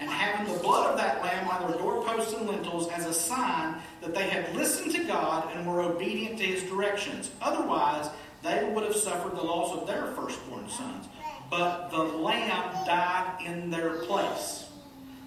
and 0.00 0.08
having 0.10 0.52
the 0.52 0.58
blood 0.60 0.90
of 0.90 0.96
that 0.96 1.22
lamb 1.22 1.46
on 1.48 1.70
their 1.70 1.78
doorposts 1.78 2.32
and 2.32 2.48
lintels 2.48 2.88
as 2.88 3.06
a 3.06 3.12
sign 3.12 3.76
that 4.00 4.14
they 4.14 4.28
had 4.28 4.54
listened 4.56 4.92
to 4.94 5.04
God 5.04 5.54
and 5.54 5.66
were 5.66 5.82
obedient 5.82 6.38
to 6.38 6.44
his 6.44 6.62
directions. 6.64 7.30
Otherwise, 7.42 8.08
they 8.42 8.72
would 8.72 8.84
have 8.84 8.96
suffered 8.96 9.36
the 9.36 9.42
loss 9.42 9.78
of 9.78 9.86
their 9.86 10.06
firstborn 10.12 10.68
sons. 10.68 11.06
But 11.50 11.90
the 11.90 12.02
lamb 12.02 12.86
died 12.86 13.42
in 13.44 13.70
their 13.70 13.98
place. 14.04 14.66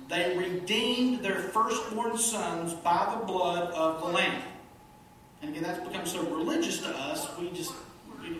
They 0.10 0.36
redeemed 0.36 1.24
their 1.24 1.36
firstborn 1.36 2.18
sons 2.18 2.74
by 2.74 3.16
the 3.18 3.26
blood 3.26 3.72
of 3.72 4.02
the 4.02 4.08
lamb. 4.08 4.42
And 5.42 5.52
again, 5.52 5.64
that's 5.64 5.88
become 5.88 6.06
so 6.06 6.24
religious 6.24 6.80
to 6.80 6.90
us, 6.90 7.28
we 7.40 7.52
just 7.52 7.74
we, 8.22 8.38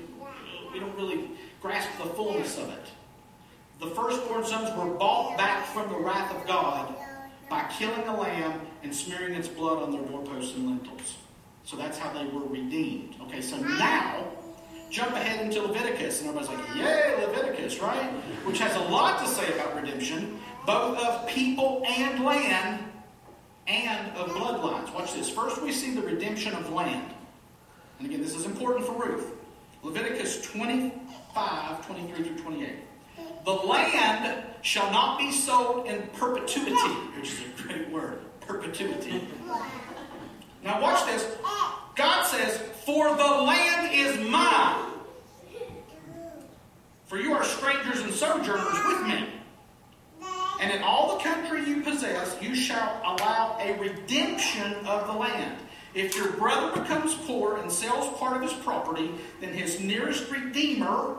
we 0.74 0.80
don't 0.80 0.96
really 0.96 1.30
grasp 1.66 1.90
the 1.98 2.10
fullness 2.10 2.60
of 2.60 2.70
it. 2.70 2.86
The 3.80 3.88
firstborn 3.88 4.46
sons 4.46 4.70
were 4.78 4.94
bought 4.94 5.36
back 5.36 5.66
from 5.66 5.90
the 5.90 5.98
wrath 5.98 6.32
of 6.36 6.46
God 6.46 6.94
by 7.50 7.64
killing 7.76 8.08
a 8.08 8.16
lamb 8.16 8.62
and 8.84 8.94
smearing 8.94 9.34
its 9.34 9.48
blood 9.48 9.82
on 9.82 9.92
their 9.92 10.04
doorposts 10.04 10.56
and 10.56 10.68
lintels. 10.68 11.18
So 11.64 11.76
that's 11.76 11.98
how 11.98 12.14
they 12.14 12.26
were 12.28 12.46
redeemed. 12.46 13.16
Okay, 13.24 13.42
so 13.42 13.58
now 13.58 14.28
jump 14.92 15.14
ahead 15.14 15.44
into 15.44 15.64
Leviticus, 15.64 16.22
and 16.22 16.30
everybody's 16.30 16.56
like, 16.56 16.76
Yay, 16.76 17.26
Leviticus, 17.26 17.80
right? 17.80 18.12
Which 18.46 18.60
has 18.60 18.76
a 18.76 18.92
lot 18.92 19.20
to 19.22 19.28
say 19.28 19.52
about 19.54 19.76
redemption, 19.76 20.40
both 20.68 21.00
of 21.00 21.28
people 21.28 21.84
and 21.88 22.24
land, 22.24 22.84
and 23.66 24.16
of 24.16 24.30
bloodlines. 24.30 24.94
Watch 24.94 25.16
this. 25.16 25.32
First, 25.32 25.64
we 25.64 25.72
see 25.72 25.96
the 25.96 26.04
redemption 26.04 26.54
of 26.54 26.72
land. 26.72 27.12
And 27.98 28.08
again, 28.08 28.22
this 28.22 28.36
is 28.36 28.46
important 28.46 28.86
for 28.86 29.04
Ruth. 29.04 29.32
Leviticus 29.82 30.48
25, 31.36 31.88
23 31.88 32.24
through 32.24 32.38
28. 32.38 32.70
The 33.44 33.52
land 33.52 34.44
shall 34.62 34.90
not 34.90 35.20
be 35.20 35.34
sold 35.34 35.86
in 35.86 36.02
perpetuity, 36.14 36.72
which 37.18 37.34
is 37.34 37.42
a 37.42 37.62
great 37.62 37.90
word, 37.90 38.20
perpetuity. 38.40 39.28
Now, 40.64 40.82
watch 40.82 41.06
this. 41.06 41.30
God 41.96 42.26
says, 42.26 42.58
For 42.86 43.10
the 43.10 43.24
land 43.24 43.94
is 43.94 44.30
mine. 44.30 44.94
For 47.06 47.18
you 47.18 47.34
are 47.34 47.44
strangers 47.44 48.00
and 48.00 48.14
sojourners 48.14 48.86
with 48.88 49.06
me. 49.06 49.28
And 50.62 50.72
in 50.72 50.82
all 50.84 51.18
the 51.18 51.24
country 51.24 51.66
you 51.66 51.82
possess, 51.82 52.38
you 52.42 52.56
shall 52.56 53.02
allow 53.04 53.58
a 53.60 53.78
redemption 53.78 54.74
of 54.86 55.06
the 55.08 55.14
land. 55.14 55.58
If 55.94 56.16
your 56.18 56.32
brother 56.32 56.82
becomes 56.82 57.14
poor 57.14 57.58
and 57.58 57.72
sells 57.72 58.18
part 58.20 58.36
of 58.36 58.42
his 58.42 58.54
property, 58.64 59.12
then 59.40 59.54
his 59.54 59.80
nearest 59.80 60.30
redeemer, 60.30 61.16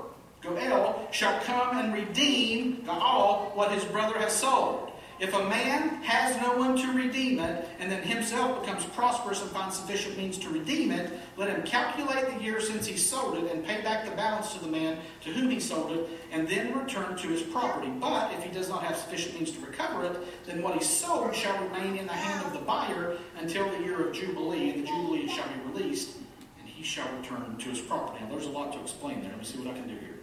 Goel, 0.46 1.08
shall 1.10 1.40
come 1.40 1.78
and 1.78 1.92
redeem 1.92 2.84
the 2.84 2.92
all 2.92 3.50
what 3.54 3.72
his 3.72 3.84
brother 3.84 4.18
has 4.18 4.32
sold. 4.32 4.92
if 5.18 5.32
a 5.32 5.48
man 5.48 6.02
has 6.02 6.38
no 6.42 6.58
one 6.58 6.76
to 6.76 6.92
redeem 6.92 7.40
it, 7.40 7.68
and 7.78 7.90
then 7.90 8.02
himself 8.02 8.60
becomes 8.60 8.84
prosperous 8.84 9.40
and 9.40 9.50
finds 9.50 9.76
sufficient 9.76 10.18
means 10.18 10.36
to 10.36 10.50
redeem 10.50 10.90
it, 10.90 11.10
let 11.38 11.48
him 11.48 11.62
calculate 11.62 12.34
the 12.34 12.44
year 12.44 12.60
since 12.60 12.86
he 12.86 12.98
sold 12.98 13.38
it 13.38 13.50
and 13.50 13.64
pay 13.64 13.80
back 13.80 14.04
the 14.04 14.10
balance 14.10 14.52
to 14.52 14.60
the 14.62 14.70
man 14.70 14.98
to 15.22 15.32
whom 15.32 15.50
he 15.50 15.58
sold 15.58 15.92
it, 15.92 16.06
and 16.32 16.46
then 16.48 16.78
return 16.78 17.16
to 17.16 17.28
his 17.28 17.42
property. 17.42 17.88
But 17.98 18.32
if 18.34 18.44
he 18.44 18.50
does 18.50 18.68
not 18.68 18.82
have 18.82 18.96
sufficient 18.96 19.36
means 19.36 19.52
to 19.52 19.60
recover 19.64 20.04
it, 20.04 20.46
then 20.46 20.62
what 20.62 20.74
he 20.74 20.84
sold 20.84 21.34
shall 21.34 21.56
remain 21.64 21.96
in 21.96 22.06
the 22.06 22.12
hand 22.12 22.44
of 22.46 22.52
the 22.52 22.64
buyer 22.66 23.16
until 23.38 23.70
the 23.70 23.84
year 23.84 24.06
of 24.06 24.14
Jubilee, 24.14 24.70
and 24.70 24.82
the 24.82 24.86
Jubilee 24.86 25.28
shall 25.28 25.48
be 25.48 25.72
released, 25.72 26.16
and 26.60 26.68
he 26.68 26.82
shall 26.82 27.08
return 27.16 27.56
to 27.56 27.68
his 27.70 27.80
property. 27.80 28.22
Now, 28.22 28.32
there's 28.32 28.46
a 28.46 28.50
lot 28.50 28.74
to 28.74 28.80
explain 28.80 29.22
there. 29.22 29.30
Let 29.30 29.38
me 29.38 29.44
see 29.44 29.58
what 29.58 29.68
I 29.68 29.78
can 29.78 29.88
do 29.88 29.94
here. 29.94 30.15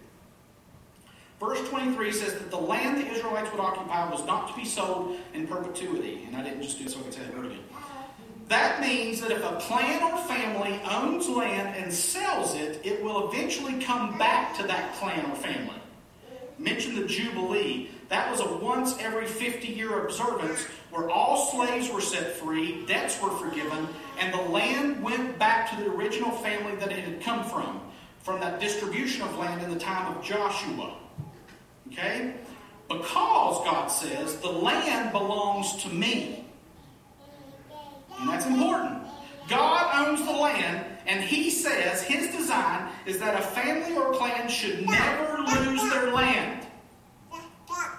Verse 1.43 1.67
23 1.67 2.11
says 2.13 2.33
that 2.35 2.49
the 2.51 2.57
land 2.57 3.01
the 3.01 3.11
Israelites 3.11 3.51
would 3.51 3.59
occupy 3.59 4.09
was 4.09 4.25
not 4.25 4.47
to 4.47 4.55
be 4.55 4.63
sold 4.63 5.17
in 5.33 5.45
perpetuity. 5.45 6.23
And 6.25 6.37
I 6.37 6.41
didn't 6.41 6.63
just 6.63 6.77
do 6.77 6.85
this 6.85 6.93
so 6.93 7.01
I 7.01 7.03
could 7.03 7.13
say 7.13 7.19
that 7.19 7.35
word 7.35 7.47
again. 7.47 7.59
That 8.47 8.79
means 8.79 9.19
that 9.19 9.29
if 9.29 9.43
a 9.43 9.57
clan 9.59 10.03
or 10.03 10.17
family 10.19 10.79
owns 10.89 11.27
land 11.27 11.75
and 11.75 11.91
sells 11.91 12.55
it, 12.55 12.79
it 12.85 13.03
will 13.03 13.29
eventually 13.29 13.81
come 13.81 14.17
back 14.17 14.55
to 14.55 14.63
that 14.67 14.95
clan 14.95 15.29
or 15.29 15.35
family. 15.35 15.75
Mention 16.57 16.95
the 16.95 17.05
Jubilee. 17.05 17.89
That 18.07 18.31
was 18.31 18.39
a 18.39 18.57
once 18.57 18.97
every 18.99 19.25
50 19.25 19.67
year 19.67 20.05
observance 20.05 20.63
where 20.91 21.09
all 21.09 21.51
slaves 21.51 21.91
were 21.91 21.99
set 21.99 22.35
free, 22.35 22.85
debts 22.85 23.21
were 23.21 23.31
forgiven, 23.31 23.89
and 24.17 24.33
the 24.33 24.49
land 24.49 25.03
went 25.03 25.37
back 25.39 25.69
to 25.71 25.83
the 25.83 25.91
original 25.91 26.31
family 26.31 26.75
that 26.77 26.93
it 26.93 27.03
had 27.03 27.21
come 27.21 27.43
from, 27.43 27.81
from 28.21 28.39
that 28.39 28.61
distribution 28.61 29.23
of 29.23 29.37
land 29.37 29.61
in 29.61 29.69
the 29.69 29.79
time 29.79 30.15
of 30.15 30.23
Joshua. 30.23 30.95
Okay? 31.93 32.33
Because, 32.89 33.63
God 33.63 33.87
says, 33.87 34.37
the 34.37 34.49
land 34.49 35.11
belongs 35.11 35.75
to 35.83 35.89
me. 35.89 36.45
And 38.19 38.29
that's 38.29 38.45
important. 38.45 38.99
God 39.49 40.07
owns 40.07 40.25
the 40.25 40.31
land, 40.31 40.85
and 41.05 41.23
He 41.23 41.49
says 41.49 42.01
His 42.01 42.33
design 42.35 42.89
is 43.05 43.19
that 43.19 43.39
a 43.39 43.43
family 43.43 43.95
or 43.95 44.13
clan 44.13 44.49
should 44.49 44.85
never 44.85 45.39
lose 45.39 45.81
their 45.89 46.11
land. 46.11 46.67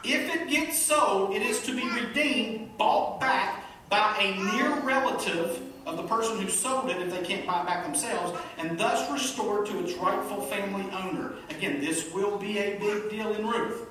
If 0.03 0.35
it 0.35 0.49
gets 0.49 0.79
sold, 0.79 1.35
it 1.35 1.43
is 1.43 1.63
to 1.63 1.75
be 1.75 1.89
redeemed, 1.89 2.77
bought 2.77 3.21
back 3.21 3.65
by 3.89 4.17
a 4.21 4.37
near 4.53 4.81
relative 4.81 5.61
of 5.87 5.97
the 5.97 6.03
person 6.05 6.39
who 6.39 6.49
sold 6.49 6.91
it 6.91 7.01
if 7.01 7.11
they 7.11 7.23
can't 7.23 7.47
buy 7.47 7.61
it 7.61 7.67
back 7.67 7.85
themselves, 7.85 8.39
and 8.59 8.79
thus 8.79 9.11
restored 9.11 9.67
to 9.67 9.79
its 9.85 9.95
rightful 9.95 10.41
family 10.43 10.91
owner. 10.93 11.35
Again, 11.51 11.81
this 11.81 12.13
will 12.13 12.39
be 12.39 12.59
a 12.59 12.79
big 12.79 13.11
deal 13.11 13.33
in 13.35 13.47
Ruth. 13.47 13.87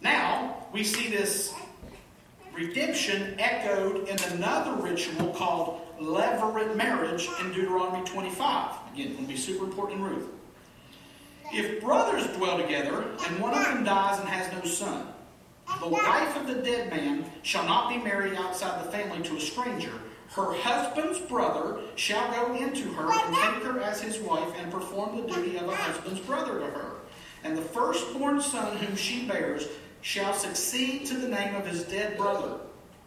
Now, 0.00 0.66
we 0.72 0.84
see 0.84 1.08
this 1.08 1.54
redemption 2.52 3.36
echoed 3.38 4.08
in 4.08 4.22
another 4.32 4.80
ritual 4.82 5.32
called 5.32 5.80
levirate 6.00 6.76
marriage 6.76 7.28
in 7.40 7.52
Deuteronomy 7.52 8.04
25. 8.04 8.72
Again, 8.92 9.16
to 9.16 9.22
be 9.22 9.36
super 9.36 9.64
important 9.64 10.00
in 10.00 10.04
Ruth. 10.04 10.28
If 11.52 11.80
brothers 11.82 12.26
dwell 12.36 12.58
together 12.58 13.04
and 13.26 13.40
one 13.40 13.54
of 13.54 13.64
them 13.64 13.84
dies 13.84 14.18
and 14.18 14.28
has 14.28 14.52
no 14.52 14.68
son, 14.68 15.08
the 15.80 15.88
wife 15.88 16.36
of 16.36 16.46
the 16.46 16.54
dead 16.54 16.90
man 16.90 17.24
shall 17.42 17.64
not 17.64 17.88
be 17.88 17.98
married 17.98 18.34
outside 18.34 18.84
the 18.84 18.90
family 18.90 19.22
to 19.22 19.36
a 19.36 19.40
stranger. 19.40 19.92
Her 20.34 20.52
husband's 20.52 21.20
brother 21.20 21.78
shall 21.94 22.28
go 22.32 22.54
into 22.56 22.92
her 22.94 23.12
and 23.12 23.34
take 23.36 23.62
her 23.62 23.80
as 23.80 24.02
his 24.02 24.18
wife 24.18 24.52
and 24.58 24.72
perform 24.72 25.16
the 25.16 25.32
duty 25.32 25.56
of 25.58 25.68
a 25.68 25.76
husband's 25.76 26.20
brother 26.20 26.58
to 26.58 26.66
her. 26.66 26.96
And 27.44 27.56
the 27.56 27.62
firstborn 27.62 28.40
son 28.40 28.76
whom 28.78 28.96
she 28.96 29.26
bears 29.26 29.68
shall 30.00 30.34
succeed 30.34 31.06
to 31.06 31.14
the 31.14 31.28
name 31.28 31.54
of 31.54 31.66
his 31.66 31.84
dead 31.84 32.18
brother, 32.18 32.58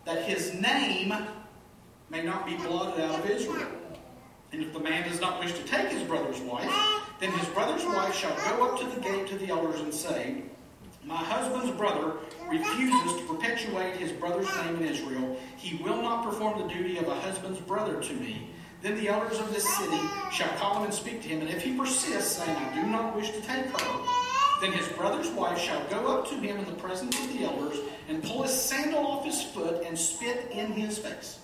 that 0.06 0.24
his 0.24 0.54
name 0.54 1.14
may 2.10 2.24
not 2.24 2.46
be 2.46 2.56
blotted 2.56 3.04
out 3.04 3.20
of 3.20 3.30
Israel. 3.30 3.68
And 4.54 4.62
if 4.64 4.72
the 4.72 4.80
man 4.80 5.08
does 5.10 5.20
not 5.20 5.42
wish 5.42 5.52
to 5.52 5.64
take 5.64 5.90
his 5.90 6.04
brother's 6.04 6.40
wife, 6.40 6.72
then 7.20 7.32
his 7.34 7.50
brother's 7.50 7.86
wife 7.86 8.16
shall 8.16 8.36
go 8.36 8.70
up 8.70 8.80
to 8.80 8.86
the 8.86 9.02
gate 9.02 9.28
to 9.28 9.38
the 9.38 9.50
elders 9.50 9.82
and 9.82 9.94
say, 9.94 10.44
My 11.08 11.16
husband's 11.16 11.72
brother 11.78 12.16
refuses 12.50 13.14
to 13.14 13.28
perpetuate 13.28 13.96
his 13.96 14.12
brother's 14.12 14.54
name 14.58 14.76
in 14.76 14.84
Israel. 14.84 15.40
He 15.56 15.82
will 15.82 16.02
not 16.02 16.26
perform 16.26 16.60
the 16.60 16.68
duty 16.68 16.98
of 16.98 17.08
a 17.08 17.16
husband's 17.16 17.62
brother 17.62 18.02
to 18.02 18.14
me. 18.14 18.50
Then 18.82 18.98
the 18.98 19.08
elders 19.08 19.40
of 19.40 19.54
this 19.54 19.66
city 19.78 20.02
shall 20.34 20.50
call 20.58 20.80
him 20.80 20.84
and 20.84 20.94
speak 20.94 21.22
to 21.22 21.30
him, 21.30 21.40
and 21.40 21.50
if 21.50 21.62
he 21.62 21.78
persists, 21.78 22.36
saying, 22.36 22.58
I 22.58 22.76
do 22.76 22.86
not 22.88 23.16
wish 23.16 23.30
to 23.32 23.40
take 23.40 23.68
her, 23.68 24.06
then 24.60 24.74
his 24.74 24.90
brother's 24.90 25.30
wife 25.30 25.58
shall 25.58 25.82
go 25.86 26.08
up 26.08 26.28
to 26.28 26.36
him 26.36 26.58
in 26.58 26.66
the 26.66 26.74
presence 26.74 27.18
of 27.18 27.32
the 27.32 27.46
elders 27.46 27.78
and 28.10 28.22
pull 28.22 28.44
his 28.44 28.52
sandal 28.52 29.08
off 29.08 29.24
his 29.24 29.42
foot 29.42 29.86
and 29.86 29.98
spit 29.98 30.52
in 30.52 30.74
his 30.74 30.98
face. 30.98 31.40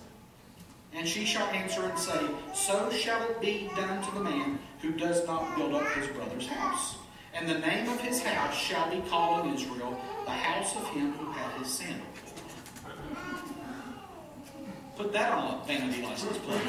And 0.93 1.07
she 1.07 1.23
shall 1.23 1.47
answer 1.47 1.85
and 1.85 1.97
say, 1.97 2.19
So 2.53 2.91
shall 2.91 3.23
it 3.29 3.39
be 3.39 3.69
done 3.77 4.03
to 4.03 4.13
the 4.13 4.23
man 4.25 4.59
who 4.81 4.91
does 4.91 5.25
not 5.25 5.55
build 5.55 5.73
up 5.73 5.89
his 5.93 6.07
brother's 6.07 6.47
house. 6.47 6.97
And 7.35 7.49
the 7.49 7.57
name 7.59 7.89
of 7.89 7.99
his 7.99 8.21
house 8.21 8.55
shall 8.55 8.89
be 8.91 9.01
called 9.09 9.47
in 9.47 9.55
Israel 9.55 9.99
the 10.25 10.31
house 10.31 10.75
of 10.75 10.87
him 10.89 11.13
who 11.13 11.31
had 11.31 11.51
his 11.59 11.67
sandal. 11.67 12.05
Put 14.95 15.11
that 15.13 15.31
on 15.31 15.59
a 15.59 15.65
vanity 15.65 16.03
license 16.03 16.37
plate. 16.37 16.61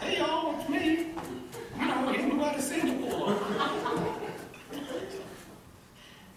hey 0.00 0.18
y'all, 0.18 0.60
it's 0.60 0.68
me. 0.68 0.96
Him 2.16 2.30
who 2.30 2.40
had 2.40 2.56
a 2.56 2.62
sandal 2.62 3.08
pull. 3.08 3.38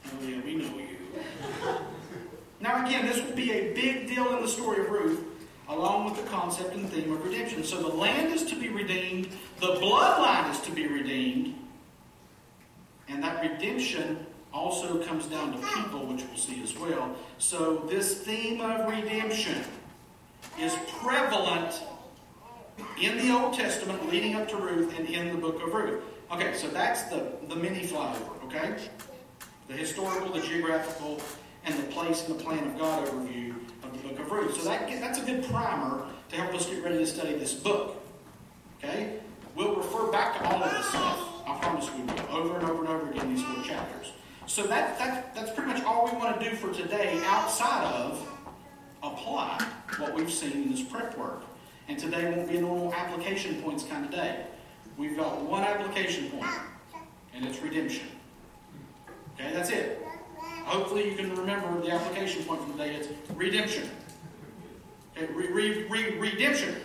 Oh 0.05 0.23
yeah, 0.23 0.41
we 0.45 0.55
know 0.55 0.77
you. 0.77 0.97
Now 2.61 2.85
again, 2.85 3.05
this 3.05 3.21
will 3.21 3.35
be 3.35 3.51
a 3.51 3.73
big 3.73 4.07
deal 4.07 4.33
in 4.35 4.41
the 4.41 4.47
story 4.47 4.81
of 4.81 4.89
Ruth, 4.89 5.19
concept 6.31 6.73
and 6.73 6.89
theme 6.89 7.11
of 7.11 7.23
redemption. 7.23 7.63
So 7.63 7.81
the 7.81 7.95
land 7.95 8.33
is 8.33 8.43
to 8.45 8.55
be 8.55 8.69
redeemed, 8.69 9.29
the 9.59 9.75
bloodline 9.75 10.49
is 10.49 10.59
to 10.61 10.71
be 10.71 10.87
redeemed, 10.87 11.55
and 13.07 13.23
that 13.23 13.41
redemption 13.41 14.25
also 14.53 15.03
comes 15.03 15.25
down 15.27 15.53
to 15.53 15.57
people, 15.59 16.05
which 16.07 16.23
we'll 16.23 16.37
see 16.37 16.61
as 16.63 16.77
well. 16.77 17.15
So 17.37 17.77
this 17.89 18.21
theme 18.21 18.61
of 18.61 18.89
redemption 18.89 19.63
is 20.59 20.75
prevalent 20.99 21.81
in 23.01 23.17
the 23.17 23.33
Old 23.33 23.53
Testament 23.53 24.09
leading 24.09 24.35
up 24.35 24.47
to 24.49 24.57
Ruth 24.57 24.97
and 24.97 25.07
in 25.07 25.29
the 25.29 25.37
book 25.37 25.61
of 25.61 25.73
Ruth. 25.73 26.03
Okay, 26.31 26.55
so 26.55 26.67
that's 26.67 27.03
the, 27.03 27.31
the 27.47 27.55
mini 27.55 27.85
flyover, 27.85 28.43
okay? 28.45 28.75
The 29.67 29.73
historical, 29.73 30.31
the 30.31 30.41
geographical, 30.41 31.21
and 31.65 31.75
the 31.75 31.83
place 31.91 32.27
and 32.27 32.39
the 32.39 32.43
plan 32.43 32.65
of 32.65 32.77
God 32.77 33.07
overview 33.07 33.55
of 33.83 33.91
the 33.93 34.07
book 34.07 34.19
of 34.19 34.31
Ruth. 34.31 34.57
So 34.59 34.67
that, 34.69 34.89
that's 34.99 35.19
a 35.19 35.25
good 35.25 35.43
primer 35.45 36.07
to 36.31 36.37
help 36.37 36.53
us 36.53 36.65
get 36.65 36.81
ready 36.81 36.97
to 36.97 37.05
study 37.05 37.33
this 37.35 37.53
book. 37.53 38.01
Okay? 38.77 39.19
We'll 39.55 39.75
refer 39.75 40.09
back 40.11 40.37
to 40.39 40.49
all 40.49 40.63
of 40.63 40.71
this 40.71 40.85
stuff. 40.87 41.19
I 41.45 41.59
promise 41.59 41.89
we 41.93 42.03
will. 42.03 42.37
Over 42.37 42.55
and 42.55 42.69
over 42.69 42.79
and 42.79 42.87
over 42.87 43.11
again, 43.11 43.35
these 43.35 43.43
four 43.43 43.61
chapters. 43.63 44.13
So 44.47 44.63
that, 44.63 44.97
that, 44.97 45.35
that's 45.35 45.51
pretty 45.51 45.73
much 45.73 45.83
all 45.83 46.05
we 46.05 46.13
want 46.13 46.39
to 46.39 46.49
do 46.49 46.55
for 46.55 46.73
today 46.73 47.21
outside 47.25 47.83
of 47.93 48.27
apply 49.03 49.61
what 49.97 50.13
we've 50.13 50.31
seen 50.31 50.51
in 50.51 50.71
this 50.71 50.81
prep 50.81 51.17
work. 51.17 51.43
And 51.89 51.99
today 51.99 52.31
won't 52.31 52.47
be 52.47 52.57
a 52.57 52.61
normal 52.61 52.93
application 52.93 53.61
points 53.61 53.83
kind 53.83 54.05
of 54.05 54.11
day. 54.11 54.45
We've 54.97 55.17
got 55.17 55.41
one 55.41 55.63
application 55.63 56.29
point, 56.29 56.51
and 57.33 57.45
it's 57.45 57.61
redemption. 57.61 58.07
Okay, 59.35 59.51
that's 59.53 59.69
it. 59.69 60.01
Hopefully 60.63 61.09
you 61.09 61.15
can 61.15 61.35
remember 61.35 61.81
the 61.81 61.91
application 61.91 62.43
point 62.43 62.61
from 62.61 62.71
today. 62.73 62.95
It's 62.95 63.09
redemption. 63.33 63.89
Re, 65.15 65.47
re, 65.51 65.83
re, 65.87 66.17
redemption 66.17 66.75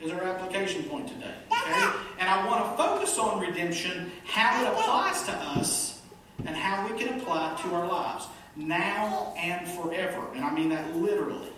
is 0.00 0.12
our 0.12 0.22
application 0.22 0.84
point 0.84 1.08
today. 1.08 1.34
Okay? 1.50 1.90
And 2.18 2.28
I 2.28 2.46
want 2.46 2.64
to 2.64 2.82
focus 2.82 3.18
on 3.18 3.40
redemption, 3.40 4.12
how 4.24 4.62
it 4.62 4.68
applies 4.68 5.22
to 5.24 5.32
us, 5.32 6.02
and 6.44 6.54
how 6.54 6.86
we 6.86 6.98
can 6.98 7.18
apply 7.18 7.54
it 7.54 7.58
to 7.62 7.74
our 7.74 7.86
lives. 7.86 8.26
Now 8.56 9.34
and 9.36 9.66
forever. 9.66 10.26
And 10.34 10.44
I 10.44 10.52
mean 10.52 10.68
that 10.68 10.94
literally. 10.96 11.48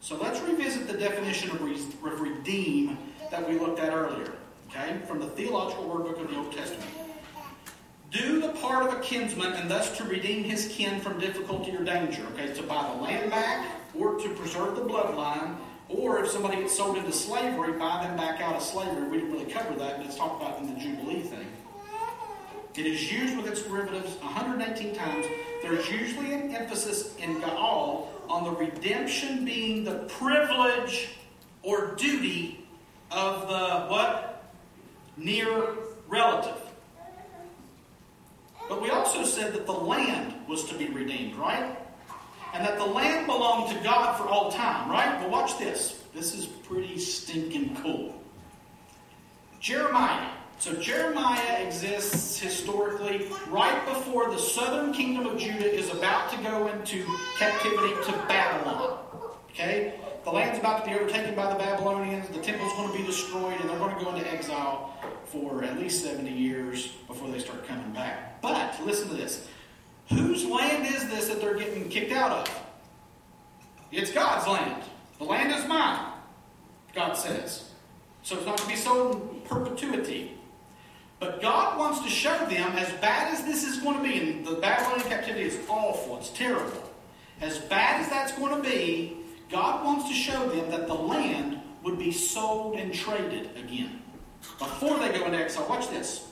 So 0.00 0.16
let's 0.16 0.40
revisit 0.40 0.86
the 0.86 0.96
definition 0.96 1.50
of, 1.50 1.60
re- 1.62 1.74
of 1.74 2.20
redeem 2.20 2.96
that 3.30 3.46
we 3.48 3.58
looked 3.58 3.80
at 3.80 3.92
earlier, 3.92 4.32
okay, 4.70 4.98
from 5.06 5.18
the 5.18 5.26
Theological 5.26 5.88
Word 5.88 6.04
Book 6.04 6.20
of 6.20 6.30
the 6.30 6.36
Old 6.36 6.52
Testament. 6.52 6.90
Do 8.12 8.40
the 8.40 8.50
part 8.50 8.86
of 8.86 8.96
a 8.96 9.00
kinsman 9.00 9.52
and 9.54 9.68
thus 9.68 9.96
to 9.98 10.04
redeem 10.04 10.44
his 10.44 10.68
kin 10.68 11.00
from 11.00 11.18
difficulty 11.18 11.76
or 11.76 11.82
danger, 11.82 12.24
okay, 12.34 12.54
to 12.54 12.62
buy 12.62 12.88
the 12.94 13.02
land 13.02 13.30
back 13.30 13.66
or 13.98 14.18
to 14.18 14.28
preserve 14.30 14.76
the 14.76 14.82
bloodline, 14.82 15.56
or 15.88 16.22
if 16.22 16.30
somebody 16.30 16.56
gets 16.56 16.76
sold 16.76 16.96
into 16.96 17.12
slavery, 17.12 17.72
buy 17.72 18.04
them 18.04 18.16
back 18.16 18.40
out 18.40 18.56
of 18.56 18.62
slavery. 18.62 19.08
We 19.08 19.18
didn't 19.18 19.32
really 19.32 19.50
cover 19.50 19.74
that, 19.78 19.98
but 19.98 20.06
it's 20.06 20.16
talked 20.16 20.42
about 20.42 20.60
in 20.60 20.74
the 20.74 20.80
Jubilee 20.80 21.22
thing. 21.22 21.46
It 22.74 22.86
is 22.86 23.10
used 23.10 23.36
with 23.36 23.46
its 23.46 23.62
derivatives 23.62 24.16
118 24.16 24.94
times. 24.94 25.26
There's 25.62 25.90
usually 25.90 26.34
an 26.34 26.54
emphasis 26.54 27.16
in 27.16 27.40
Gaal 27.40 28.08
on 28.28 28.44
the 28.44 28.50
redemption 28.50 29.44
being 29.44 29.84
the 29.84 30.04
privilege 30.08 31.10
or 31.62 31.94
duty 31.94 32.66
of 33.10 33.48
the 33.48 33.86
what? 33.86 34.52
Near 35.16 35.74
relative. 36.08 36.60
But 38.68 38.82
we 38.82 38.90
also 38.90 39.24
said 39.24 39.54
that 39.54 39.64
the 39.64 39.72
land 39.72 40.34
was 40.48 40.64
to 40.64 40.74
be 40.74 40.88
redeemed, 40.88 41.36
right? 41.36 41.78
And 42.56 42.64
that 42.64 42.78
the 42.78 42.86
land 42.86 43.26
belonged 43.26 43.70
to 43.76 43.84
God 43.84 44.16
for 44.16 44.26
all 44.28 44.50
time, 44.50 44.90
right? 44.90 45.20
But 45.20 45.28
watch 45.28 45.58
this. 45.58 46.02
This 46.14 46.34
is 46.34 46.46
pretty 46.46 46.98
stinking 46.98 47.76
cool. 47.82 48.14
Jeremiah. 49.60 50.30
So 50.58 50.72
Jeremiah 50.72 51.62
exists 51.62 52.38
historically 52.38 53.26
right 53.48 53.84
before 53.84 54.30
the 54.30 54.38
southern 54.38 54.94
kingdom 54.94 55.26
of 55.26 55.38
Judah 55.38 55.70
is 55.70 55.90
about 55.90 56.30
to 56.32 56.38
go 56.38 56.68
into 56.68 57.04
captivity 57.38 57.92
to 57.92 58.12
Babylon. 58.26 59.00
Okay? 59.50 60.00
The 60.24 60.30
land's 60.30 60.58
about 60.58 60.82
to 60.82 60.90
be 60.90 60.96
overtaken 60.96 61.34
by 61.34 61.52
the 61.52 61.58
Babylonians, 61.58 62.26
the 62.30 62.40
temple's 62.40 62.72
going 62.72 62.90
to 62.90 62.98
be 62.98 63.04
destroyed, 63.04 63.60
and 63.60 63.68
they're 63.68 63.78
going 63.78 63.98
to 63.98 64.02
go 64.02 64.14
into 64.14 64.32
exile 64.32 64.94
for 65.26 65.62
at 65.62 65.78
least 65.78 66.02
70 66.02 66.32
years 66.32 66.86
before 67.06 67.28
they 67.28 67.38
start 67.38 67.66
coming 67.68 67.92
back. 67.92 68.40
But 68.40 68.80
listen 68.82 69.08
to 69.08 69.14
this. 69.14 69.46
Whose 70.08 70.44
land 70.44 70.86
is 70.86 71.08
this 71.08 71.28
that 71.28 71.40
they're 71.40 71.56
getting 71.56 71.88
kicked 71.88 72.12
out 72.12 72.30
of? 72.30 72.60
It's 73.90 74.12
God's 74.12 74.46
land. 74.46 74.82
The 75.18 75.24
land 75.24 75.52
is 75.52 75.66
mine, 75.66 76.12
God 76.94 77.14
says. 77.14 77.70
So 78.22 78.36
it's 78.36 78.46
not 78.46 78.58
to 78.58 78.66
be 78.66 78.76
sold 78.76 79.14
in 79.32 79.40
perpetuity. 79.42 80.32
But 81.18 81.40
God 81.40 81.78
wants 81.78 82.00
to 82.02 82.10
show 82.10 82.36
them, 82.46 82.72
as 82.72 82.92
bad 83.00 83.32
as 83.32 83.44
this 83.44 83.64
is 83.64 83.78
going 83.78 83.96
to 83.96 84.02
be, 84.02 84.18
and 84.18 84.46
the 84.46 84.56
Babylonian 84.56 85.08
captivity 85.08 85.44
is 85.46 85.58
awful, 85.68 86.18
it's 86.18 86.30
terrible. 86.30 86.92
As 87.40 87.58
bad 87.58 88.02
as 88.02 88.10
that's 88.10 88.32
going 88.32 88.54
to 88.54 88.68
be, 88.68 89.16
God 89.50 89.84
wants 89.84 90.08
to 90.08 90.14
show 90.14 90.48
them 90.48 90.70
that 90.70 90.86
the 90.86 90.94
land 90.94 91.60
would 91.82 91.98
be 91.98 92.12
sold 92.12 92.76
and 92.76 92.92
traded 92.92 93.56
again 93.56 94.02
before 94.58 94.98
they 94.98 95.16
go 95.16 95.24
into 95.24 95.38
exile. 95.38 95.66
Watch 95.68 95.88
this. 95.88 96.26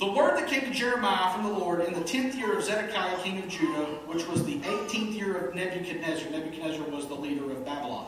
The 0.00 0.10
word 0.10 0.36
that 0.36 0.48
came 0.48 0.62
to 0.62 0.70
Jeremiah 0.70 1.32
from 1.32 1.44
the 1.44 1.56
Lord 1.56 1.80
in 1.80 1.94
the 1.94 2.02
tenth 2.02 2.34
year 2.34 2.58
of 2.58 2.64
Zedekiah, 2.64 3.22
king 3.22 3.38
of 3.38 3.48
Judah, 3.48 3.84
which 4.06 4.26
was 4.26 4.44
the 4.44 4.60
eighteenth 4.64 5.14
year 5.14 5.36
of 5.36 5.54
Nebuchadnezzar. 5.54 6.30
Nebuchadnezzar 6.30 6.84
was 6.88 7.06
the 7.06 7.14
leader 7.14 7.50
of 7.50 7.64
Babylon. 7.64 8.06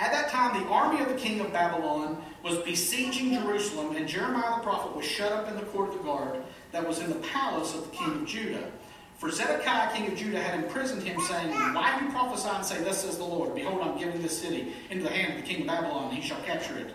At 0.00 0.10
that 0.12 0.30
time, 0.30 0.60
the 0.60 0.68
army 0.68 1.02
of 1.02 1.08
the 1.08 1.14
king 1.14 1.40
of 1.40 1.52
Babylon 1.52 2.20
was 2.42 2.58
besieging 2.58 3.32
Jerusalem, 3.34 3.94
and 3.94 4.08
Jeremiah 4.08 4.56
the 4.56 4.62
prophet 4.62 4.96
was 4.96 5.04
shut 5.04 5.30
up 5.30 5.48
in 5.48 5.54
the 5.54 5.62
court 5.62 5.90
of 5.90 5.98
the 5.98 6.04
guard 6.04 6.42
that 6.72 6.86
was 6.86 6.98
in 6.98 7.10
the 7.10 7.16
palace 7.16 7.74
of 7.74 7.88
the 7.88 7.96
king 7.96 8.10
of 8.12 8.26
Judah. 8.26 8.72
For 9.18 9.30
Zedekiah, 9.30 9.94
king 9.94 10.10
of 10.10 10.16
Judah, 10.16 10.42
had 10.42 10.64
imprisoned 10.64 11.02
him, 11.02 11.20
saying, 11.20 11.50
Why 11.74 11.98
do 11.98 12.06
you 12.06 12.10
prophesy 12.10 12.48
and 12.48 12.64
say, 12.64 12.82
Thus 12.82 13.02
says 13.02 13.18
the 13.18 13.24
Lord, 13.24 13.54
Behold, 13.54 13.82
I'm 13.82 13.98
giving 13.98 14.22
this 14.22 14.40
city 14.40 14.72
into 14.88 15.04
the 15.04 15.10
hand 15.10 15.34
of 15.38 15.44
the 15.44 15.46
king 15.46 15.60
of 15.60 15.66
Babylon, 15.68 16.08
and 16.08 16.14
he 16.14 16.26
shall 16.26 16.40
capture 16.40 16.78
it. 16.78 16.94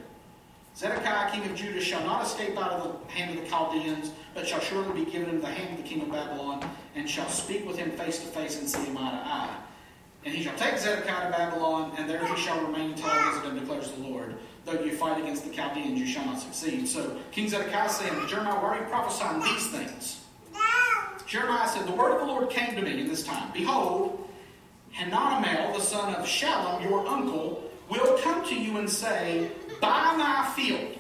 Zedekiah, 0.76 1.32
king 1.32 1.45
of 1.45 1.55
Judah, 1.55 1.80
shall 1.80 2.03
not 2.03 2.26
escape 2.26 2.57
out 2.57 2.71
of 2.71 2.99
the 3.07 3.11
hand 3.13 3.38
of 3.38 3.43
the 3.43 3.49
Chaldeans, 3.49 4.11
but 4.34 4.45
shall 4.45 4.59
surely 4.59 5.05
be 5.05 5.09
given 5.09 5.30
into 5.30 5.41
the 5.41 5.47
hand 5.47 5.78
of 5.78 5.84
the 5.84 5.89
king 5.89 6.01
of 6.01 6.11
Babylon, 6.11 6.69
and 6.95 7.09
shall 7.09 7.30
speak 7.30 7.65
with 7.65 7.78
him 7.78 7.91
face 7.91 8.19
to 8.19 8.28
face 8.28 8.59
and 8.59 8.69
see 8.69 8.84
him 8.84 8.97
eye 8.97 9.11
to 9.11 9.17
eye. 9.17 9.57
And 10.26 10.34
he 10.34 10.43
shall 10.43 10.55
take 10.57 10.78
Zedekiah 10.78 11.32
to 11.32 11.38
Babylon, 11.38 11.93
and 11.97 12.09
there 12.09 12.26
he 12.26 12.41
shall 12.41 12.59
remain 12.59 12.91
until 12.91 13.05
I 13.05 13.32
visit 13.32 13.47
him, 13.47 13.59
declares 13.59 13.91
the 13.91 14.01
Lord. 14.01 14.36
Though 14.65 14.82
you 14.82 14.97
fight 14.97 15.21
against 15.21 15.45
the 15.45 15.51
Chaldeans, 15.51 15.97
you 15.97 16.07
shall 16.07 16.26
not 16.26 16.39
succeed. 16.39 16.88
So 16.88 17.19
King 17.32 17.47
Zedekiah 17.47 17.89
said, 17.89 18.11
Jeremiah, 18.28 18.55
why 18.55 18.78
are 18.78 18.80
you 18.82 18.88
prophesying 18.88 19.41
these 19.41 19.67
things? 19.67 20.21
Jeremiah 21.28 21.69
said, 21.69 21.88
The 21.88 21.91
word 21.91 22.13
of 22.13 22.19
the 22.19 22.26
Lord 22.26 22.49
came 22.49 22.76
to 22.76 22.82
me 22.82 22.99
in 22.99 23.07
this 23.07 23.23
time. 23.23 23.51
Behold, 23.53 24.28
Hananiah, 24.91 25.73
the 25.73 25.80
son 25.80 26.15
of 26.15 26.26
Shallum, 26.26 26.84
your 26.84 27.07
uncle, 27.07 27.63
will 27.89 28.17
come 28.19 28.45
to 28.47 28.55
you 28.55 28.78
and 28.78 28.89
say, 28.89 29.51
Buy 29.86 30.15
my 30.17 30.51
field, 30.55 30.97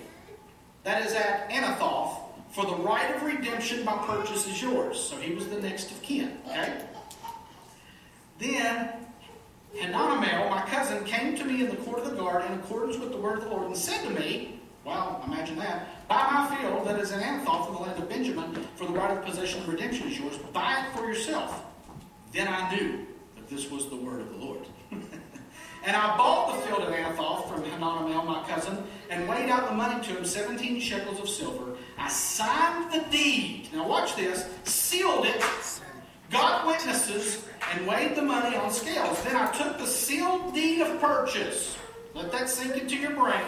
that 0.83 1.03
is 1.03 1.13
at 1.13 1.49
Anathoth, 1.49 2.17
for 2.51 2.65
the 2.65 2.75
right 2.75 3.15
of 3.15 3.23
redemption 3.23 3.83
by 3.83 3.97
purchase 4.05 4.47
is 4.47 4.61
yours. 4.61 4.99
So 4.99 5.17
he 5.17 5.33
was 5.33 5.49
the 5.49 5.59
next 5.59 5.89
of 5.89 5.99
kin. 6.03 6.37
Okay? 6.47 6.85
Then 8.37 8.91
Hananiah, 9.81 10.49
my 10.51 10.61
cousin, 10.69 11.03
came 11.03 11.35
to 11.35 11.43
me 11.43 11.63
in 11.63 11.69
the 11.71 11.77
court 11.77 11.97
of 11.97 12.11
the 12.11 12.15
guard 12.15 12.45
in 12.45 12.59
accordance 12.59 12.97
with 12.97 13.09
the 13.09 13.17
word 13.17 13.39
of 13.39 13.45
the 13.45 13.49
Lord 13.49 13.65
and 13.65 13.75
said 13.75 14.03
to 14.03 14.11
me, 14.11 14.59
Well, 14.83 15.19
imagine 15.25 15.57
that. 15.57 16.07
Buy 16.07 16.29
my 16.31 16.55
field 16.55 16.85
that 16.85 16.99
is 16.99 17.11
in 17.11 17.21
Anathoth 17.21 17.69
in 17.69 17.73
the 17.73 17.79
land 17.79 18.03
of 18.03 18.07
Benjamin, 18.07 18.67
for 18.75 18.85
the 18.85 18.93
right 18.93 19.17
of 19.17 19.25
possession 19.25 19.61
and 19.61 19.67
redemption 19.73 20.09
is 20.09 20.19
yours. 20.19 20.37
Buy 20.53 20.85
it 20.85 20.95
for 20.95 21.07
yourself. 21.07 21.65
Then 22.31 22.47
I 22.47 22.75
knew 22.75 23.07
that 23.35 23.49
this 23.49 23.71
was 23.71 23.89
the 23.89 23.95
word 23.95 24.21
of 24.21 24.29
the 24.29 24.45
Lord. 24.45 24.61
and 25.85 25.95
I 25.95 26.17
bought 26.17 26.55
the 26.55 26.67
field 26.67 26.81
of 26.81 26.93
Anathoth 26.93 27.47
from 27.47 27.63
Hananiah, 27.63 28.23
my 28.23 28.43
cousin, 28.49 28.83
and 29.09 29.29
weighed 29.29 29.49
out 29.49 29.69
the 29.69 29.75
money 29.75 30.03
to 30.07 30.17
him, 30.17 30.25
17 30.25 30.79
shekels 30.79 31.19
of 31.19 31.29
silver. 31.29 31.77
I 31.97 32.09
signed 32.09 32.91
the 32.91 33.05
deed. 33.11 33.69
Now 33.71 33.87
watch 33.87 34.15
this. 34.15 34.47
Sealed 34.63 35.25
it. 35.25 35.43
Got 36.31 36.65
witnesses 36.65 37.45
and 37.71 37.85
weighed 37.85 38.15
the 38.15 38.23
money 38.23 38.55
on 38.55 38.71
scales. 38.71 39.23
Then 39.23 39.35
I 39.35 39.51
took 39.51 39.77
the 39.77 39.85
sealed 39.85 40.55
deed 40.55 40.81
of 40.81 40.99
purchase. 40.99 41.77
Let 42.15 42.31
that 42.31 42.49
sink 42.49 42.77
into 42.77 42.95
your 42.95 43.11
brain 43.11 43.45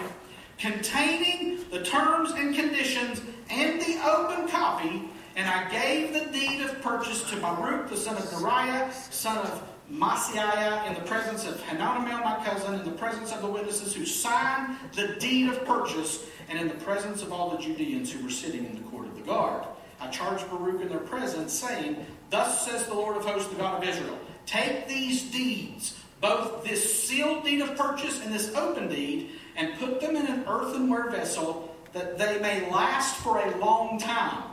containing 0.60 1.66
the 1.72 1.84
terms 1.84 2.32
and 2.32 2.56
conditions 2.56 3.22
and 3.50 3.80
the 3.80 4.00
open 4.06 4.48
copy, 4.48 5.10
and 5.36 5.48
I 5.48 5.70
gave 5.70 6.14
the 6.14 6.32
deed 6.32 6.62
of 6.62 6.82
purchase 6.82 7.30
to 7.30 7.38
Baruch, 7.38 7.90
the 7.90 7.98
son 7.98 8.16
of 8.16 8.24
Neriah, 8.24 8.92
son 9.12 9.38
of 9.38 9.64
Maaseiah, 9.92 10.86
in 10.88 10.96
the 10.96 11.02
presence 11.02 11.46
of 11.48 11.62
Hananiah, 11.62 12.24
my 12.24 12.44
cousin, 12.44 12.74
in 12.76 12.84
the 12.84 12.92
presence 12.92 13.32
of 13.32 13.42
the 13.42 13.48
witnesses 13.48 13.96
who 13.96 14.06
signed 14.06 14.76
the 14.94 15.16
deed 15.20 15.50
of 15.50 15.64
purchase, 15.66 16.26
and 16.50 16.60
in 16.60 16.68
the 16.68 16.76
presence 16.76 17.22
of 17.22 17.32
all 17.32 17.52
the 17.52 17.58
Judeans 17.58 18.12
who 18.12 18.24
were 18.24 18.30
sitting 18.30 18.66
in 18.66 18.76
the 18.76 18.90
court 18.90 19.06
of 19.06 19.16
the 19.16 19.24
guard. 19.24 19.64
I 20.00 20.08
charged 20.10 20.50
Baruch 20.50 20.82
in 20.82 20.90
their 20.90 21.00
presence, 21.00 21.54
saying, 21.54 22.06
Thus 22.30 22.66
says 22.66 22.86
the 22.86 22.94
Lord 22.94 23.16
of 23.16 23.26
hosts, 23.26 23.50
the 23.50 23.56
God 23.56 23.82
of 23.82 23.90
Israel, 23.90 24.18
take 24.46 24.88
these 24.88 25.24
deeds, 25.32 25.98
both 26.20 26.64
this 26.64 27.04
sealed 27.08 27.46
deed 27.46 27.62
of 27.62 27.76
purchase 27.78 28.22
and 28.24 28.34
this 28.34 28.54
open 28.56 28.90
deed, 28.90 29.32
and 29.56 29.80
put 29.80 30.02
them 30.02 30.16
in 30.16 30.28
an 30.28 30.44
earthenware 30.48 31.10
vessel, 31.10 31.76
that 31.94 32.18
they 32.18 32.40
may 32.40 32.70
last 32.70 33.16
for 33.18 33.40
a 33.40 33.58
long 33.58 34.00
time. 34.00 34.44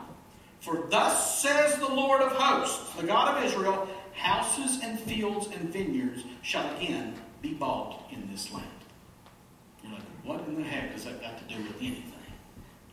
For 0.61 0.87
thus 0.89 1.41
says 1.41 1.77
the 1.77 1.87
Lord 1.87 2.21
of 2.21 2.31
hosts, 2.31 2.93
the 2.95 3.05
God 3.05 3.37
of 3.37 3.43
Israel, 3.43 3.87
houses 4.15 4.79
and 4.83 4.99
fields 4.99 5.47
and 5.47 5.69
vineyards 5.69 6.23
shall 6.41 6.75
again 6.77 7.15
be 7.41 7.53
bought 7.53 8.03
in 8.11 8.29
this 8.31 8.51
land. 8.51 8.65
You're 9.83 9.93
like, 9.93 10.03
what 10.23 10.47
in 10.47 10.55
the 10.55 10.63
heck 10.63 10.93
does 10.93 11.05
that 11.05 11.21
got 11.21 11.37
to 11.37 11.53
do 11.53 11.61
with 11.61 11.77
anything? 11.77 12.11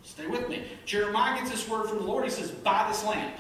Stay 0.03 0.27
with 0.27 0.49
me. 0.49 0.65
Jeremiah 0.85 1.39
gets 1.39 1.51
this 1.51 1.69
word 1.69 1.89
from 1.89 1.99
the 1.99 2.05
Lord. 2.05 2.25
He 2.25 2.31
says, 2.31 2.51
buy 2.51 2.87
this 2.89 3.05
land 3.05 3.35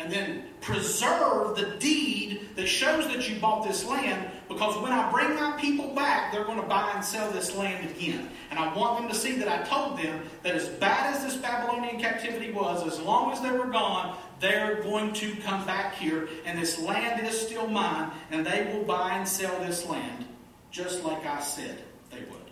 and 0.00 0.10
then 0.10 0.44
preserve 0.62 1.56
the 1.56 1.76
deed 1.78 2.48
that 2.56 2.66
shows 2.66 3.06
that 3.08 3.28
you 3.28 3.38
bought 3.38 3.66
this 3.66 3.84
land 3.84 4.30
because 4.48 4.82
when 4.82 4.92
I 4.92 5.10
bring 5.12 5.34
my 5.34 5.56
people 5.60 5.94
back, 5.94 6.32
they're 6.32 6.44
going 6.44 6.60
to 6.60 6.66
buy 6.66 6.90
and 6.94 7.04
sell 7.04 7.30
this 7.30 7.54
land 7.54 7.88
again. 7.90 8.30
And 8.50 8.58
I 8.58 8.74
want 8.74 8.98
them 8.98 9.08
to 9.10 9.14
see 9.14 9.36
that 9.36 9.46
I 9.46 9.62
told 9.62 9.98
them 9.98 10.22
that 10.42 10.54
as 10.54 10.68
bad 10.68 11.14
as 11.14 11.22
this 11.22 11.36
Babylonian 11.36 12.00
captivity 12.00 12.50
was, 12.50 12.84
as 12.86 12.98
long 13.00 13.32
as 13.32 13.40
they 13.42 13.50
were 13.50 13.66
gone, 13.66 14.16
they're 14.40 14.82
going 14.82 15.12
to 15.14 15.34
come 15.36 15.64
back 15.66 15.94
here, 15.94 16.28
and 16.44 16.58
this 16.58 16.80
land 16.80 17.24
is 17.26 17.38
still 17.38 17.68
mine, 17.68 18.10
and 18.30 18.44
they 18.44 18.72
will 18.72 18.82
buy 18.84 19.14
and 19.14 19.28
sell 19.28 19.58
this 19.60 19.86
land 19.86 20.24
just 20.70 21.04
like 21.04 21.24
I 21.26 21.40
said 21.40 21.82
they 22.10 22.20
would. 22.20 22.50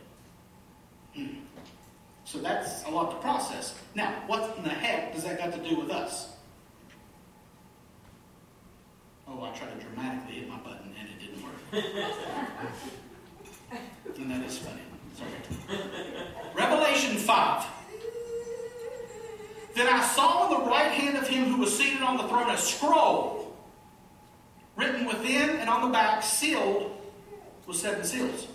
Hmm. 1.15 1.37
So 2.25 2.39
that's 2.39 2.85
a 2.85 2.91
lot 2.91 3.13
to 3.13 3.17
process. 3.19 3.79
Now, 3.95 4.13
what 4.27 4.57
in 4.57 4.65
the 4.65 4.71
heck 4.71 5.15
does 5.15 5.23
that 5.25 5.39
got 5.39 5.53
to 5.53 5.61
do 5.69 5.79
with 5.81 5.91
us? 5.91 6.31
Oh, 9.27 9.43
I 9.43 9.51
tried 9.57 9.79
to 9.79 9.87
dramatically 9.87 10.41
hit 10.41 10.49
my 10.49 10.59
button 10.59 10.95
and 10.99 11.09
it 11.09 11.19
didn't 11.21 11.43
work. 11.43 11.55
and 14.19 14.31
that 14.31 14.45
is 14.45 14.59
funny. 14.59 14.83
Sorry. 15.17 15.31
Revelation 16.55 17.17
5. 17.17 17.67
Then 19.79 19.87
I 19.87 20.03
saw 20.03 20.53
in 20.53 20.59
the 20.59 20.69
right 20.69 20.91
hand 20.91 21.17
of 21.17 21.29
him 21.29 21.45
who 21.45 21.61
was 21.61 21.79
seated 21.79 22.03
on 22.03 22.17
the 22.17 22.25
throne 22.25 22.51
a 22.51 22.59
scroll 22.59 23.57
written 24.75 25.07
within 25.07 25.51
and 25.51 25.71
on 25.71 25.83
the 25.83 25.93
back, 25.93 26.25
sealed 26.25 27.01
with 27.65 27.77
seven 27.77 28.03
seals. 28.03 28.49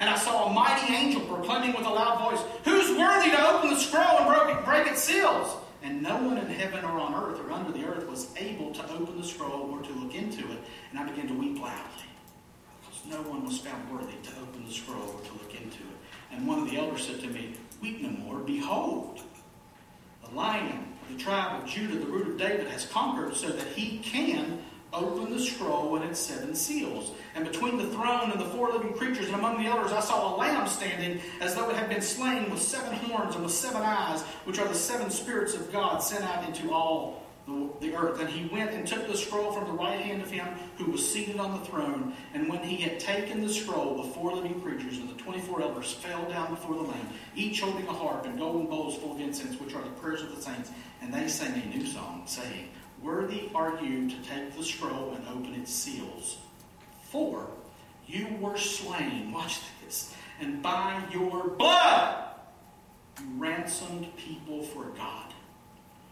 And 0.00 0.10
I 0.10 0.18
saw 0.18 0.50
a 0.50 0.52
mighty 0.52 0.92
angel 0.92 1.20
proclaiming 1.22 1.76
with 1.76 1.86
a 1.86 1.90
loud 1.90 2.28
voice, 2.28 2.44
Who's 2.64 2.98
worthy 2.98 3.30
to 3.30 3.50
open 3.50 3.70
the 3.70 3.78
scroll 3.78 4.18
and 4.18 4.64
break 4.64 4.88
its 4.88 5.00
seals? 5.00 5.56
And 5.84 6.02
no 6.02 6.16
one 6.16 6.38
in 6.38 6.46
heaven 6.46 6.84
or 6.84 6.98
on 6.98 7.14
earth 7.14 7.38
or 7.38 7.52
under 7.52 7.70
the 7.70 7.84
earth 7.84 8.08
was 8.08 8.34
able 8.36 8.72
to 8.72 8.82
open 8.94 9.20
the 9.20 9.26
scroll 9.26 9.70
or 9.70 9.80
to 9.80 9.92
look 9.92 10.16
into 10.16 10.40
it. 10.40 10.58
And 10.90 10.98
I 10.98 11.08
began 11.08 11.28
to 11.28 11.34
weep 11.34 11.60
loudly, 11.60 12.10
because 12.80 13.00
no 13.08 13.22
one 13.30 13.44
was 13.44 13.58
found 13.58 13.92
worthy 13.92 14.16
to 14.24 14.30
open 14.42 14.64
the 14.66 14.72
scroll 14.72 15.02
or 15.02 15.20
to 15.20 15.32
look 15.34 15.54
into 15.54 15.78
it. 15.78 15.96
And 16.32 16.48
one 16.48 16.58
of 16.58 16.68
the 16.68 16.78
elders 16.78 17.06
said 17.06 17.20
to 17.20 17.28
me, 17.28 17.54
Weep 17.80 18.00
no 18.00 18.08
more. 18.08 18.38
Behold, 18.40 19.20
the 20.28 20.36
lion 20.36 20.94
the 21.10 21.22
tribe 21.22 21.62
of 21.62 21.68
Judah, 21.68 21.98
the 21.98 22.06
root 22.06 22.28
of 22.28 22.38
David, 22.38 22.66
has 22.68 22.86
conquered 22.86 23.34
so 23.34 23.48
that 23.48 23.66
he 23.68 23.98
can 23.98 24.58
open 24.92 25.32
the 25.32 25.40
scroll 25.40 25.96
and 25.96 26.04
its 26.04 26.20
seven 26.20 26.54
seals. 26.54 27.10
And 27.34 27.44
between 27.44 27.76
the 27.76 27.88
throne 27.88 28.30
and 28.30 28.40
the 28.40 28.46
four 28.46 28.70
living 28.70 28.94
creatures 28.94 29.26
and 29.26 29.34
among 29.34 29.62
the 29.62 29.68
elders, 29.68 29.92
I 29.92 30.00
saw 30.00 30.34
a 30.34 30.36
lamb 30.36 30.68
standing 30.68 31.20
as 31.40 31.54
though 31.54 31.68
it 31.68 31.76
had 31.76 31.88
been 31.88 32.00
slain 32.00 32.48
with 32.50 32.62
seven 32.62 32.94
horns 33.00 33.34
and 33.34 33.44
with 33.44 33.52
seven 33.52 33.82
eyes, 33.82 34.22
which 34.44 34.58
are 34.58 34.68
the 34.68 34.74
seven 34.74 35.10
spirits 35.10 35.54
of 35.54 35.72
God 35.72 35.98
sent 35.98 36.24
out 36.24 36.46
into 36.48 36.72
all 36.72 37.23
the, 37.46 37.94
earth. 37.94 38.20
And 38.20 38.28
he 38.28 38.48
went 38.52 38.72
and 38.72 38.86
took 38.86 39.06
the 39.06 39.16
scroll 39.16 39.52
from 39.52 39.66
the 39.66 39.72
right 39.72 40.00
hand 40.00 40.22
of 40.22 40.30
him 40.30 40.46
who 40.76 40.90
was 40.90 41.08
seated 41.08 41.38
on 41.38 41.58
the 41.58 41.66
throne. 41.66 42.14
And 42.32 42.48
when 42.48 42.62
he 42.62 42.76
had 42.76 42.98
taken 42.98 43.42
the 43.42 43.52
scroll, 43.52 44.02
the 44.02 44.08
four 44.10 44.34
living 44.34 44.60
creatures 44.60 44.98
and 44.98 45.08
the 45.08 45.14
twenty 45.14 45.40
four 45.40 45.62
elders 45.62 45.92
fell 45.92 46.28
down 46.28 46.50
before 46.50 46.74
the 46.76 46.82
Lamb, 46.82 47.08
each 47.34 47.60
holding 47.60 47.86
a 47.86 47.92
harp 47.92 48.24
and 48.24 48.38
golden 48.38 48.66
bowls 48.66 48.96
full 48.96 49.12
of 49.12 49.20
incense, 49.20 49.58
which 49.60 49.74
are 49.74 49.82
the 49.82 49.90
prayers 49.90 50.22
of 50.22 50.34
the 50.34 50.40
saints. 50.40 50.70
And 51.02 51.12
they 51.12 51.28
sang 51.28 51.60
a 51.60 51.66
new 51.66 51.86
song, 51.86 52.22
saying, 52.26 52.68
Worthy 53.02 53.50
are 53.54 53.78
you 53.82 54.08
to 54.08 54.16
take 54.22 54.56
the 54.56 54.64
scroll 54.64 55.14
and 55.14 55.28
open 55.28 55.54
its 55.60 55.72
seals. 55.72 56.38
For 57.10 57.46
you 58.06 58.28
were 58.40 58.56
slain, 58.56 59.32
watch 59.32 59.60
this, 59.84 60.14
and 60.40 60.62
by 60.62 61.02
your 61.12 61.48
blood 61.48 62.24
you 63.20 63.26
ransomed 63.36 64.14
people 64.16 64.62
for 64.62 64.84
God 64.96 65.32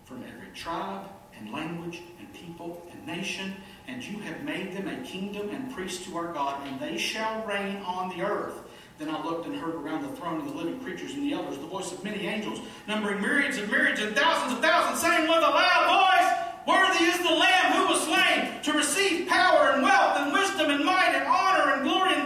from 0.05 0.23
every 0.25 0.49
tribe 0.55 1.07
and 1.43 1.53
language 1.53 2.03
and 2.19 2.33
people 2.33 2.87
and 2.93 3.07
nation, 3.07 3.55
and 3.89 4.05
you 4.05 4.19
have 4.21 4.43
made 4.43 4.77
them 4.77 4.89
a 4.89 4.97
kingdom 5.05 5.51
and 5.51 5.73
priests 5.75 6.05
to 6.07 6.17
our 6.17 6.33
God, 6.33 6.67
and 6.67 6.81
they 6.81 6.97
shall 6.97 7.45
reign 7.45 7.77
on 7.79 8.17
the 8.17 8.25
earth. 8.25 8.55
Then 8.99 9.09
I 9.09 9.25
looked 9.25 9.47
and 9.47 9.57
heard 9.57 9.75
around 9.75 10.03
the 10.03 10.17
throne 10.17 10.39
of 10.41 10.47
the 10.47 10.55
living 10.55 10.79
creatures 10.81 11.15
and 11.15 11.23
the 11.23 11.33
elders 11.33 11.59
the 11.59 11.67
voice 11.67 11.91
of 11.91 12.05
many 12.05 12.27
angels, 12.27 12.61
numbering 12.87 13.21
myriads 13.21 13.59
and 13.59 13.71
myriads 13.71 14.01
and 14.01 14.15
thousands 14.15 14.53
of 14.53 14.61
thousands, 14.61 15.01
saying 15.01 15.29
with 15.29 15.39
a 15.39 15.41
loud 15.41 15.87
voice, 15.89 16.39
Worthy 16.65 17.05
is 17.05 17.19
the 17.19 17.35
Lamb 17.35 17.73
who 17.73 17.93
was 17.93 18.03
slain 18.05 18.63
to 18.63 18.73
receive 18.73 19.29
power 19.29 19.73
and 19.73 19.83
wealth 19.83 20.19
and 20.19 20.33
wisdom 20.33 20.71
and 20.71 20.85
might 20.85 21.13
and 21.15 21.27
honor 21.27 21.75
and 21.75 21.83
glory 21.83 22.15
and. 22.15 22.22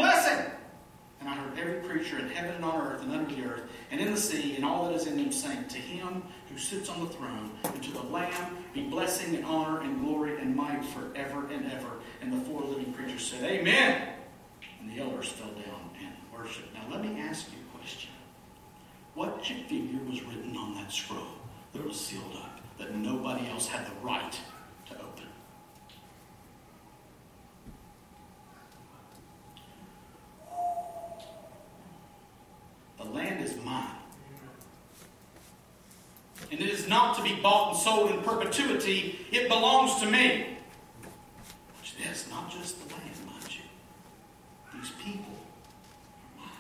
And 1.27 1.35
I 1.35 1.43
heard 1.43 1.59
every 1.59 1.89
creature 1.89 2.21
in 2.21 2.29
heaven 2.29 2.55
and 2.55 2.65
on 2.65 2.87
earth 2.87 3.03
and 3.03 3.11
under 3.11 3.35
the 3.35 3.43
earth 3.47 3.63
and 3.91 4.01
in 4.01 4.15
the 4.15 4.21
sea 4.21 4.55
and 4.55 4.65
all 4.65 4.87
that 4.87 4.95
is 4.95 5.09
in 5.09 5.17
them 5.17 5.33
saying, 5.33 5.65
To 5.71 5.79
him 5.79 6.23
who 6.49 6.57
sits 6.57 6.89
on 6.89 7.01
the 7.01 7.13
throne 7.13 7.51
and 7.65 7.83
to 7.83 7.91
the 7.91 8.03
Lamb 8.05 8.57
be 8.73 8.89
blessing 8.89 9.35
and 9.35 9.45
honor 9.45 9.81
and 9.81 10.05
glory 10.05 10.41
and 10.41 10.55
might 10.55 10.85
forever 10.85 11.49
and 11.51 11.73
ever. 11.73 11.89
And 12.21 12.33
the 12.33 12.49
four 12.49 12.63
living 12.63 12.93
creatures 12.93 13.27
said, 13.27 13.43
Amen. 13.43 14.09
And 14.81 14.89
the 14.89 15.03
elders 15.03 15.31
fell 15.31 15.49
down 15.49 15.91
and 16.01 16.15
worshiped. 16.33 16.73
Now 16.75 16.85
let 16.93 17.03
me 17.03 17.21
ask 17.21 17.51
you 17.51 17.59
a 17.59 17.79
question. 17.79 18.11
What 19.15 19.45
figure 19.45 19.99
was 20.09 20.23
written 20.23 20.57
on 20.57 20.77
that 20.77 20.93
scroll 20.93 21.27
that 21.73 21.85
was 21.85 21.99
sealed 21.99 22.37
up 22.37 22.61
that 22.79 22.95
nobody 22.95 23.49
else 23.49 23.67
had 23.67 23.85
the 23.85 24.07
right 24.07 24.39
to 24.91 24.95
open? 24.95 25.27
The 32.99 33.13
land 33.13 33.45
is 33.45 33.57
mine. 33.63 33.85
And 36.51 36.61
it 36.61 36.69
not 36.89 37.17
to 37.17 37.23
be 37.23 37.35
bought 37.41 37.73
and 37.73 37.79
sold 37.79 38.11
in 38.11 38.23
perpetuity. 38.23 39.19
It 39.31 39.49
belongs 39.49 40.01
to 40.01 40.11
me. 40.11 40.57
Is 42.11 42.29
not 42.31 42.51
just 42.51 42.79
the 42.87 42.95
land, 42.95 43.11
mind 43.27 43.55
you. 43.55 44.79
These 44.79 44.91
people 45.03 45.33
are 46.39 46.43
mine. 46.43 46.51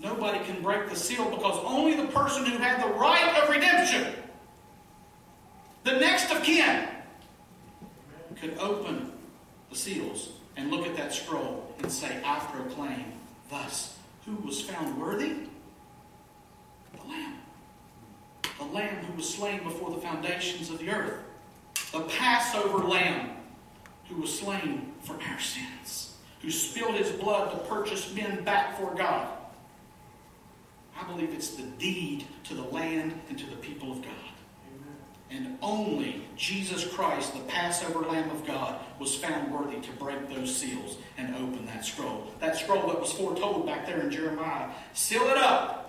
Nobody 0.00 0.44
can 0.44 0.60
break 0.60 0.90
the 0.90 0.96
seal 0.96 1.30
because 1.30 1.58
only 1.64 1.94
the 1.94 2.08
person 2.08 2.44
who 2.44 2.58
had 2.58 2.82
the 2.82 2.92
right 2.94 3.42
of 3.42 3.48
redemption, 3.48 4.12
the 5.84 5.92
next 5.92 6.30
of 6.30 6.42
kin, 6.42 6.88
could 8.36 8.58
open 8.58 9.12
the 9.70 9.76
seals 9.76 10.30
and 10.56 10.70
look 10.70 10.86
at 10.86 10.96
that 10.96 11.14
scroll 11.14 11.74
and 11.78 11.90
say, 11.90 12.20
I 12.24 12.40
proclaim 12.40 13.12
thus 13.50 13.96
who 14.26 14.34
was 14.46 14.60
found 14.60 15.00
worthy? 15.00 15.36
The 16.96 17.08
Lamb. 17.08 17.34
The 18.58 18.64
Lamb 18.64 19.04
who 19.04 19.16
was 19.16 19.28
slain 19.28 19.62
before 19.62 19.90
the 19.90 20.00
foundations 20.00 20.70
of 20.70 20.78
the 20.78 20.90
earth. 20.90 21.22
The 21.92 22.00
Passover 22.00 22.78
Lamb 22.78 23.30
who 24.08 24.20
was 24.20 24.38
slain 24.38 24.92
for 25.02 25.14
our 25.14 25.40
sins. 25.40 26.16
Who 26.42 26.50
spilled 26.50 26.96
his 26.96 27.10
blood 27.12 27.52
to 27.52 27.58
purchase 27.68 28.14
men 28.14 28.44
back 28.44 28.78
for 28.78 28.94
God. 28.94 29.28
I 30.98 31.04
believe 31.04 31.32
it's 31.32 31.50
the 31.50 31.62
deed 31.62 32.26
to 32.44 32.54
the 32.54 32.62
land 32.62 33.18
and 33.28 33.38
to 33.38 33.46
the 33.46 33.56
people 33.56 33.92
of 33.92 34.02
God. 34.02 34.14
And 35.30 35.58
only 35.62 36.22
Jesus 36.36 36.84
Christ, 36.92 37.34
the 37.34 37.40
Passover 37.40 38.00
Lamb 38.00 38.30
of 38.30 38.44
God, 38.44 38.80
was 38.98 39.14
found 39.14 39.52
worthy 39.52 39.80
to 39.80 39.92
break 39.92 40.28
those 40.28 40.54
seals 40.54 40.96
and 41.16 41.34
open 41.36 41.66
that 41.66 41.84
scroll. 41.84 42.26
That 42.40 42.56
scroll 42.56 42.88
that 42.88 43.00
was 43.00 43.12
foretold 43.12 43.64
back 43.64 43.86
there 43.86 44.00
in 44.00 44.10
Jeremiah. 44.10 44.70
Seal 44.92 45.22
it 45.28 45.36
up 45.36 45.79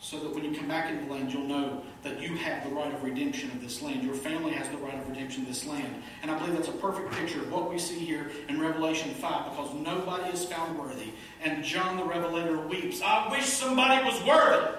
so 0.00 0.18
that 0.18 0.34
when 0.34 0.42
you 0.42 0.58
come 0.58 0.66
back 0.66 0.90
into 0.90 1.04
the 1.04 1.12
land, 1.12 1.30
you'll 1.30 1.46
know 1.46 1.82
that 2.02 2.22
you 2.22 2.34
have 2.34 2.64
the 2.64 2.74
right 2.74 2.92
of 2.92 3.04
redemption 3.04 3.50
of 3.50 3.60
this 3.60 3.82
land. 3.82 4.02
Your 4.02 4.14
family 4.14 4.52
has 4.52 4.66
the 4.70 4.78
right 4.78 4.94
of 4.94 5.06
redemption 5.06 5.42
of 5.42 5.48
this 5.48 5.66
land. 5.66 6.02
And 6.22 6.30
I 6.30 6.38
believe 6.38 6.54
that's 6.54 6.68
a 6.68 6.72
perfect 6.72 7.12
picture 7.12 7.40
of 7.40 7.52
what 7.52 7.70
we 7.70 7.78
see 7.78 7.98
here 7.98 8.30
in 8.48 8.58
Revelation 8.58 9.10
5 9.10 9.50
because 9.50 9.74
nobody 9.74 10.32
is 10.32 10.46
found 10.46 10.78
worthy. 10.78 11.12
And 11.42 11.62
John 11.62 11.98
the 11.98 12.04
Revelator 12.04 12.58
weeps, 12.66 13.02
I 13.02 13.30
wish 13.30 13.44
somebody 13.44 14.02
was 14.02 14.24
worthy. 14.24 14.78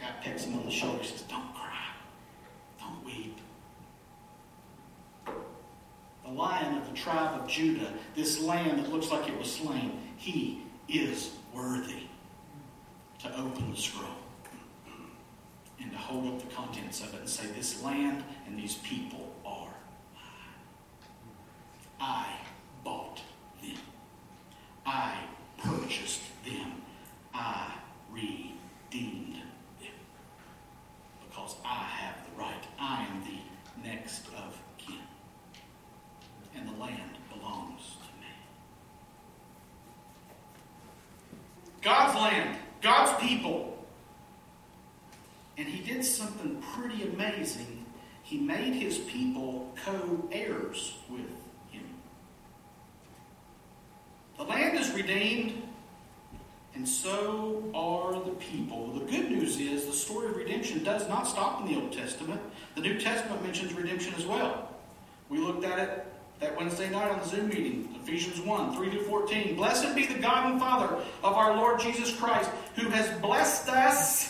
God 0.00 0.14
pecks 0.20 0.44
him 0.44 0.58
on 0.58 0.64
the 0.64 0.72
shoulder 0.72 0.98
and 0.98 1.06
says, 1.06 1.22
Don't 1.22 1.54
cry. 1.54 1.78
Don't 2.80 3.04
weep. 3.04 3.38
The 6.24 6.32
lion 6.32 6.76
of 6.76 6.90
the 6.90 6.96
tribe 6.96 7.40
of 7.40 7.46
Judah, 7.46 7.92
this 8.16 8.40
lamb 8.40 8.78
that 8.78 8.90
looks 8.90 9.12
like 9.12 9.28
it 9.28 9.38
was 9.38 9.52
slain, 9.52 10.00
he 10.16 10.62
is 10.88 11.30
worthy 11.54 12.09
to 13.22 13.28
open 13.38 13.70
the 13.70 13.76
scroll 13.76 14.08
and 15.80 15.90
to 15.90 15.98
hold 15.98 16.26
up 16.26 16.40
the 16.40 16.54
contents 16.54 17.00
of 17.00 17.14
it 17.14 17.20
and 17.20 17.28
say, 17.28 17.46
This 17.56 17.82
land 17.82 18.22
and 18.46 18.58
these 18.58 18.76
people 18.76 19.32
are 19.44 19.74
mine. 20.14 20.60
I 22.00 22.26
bought 22.84 23.20
them. 23.62 23.76
I 24.86 25.14
purchased 25.58 26.22
them. 26.44 26.82
I 27.34 27.72
redeemed 28.10 29.34
them. 29.34 29.90
Because 31.28 31.56
I 31.64 31.84
have 31.84 32.16
the 32.26 32.40
right. 32.40 32.64
I 32.78 33.06
am 33.06 33.22
the 33.24 33.88
next 33.88 34.26
of 34.28 34.58
kin. 34.78 34.96
And 36.54 36.68
the 36.68 36.72
land 36.80 37.16
belongs 37.32 37.96
to 38.02 38.20
me. 38.20 38.32
God's 41.82 42.14
land, 42.16 42.56
God's 42.82 43.22
people. 43.22 43.86
And 45.56 45.68
he 45.68 45.82
did 45.82 46.04
something 46.04 46.62
pretty 46.74 47.04
amazing. 47.04 47.84
He 48.22 48.38
made 48.38 48.74
his 48.74 48.98
people 48.98 49.74
co 49.84 50.28
heirs 50.32 50.96
with 51.08 51.20
him. 51.70 51.84
The 54.36 54.44
land 54.44 54.78
is 54.78 54.89
redeemed, 55.02 55.62
and 56.74 56.86
so 56.86 57.64
are 57.74 58.12
the 58.12 58.30
people. 58.32 58.92
The 58.92 59.04
good 59.10 59.30
news 59.30 59.58
is 59.58 59.86
the 59.86 59.92
story 59.92 60.28
of 60.28 60.36
redemption 60.36 60.84
does 60.84 61.08
not 61.08 61.26
stop 61.26 61.60
in 61.60 61.72
the 61.72 61.80
Old 61.80 61.92
Testament. 61.92 62.40
The 62.74 62.82
New 62.82 62.98
Testament 62.98 63.42
mentions 63.42 63.72
redemption 63.74 64.14
as 64.14 64.24
well. 64.24 64.68
We 65.28 65.38
looked 65.38 65.64
at 65.64 65.78
it 65.78 66.06
that 66.40 66.56
Wednesday 66.56 66.88
night 66.88 67.10
on 67.10 67.18
the 67.18 67.26
Zoom 67.26 67.48
meeting, 67.48 67.94
Ephesians 68.02 68.40
1 68.40 68.74
3 68.74 68.90
to 68.90 69.02
14. 69.04 69.56
Blessed 69.56 69.94
be 69.94 70.06
the 70.06 70.18
God 70.18 70.50
and 70.50 70.60
Father 70.60 70.96
of 71.22 71.34
our 71.34 71.56
Lord 71.56 71.80
Jesus 71.80 72.14
Christ, 72.16 72.50
who 72.76 72.88
has 72.88 73.20
blessed 73.20 73.68
us 73.68 74.29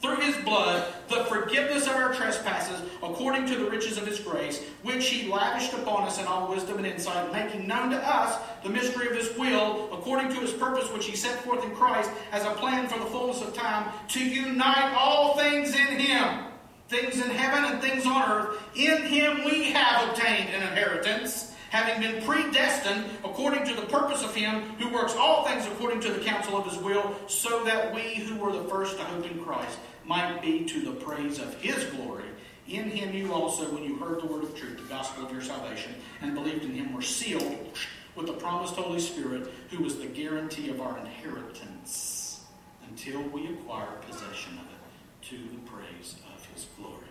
through 0.00 0.16
his 0.16 0.36
blood 0.44 0.92
the 1.08 1.24
forgiveness 1.24 1.86
of 1.86 1.94
our 1.94 2.14
trespasses 2.14 2.80
according 3.02 3.46
to 3.46 3.56
the 3.56 3.70
riches 3.70 3.98
of 3.98 4.06
his 4.06 4.20
grace, 4.20 4.62
which 4.82 5.08
he 5.08 5.30
lavished 5.30 5.72
upon 5.74 6.04
us 6.04 6.18
in 6.18 6.26
all 6.26 6.48
wisdom 6.48 6.78
and 6.78 6.86
insight, 6.86 7.32
making 7.32 7.66
known 7.66 7.90
to 7.90 7.96
us 7.96 8.38
the 8.62 8.68
mystery 8.68 9.08
of 9.08 9.16
his 9.16 9.36
will, 9.36 9.92
according 9.92 10.28
to 10.28 10.40
his 10.40 10.52
purpose 10.52 10.90
which 10.92 11.06
he 11.06 11.16
set 11.16 11.42
forth 11.42 11.64
in 11.64 11.74
Christ 11.74 12.10
as 12.32 12.44
a 12.44 12.50
plan 12.52 12.88
for 12.88 12.98
the 12.98 13.06
fullness 13.06 13.42
of 13.42 13.54
time, 13.54 13.90
to 14.08 14.24
unite 14.24 14.94
all 14.96 15.36
things 15.36 15.74
in 15.74 15.98
him, 15.98 16.44
things 16.88 17.16
in 17.16 17.30
heaven 17.30 17.72
and 17.72 17.82
things 17.82 18.06
on 18.06 18.30
earth. 18.30 18.62
In 18.74 19.02
him 19.02 19.44
we 19.44 19.64
have 19.72 20.08
obtained 20.08 20.50
an 20.50 20.62
inheritance 20.62 21.54
having 21.70 22.00
been 22.00 22.20
predestined 22.24 23.04
according 23.22 23.64
to 23.64 23.74
the 23.74 23.86
purpose 23.86 24.24
of 24.24 24.34
him 24.34 24.60
who 24.78 24.92
works 24.92 25.14
all 25.16 25.44
things 25.44 25.64
according 25.66 26.00
to 26.00 26.12
the 26.12 26.18
counsel 26.18 26.56
of 26.56 26.66
his 26.66 26.76
will, 26.78 27.14
so 27.28 27.64
that 27.64 27.94
we 27.94 28.14
who 28.14 28.36
were 28.36 28.52
the 28.52 28.64
first 28.64 28.96
to 28.96 29.04
hope 29.04 29.24
in 29.24 29.42
Christ 29.44 29.78
might 30.04 30.40
be 30.42 30.64
to 30.64 30.80
the 30.80 30.92
praise 30.92 31.38
of 31.38 31.54
his 31.60 31.84
glory. 31.84 32.24
In 32.68 32.90
him 32.90 33.14
you 33.14 33.32
also, 33.32 33.72
when 33.74 33.82
you 33.82 33.96
heard 33.96 34.22
the 34.22 34.26
word 34.26 34.44
of 34.44 34.54
truth, 34.54 34.76
the 34.76 34.84
gospel 34.84 35.26
of 35.26 35.32
your 35.32 35.42
salvation, 35.42 35.94
and 36.20 36.34
believed 36.34 36.64
in 36.64 36.72
him, 36.72 36.94
were 36.94 37.02
sealed 37.02 37.76
with 38.14 38.26
the 38.26 38.32
promised 38.34 38.74
Holy 38.74 39.00
Spirit, 39.00 39.50
who 39.70 39.82
was 39.82 39.98
the 39.98 40.06
guarantee 40.06 40.70
of 40.70 40.80
our 40.80 40.98
inheritance 40.98 42.44
until 42.88 43.22
we 43.22 43.46
acquire 43.46 43.92
possession 44.08 44.54
of 44.54 44.64
it 44.64 45.28
to 45.28 45.36
the 45.36 45.70
praise 45.70 46.16
of 46.34 46.44
his 46.54 46.66
glory. 46.76 47.09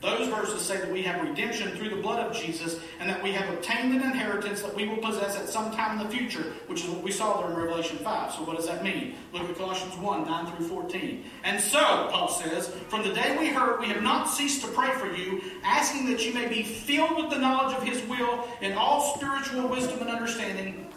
Those 0.00 0.28
verses 0.28 0.62
say 0.62 0.78
that 0.78 0.90
we 0.90 1.02
have 1.02 1.22
redemption 1.22 1.72
through 1.72 1.90
the 1.90 1.96
blood 1.96 2.24
of 2.24 2.34
Jesus 2.34 2.80
and 3.00 3.08
that 3.10 3.22
we 3.22 3.32
have 3.32 3.52
obtained 3.52 3.92
an 3.94 4.02
inheritance 4.02 4.62
that 4.62 4.74
we 4.74 4.88
will 4.88 4.96
possess 4.96 5.36
at 5.36 5.46
some 5.46 5.70
time 5.72 6.00
in 6.00 6.06
the 6.06 6.10
future, 6.10 6.54
which 6.68 6.84
is 6.84 6.88
what 6.88 7.02
we 7.02 7.12
saw 7.12 7.42
there 7.42 7.50
in 7.50 7.56
Revelation 7.56 7.98
5. 7.98 8.32
So, 8.32 8.42
what 8.44 8.56
does 8.56 8.66
that 8.66 8.82
mean? 8.82 9.16
Look 9.34 9.42
at 9.42 9.56
Colossians 9.58 9.94
1 9.98 10.24
9 10.24 10.56
through 10.56 10.68
14. 10.68 11.24
And 11.44 11.60
so, 11.60 12.08
Paul 12.10 12.28
says, 12.28 12.68
from 12.88 13.02
the 13.02 13.12
day 13.12 13.36
we 13.38 13.48
heard, 13.48 13.80
we 13.80 13.88
have 13.88 14.02
not 14.02 14.24
ceased 14.24 14.64
to 14.64 14.68
pray 14.68 14.90
for 14.92 15.14
you, 15.14 15.42
asking 15.64 16.06
that 16.06 16.24
you 16.24 16.32
may 16.32 16.48
be 16.48 16.62
filled 16.62 17.16
with 17.16 17.28
the 17.28 17.38
knowledge 17.38 17.76
of 17.76 17.82
his 17.82 18.02
will 18.08 18.48
in 18.62 18.72
all 18.72 19.14
spiritual 19.16 19.68
wisdom 19.68 20.00
and 20.00 20.08
understanding, 20.08 20.90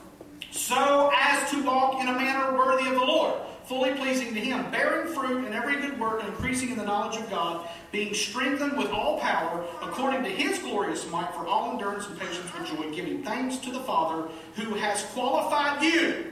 so 0.52 1.12
as 1.20 1.52
to 1.52 1.62
walk 1.64 2.00
in 2.00 2.08
a 2.08 2.14
manner 2.14 2.58
worthy 2.58 2.88
of 2.88 2.96
the 2.96 3.06
Lord 3.06 3.34
fully 3.66 3.94
pleasing 3.94 4.34
to 4.34 4.40
Him, 4.40 4.70
bearing 4.72 5.14
fruit 5.14 5.46
in 5.46 5.54
every 5.54 5.78
good 5.78 6.00
work 6.00 6.22
and 6.22 6.30
increasing 6.30 6.70
in 6.70 6.78
the 6.78 6.84
knowledge 6.84 7.20
of 7.20 7.30
God, 7.30 7.68
being 7.92 8.14
strengthened 8.14 8.78
with 8.78 8.90
all 8.92 9.20
power 9.20 9.66
according 9.82 10.24
to 10.24 10.30
His 10.30 10.60
glorious 10.60 11.10
might 11.10 11.34
for 11.34 11.48
all 11.48 11.72
endurance 11.72 12.08
and 12.08 12.20
patience 12.20 12.52
with 12.54 12.68
joy, 12.68 12.92
giving 12.94 13.24
thanks 13.24 13.58
to 13.58 13.72
the 13.72 13.80
Father 13.82 14.28
who 14.56 14.76
has 14.76 15.04
qualified 15.14 15.84
you 15.84 16.32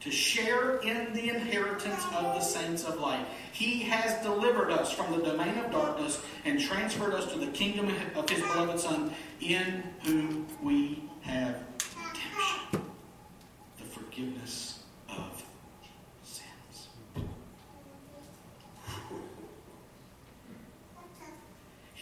to 0.00 0.10
share 0.10 0.76
in 0.78 1.12
the 1.14 1.30
inheritance 1.30 2.04
of 2.14 2.34
the 2.34 2.40
saints 2.40 2.84
of 2.84 3.00
light. 3.00 3.24
He 3.52 3.80
has 3.84 4.22
delivered 4.22 4.70
us 4.70 4.92
from 4.92 5.12
the 5.12 5.24
domain 5.24 5.56
of 5.58 5.70
darkness 5.70 6.20
and 6.44 6.60
transferred 6.60 7.14
us 7.14 7.32
to 7.32 7.38
the 7.38 7.46
kingdom 7.48 7.90
of 8.14 8.28
His 8.28 8.40
beloved 8.40 8.78
Son, 8.80 9.12
in 9.40 9.82
whom 10.02 10.46
we 10.62 11.04
have 11.22 11.56
redemption, 11.96 12.82
the 13.78 13.84
forgiveness 13.84 14.63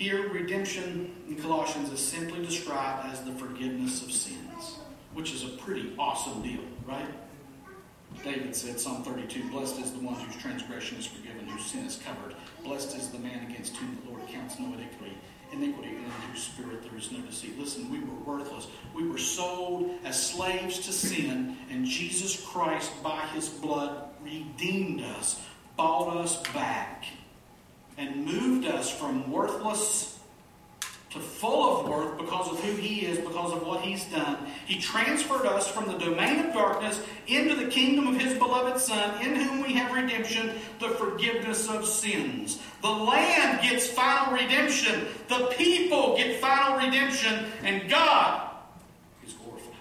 Here, 0.02 0.28
redemption 0.30 1.14
in 1.28 1.36
Colossians 1.36 1.92
is 1.92 2.00
simply 2.00 2.44
described 2.44 3.12
as 3.12 3.22
the 3.22 3.30
forgiveness 3.30 4.02
of 4.02 4.10
sins, 4.10 4.78
which 5.14 5.32
is 5.32 5.44
a 5.44 5.50
pretty 5.50 5.94
awesome 5.96 6.42
deal, 6.42 6.62
right? 6.88 7.06
David 8.24 8.56
said, 8.56 8.80
Psalm 8.80 9.04
32, 9.04 9.48
Blessed 9.50 9.78
is 9.78 9.92
the 9.92 10.00
one 10.00 10.16
whose 10.16 10.34
transgression 10.42 10.98
is 10.98 11.06
forgiven, 11.06 11.46
whose 11.46 11.66
sin 11.66 11.84
is 11.84 12.00
covered. 12.04 12.34
Blessed 12.64 12.96
is 12.96 13.10
the 13.10 13.20
man 13.20 13.48
against 13.48 13.76
whom 13.76 13.96
the 14.02 14.10
Lord 14.10 14.26
counts 14.26 14.58
no 14.58 14.74
iniquity, 14.74 15.16
iniquity 15.52 15.90
and 15.90 15.98
in 15.98 16.10
whose 16.32 16.42
spirit 16.42 16.82
there 16.82 16.98
is 16.98 17.12
no 17.12 17.20
deceit. 17.20 17.56
Listen, 17.56 17.88
we 17.88 18.00
were 18.00 18.36
worthless. 18.36 18.66
We 18.96 19.06
were 19.06 19.18
sold 19.18 19.88
as 20.04 20.20
slaves 20.20 20.80
to 20.80 20.92
sin, 20.92 21.56
and 21.70 21.84
Jesus 21.86 22.44
Christ, 22.44 22.90
by 23.04 23.20
his 23.34 23.48
blood, 23.48 24.08
redeemed 24.20 25.00
us, 25.00 25.40
bought 25.76 26.16
us 26.16 26.42
back 26.48 27.04
and 27.98 28.24
moved 28.24 28.66
us 28.66 28.90
from 28.90 29.30
worthless 29.30 30.12
to 31.12 31.18
full 31.18 31.80
of 31.80 31.88
worth 31.88 32.16
because 32.16 32.50
of 32.50 32.58
who 32.60 32.72
He 32.76 33.04
is, 33.04 33.18
because 33.18 33.52
of 33.52 33.66
what 33.66 33.82
He's 33.82 34.04
done. 34.06 34.38
He 34.66 34.80
transferred 34.80 35.44
us 35.44 35.68
from 35.68 35.86
the 35.86 35.98
domain 35.98 36.46
of 36.46 36.54
darkness 36.54 37.02
into 37.26 37.54
the 37.54 37.66
kingdom 37.66 38.08
of 38.08 38.20
His 38.20 38.32
beloved 38.38 38.80
Son, 38.80 39.22
in 39.22 39.34
whom 39.34 39.62
we 39.62 39.74
have 39.74 39.92
redemption, 39.92 40.52
the 40.80 40.88
forgiveness 40.88 41.68
of 41.68 41.86
sins. 41.86 42.60
The 42.80 42.88
land 42.88 43.60
gets 43.62 43.86
final 43.88 44.32
redemption, 44.32 45.06
the 45.28 45.52
people 45.58 46.16
get 46.16 46.40
final 46.40 46.78
redemption, 46.78 47.44
and 47.62 47.90
God 47.90 48.50
is 49.26 49.34
glorified. 49.34 49.74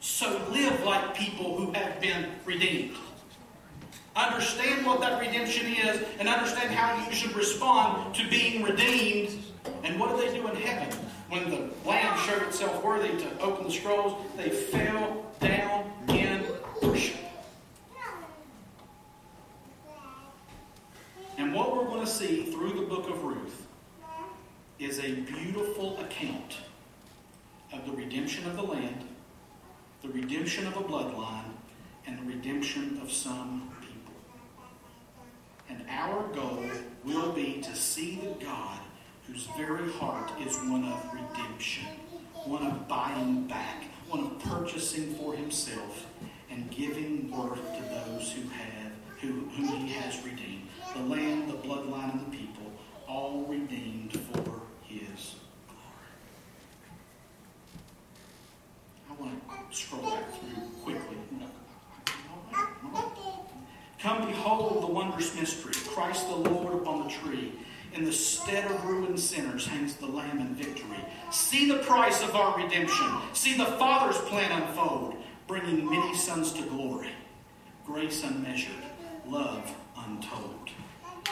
So 0.00 0.42
live 0.50 0.84
like 0.84 1.14
people 1.14 1.56
who 1.56 1.72
have 1.72 2.00
been 2.02 2.28
redeemed. 2.44 2.96
Understand 4.14 4.84
what 4.84 5.00
that 5.00 5.20
redemption 5.20 5.66
is 5.72 6.02
and 6.18 6.28
understand 6.28 6.74
how 6.74 7.06
you 7.06 7.14
should 7.14 7.34
respond 7.34 8.14
to 8.14 8.28
being 8.28 8.62
redeemed. 8.62 9.38
And 9.84 9.98
what 9.98 10.10
do 10.10 10.16
they 10.18 10.36
do 10.36 10.46
in 10.48 10.56
heaven? 10.56 10.98
When 11.30 11.48
the 11.48 11.70
Lamb 11.88 12.18
showed 12.26 12.42
itself 12.42 12.84
worthy 12.84 13.08
to 13.08 13.40
open 13.40 13.64
the 13.64 13.72
scrolls, 13.72 14.20
they 14.36 14.50
fell 14.50 15.24
down 15.40 15.90
in 16.08 16.44
worship. 16.82 17.16
And 21.38 21.54
what 21.54 21.74
we're 21.74 21.86
going 21.86 22.04
to 22.04 22.10
see 22.10 22.52
through 22.52 22.74
the 22.74 22.86
book 22.86 23.08
of 23.08 23.24
Ruth 23.24 23.66
is 24.78 24.98
a 24.98 25.12
beautiful 25.12 25.98
account 26.00 26.58
of 27.72 27.86
the 27.86 27.92
redemption 27.92 28.46
of 28.46 28.56
the 28.56 28.62
land, 28.62 29.08
the 30.02 30.08
redemption 30.08 30.66
of 30.66 30.76
a 30.76 30.80
bloodline, 30.80 31.52
and 32.06 32.18
the 32.18 32.34
redemption 32.34 33.00
of 33.00 33.10
some 33.10 33.71
and 35.72 35.88
our 35.88 36.28
goal 36.34 36.64
will 37.04 37.32
be 37.32 37.60
to 37.62 37.74
see 37.74 38.16
the 38.16 38.44
God 38.44 38.78
whose 39.26 39.46
very 39.56 39.90
heart 39.92 40.30
is 40.44 40.56
one 40.56 40.84
of 40.84 41.14
redemption, 41.14 41.86
one 42.44 42.66
of 42.66 42.86
buying 42.88 43.46
back, 43.46 43.84
one 44.08 44.20
of 44.20 44.38
purchasing 44.40 45.14
for 45.14 45.34
himself 45.34 46.06
and 46.50 46.70
giving 46.70 47.30
worth 47.30 47.62
to 47.76 47.82
those 47.84 48.32
who 48.32 48.42
have 48.50 48.82
who, 49.20 49.28
whom 49.28 49.68
he 49.68 49.92
has 49.92 50.22
redeemed. 50.24 50.68
The 50.94 51.02
land, 51.02 51.48
the 51.48 51.56
bloodline, 51.56 52.12
and 52.12 52.32
the 52.32 52.36
people, 52.36 52.72
all 53.08 53.44
redeemed 53.48 54.12
for 54.12 54.60
his 54.82 55.36
glory. 55.68 56.10
I 59.08 59.12
want 59.20 59.70
to 59.70 59.76
scroll 59.76 60.02
back 60.02 60.24
through 60.40 60.62
quickly. 60.82 61.16
Come 64.02 64.26
behold 64.26 64.82
the 64.82 64.92
wondrous 64.92 65.32
mystery 65.38 65.74
Christ 65.94 66.26
the 66.28 66.34
Lord 66.34 66.74
upon 66.74 67.04
the 67.04 67.08
tree. 67.08 67.52
In 67.94 68.04
the 68.04 68.12
stead 68.12 68.68
of 68.68 68.84
ruined 68.84 69.20
sinners 69.20 69.64
hangs 69.64 69.94
the 69.94 70.08
Lamb 70.08 70.40
in 70.40 70.56
victory. 70.56 70.98
See 71.30 71.68
the 71.68 71.78
price 71.78 72.20
of 72.20 72.34
our 72.34 72.56
redemption. 72.56 73.06
See 73.32 73.56
the 73.56 73.64
Father's 73.64 74.18
plan 74.22 74.50
unfold, 74.60 75.14
bringing 75.46 75.88
many 75.88 76.16
sons 76.16 76.52
to 76.54 76.62
glory. 76.62 77.10
Grace 77.86 78.24
unmeasured, 78.24 78.82
love 79.28 79.72
untold. 79.96 80.70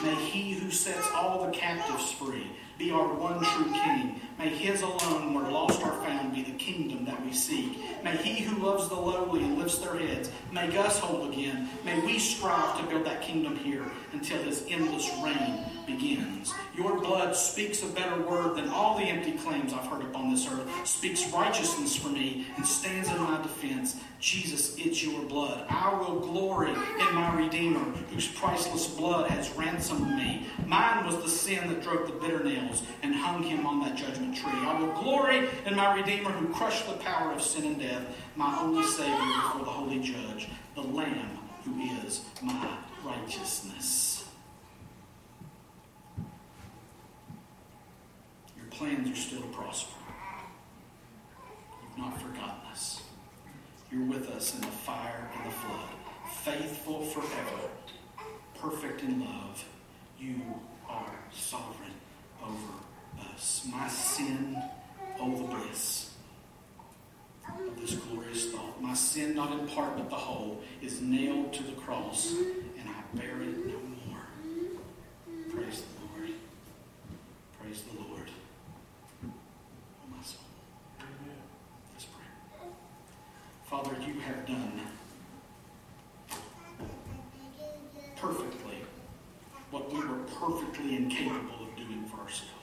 May 0.05 0.15
he 0.15 0.53
who 0.53 0.71
sets 0.71 1.11
all 1.13 1.47
the 1.47 1.53
captives 1.53 2.13
free 2.13 2.47
be 2.79 2.93
our 2.93 3.13
one 3.13 3.43
true 3.43 3.73
King. 3.73 4.21
May 4.41 4.49
his 4.49 4.81
alone, 4.81 5.35
where 5.35 5.51
lost 5.51 5.83
are 5.83 6.03
found, 6.03 6.33
be 6.33 6.43
the 6.43 6.53
kingdom 6.53 7.05
that 7.05 7.23
we 7.23 7.31
seek. 7.31 7.77
May 8.03 8.17
he 8.17 8.43
who 8.43 8.65
loves 8.65 8.89
the 8.89 8.95
lowly 8.95 9.43
and 9.43 9.59
lifts 9.59 9.77
their 9.77 9.99
heads 9.99 10.31
make 10.51 10.75
us 10.77 10.99
whole 10.99 11.31
again. 11.31 11.69
May 11.85 12.01
we 12.01 12.19
strive 12.19 12.79
to 12.79 12.87
build 12.87 13.05
that 13.05 13.21
kingdom 13.21 13.55
here 13.55 13.85
until 14.15 14.43
his 14.43 14.65
endless 14.71 15.11
reign 15.23 15.63
begins. 15.87 16.55
Your 16.75 16.99
blood 16.99 17.37
speaks 17.37 17.83
a 17.83 17.87
better 17.87 18.19
word 18.23 18.57
than 18.57 18.71
all 18.71 18.97
the 18.97 19.05
empty 19.05 19.33
claims 19.33 19.75
I've 19.75 19.87
heard 19.87 20.03
upon 20.03 20.31
this 20.31 20.49
earth, 20.51 20.87
speaks 20.87 21.31
righteousness 21.31 21.95
for 21.95 22.09
me, 22.09 22.47
and 22.57 22.67
stands 22.67 23.11
in 23.11 23.19
my 23.19 23.43
defense. 23.43 23.97
Jesus, 24.21 24.77
it's 24.79 25.05
your 25.05 25.23
blood. 25.23 25.67
I 25.69 25.95
will 25.95 26.21
glory 26.21 26.71
in 26.71 27.15
my 27.15 27.35
Redeemer, 27.37 27.85
whose 28.11 28.29
priceless 28.29 28.87
blood 28.87 29.31
has 29.31 29.51
ransomed 29.51 30.17
me. 30.17 30.47
Mine 30.67 31.07
was 31.07 31.17
the 31.23 31.29
sin 31.29 31.69
that 31.69 31.83
drove 31.83 32.07
the 32.07 32.13
bitter 32.13 32.43
nails 32.43 32.83
and 33.03 33.15
hung 33.15 33.43
him 33.43 33.67
on 33.67 33.81
that 33.81 33.97
judgment 33.97 34.30
tree. 34.35 34.51
I 34.53 34.81
will 34.81 34.93
glory 34.93 35.49
in 35.67 35.77
my 35.77 35.95
Redeemer, 35.95 36.31
who 36.31 36.53
crushed 36.53 36.87
the 36.87 36.95
power 36.95 37.33
of 37.33 37.43
sin 37.43 37.65
and 37.65 37.81
death, 37.81 38.03
my 38.37 38.59
only 38.61 38.85
Savior 38.85 39.17
before 39.17 39.65
the 39.65 39.71
Holy 39.71 40.01
Judge, 40.01 40.49
the 40.75 40.83
Lamb 40.83 41.41
who 41.65 41.81
is 42.07 42.23
my 42.43 42.79
righteousness. 43.05 44.25
Your 48.57 48.67
plans 48.71 49.11
are 49.11 49.21
still 49.21 49.43
to 49.43 49.49
prosper. 49.49 49.99
You've 51.83 51.99
not 51.99 52.21
forgotten 52.21 52.67
us. 52.71 53.03
You're 53.91 54.05
with 54.05 54.29
us 54.31 54.55
in 54.55 54.61
the 54.61 54.69
fire 54.69 55.29
and 55.37 55.51
the 55.51 55.55
flood, 55.55 55.89
faithful 56.33 57.03
forever, 57.03 57.69
perfect 58.59 59.03
in 59.03 59.21
love. 59.21 59.65
You 60.19 60.41
are 60.89 61.13
sovereign 61.33 61.91
over 62.43 62.73
us. 63.41 63.67
My 63.73 63.89
sin, 63.89 64.63
oh 65.19 65.35
the 65.35 65.45
bliss 65.45 66.11
of 67.49 67.81
this 67.81 67.95
glorious 67.95 68.51
thought. 68.51 68.81
My 68.83 68.95
sin, 68.95 69.35
not 69.35 69.51
in 69.59 69.67
part 69.67 69.97
but 69.97 70.11
the 70.11 70.17
whole, 70.17 70.61
is 70.83 71.01
nailed 71.01 71.53
to 71.55 71.63
the 71.63 71.73
cross, 71.73 72.33
and 72.33 72.87
I 72.87 73.17
bear 73.17 73.41
it 73.41 73.67
no 73.67 73.79
more. 74.07 74.25
Praise 75.55 75.83
the 75.83 76.21
Lord. 76.21 76.31
Praise 77.59 77.83
the 77.83 77.99
Lord. 78.03 78.31
Oh, 79.25 80.09
my 80.11 80.23
soul. 80.23 80.41
Father, 83.65 83.97
you 84.07 84.21
have 84.21 84.47
done 84.47 84.81
perfectly 88.17 88.85
what 89.71 89.91
we 89.91 89.99
were 89.99 90.25
perfectly 90.39 90.97
incapable 90.97 91.67
of 91.67 91.77
doing 91.77 92.05
for 92.05 92.21
ourselves. 92.21 92.60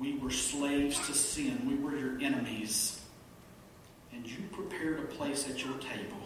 We 0.00 0.16
were 0.16 0.30
slaves 0.30 0.98
to 1.06 1.12
sin. 1.12 1.60
We 1.68 1.76
were 1.76 1.96
your 1.96 2.18
enemies. 2.22 3.00
And 4.12 4.26
you 4.26 4.38
prepared 4.50 4.98
a 4.98 5.02
place 5.02 5.48
at 5.48 5.62
your 5.62 5.74
table 5.74 6.16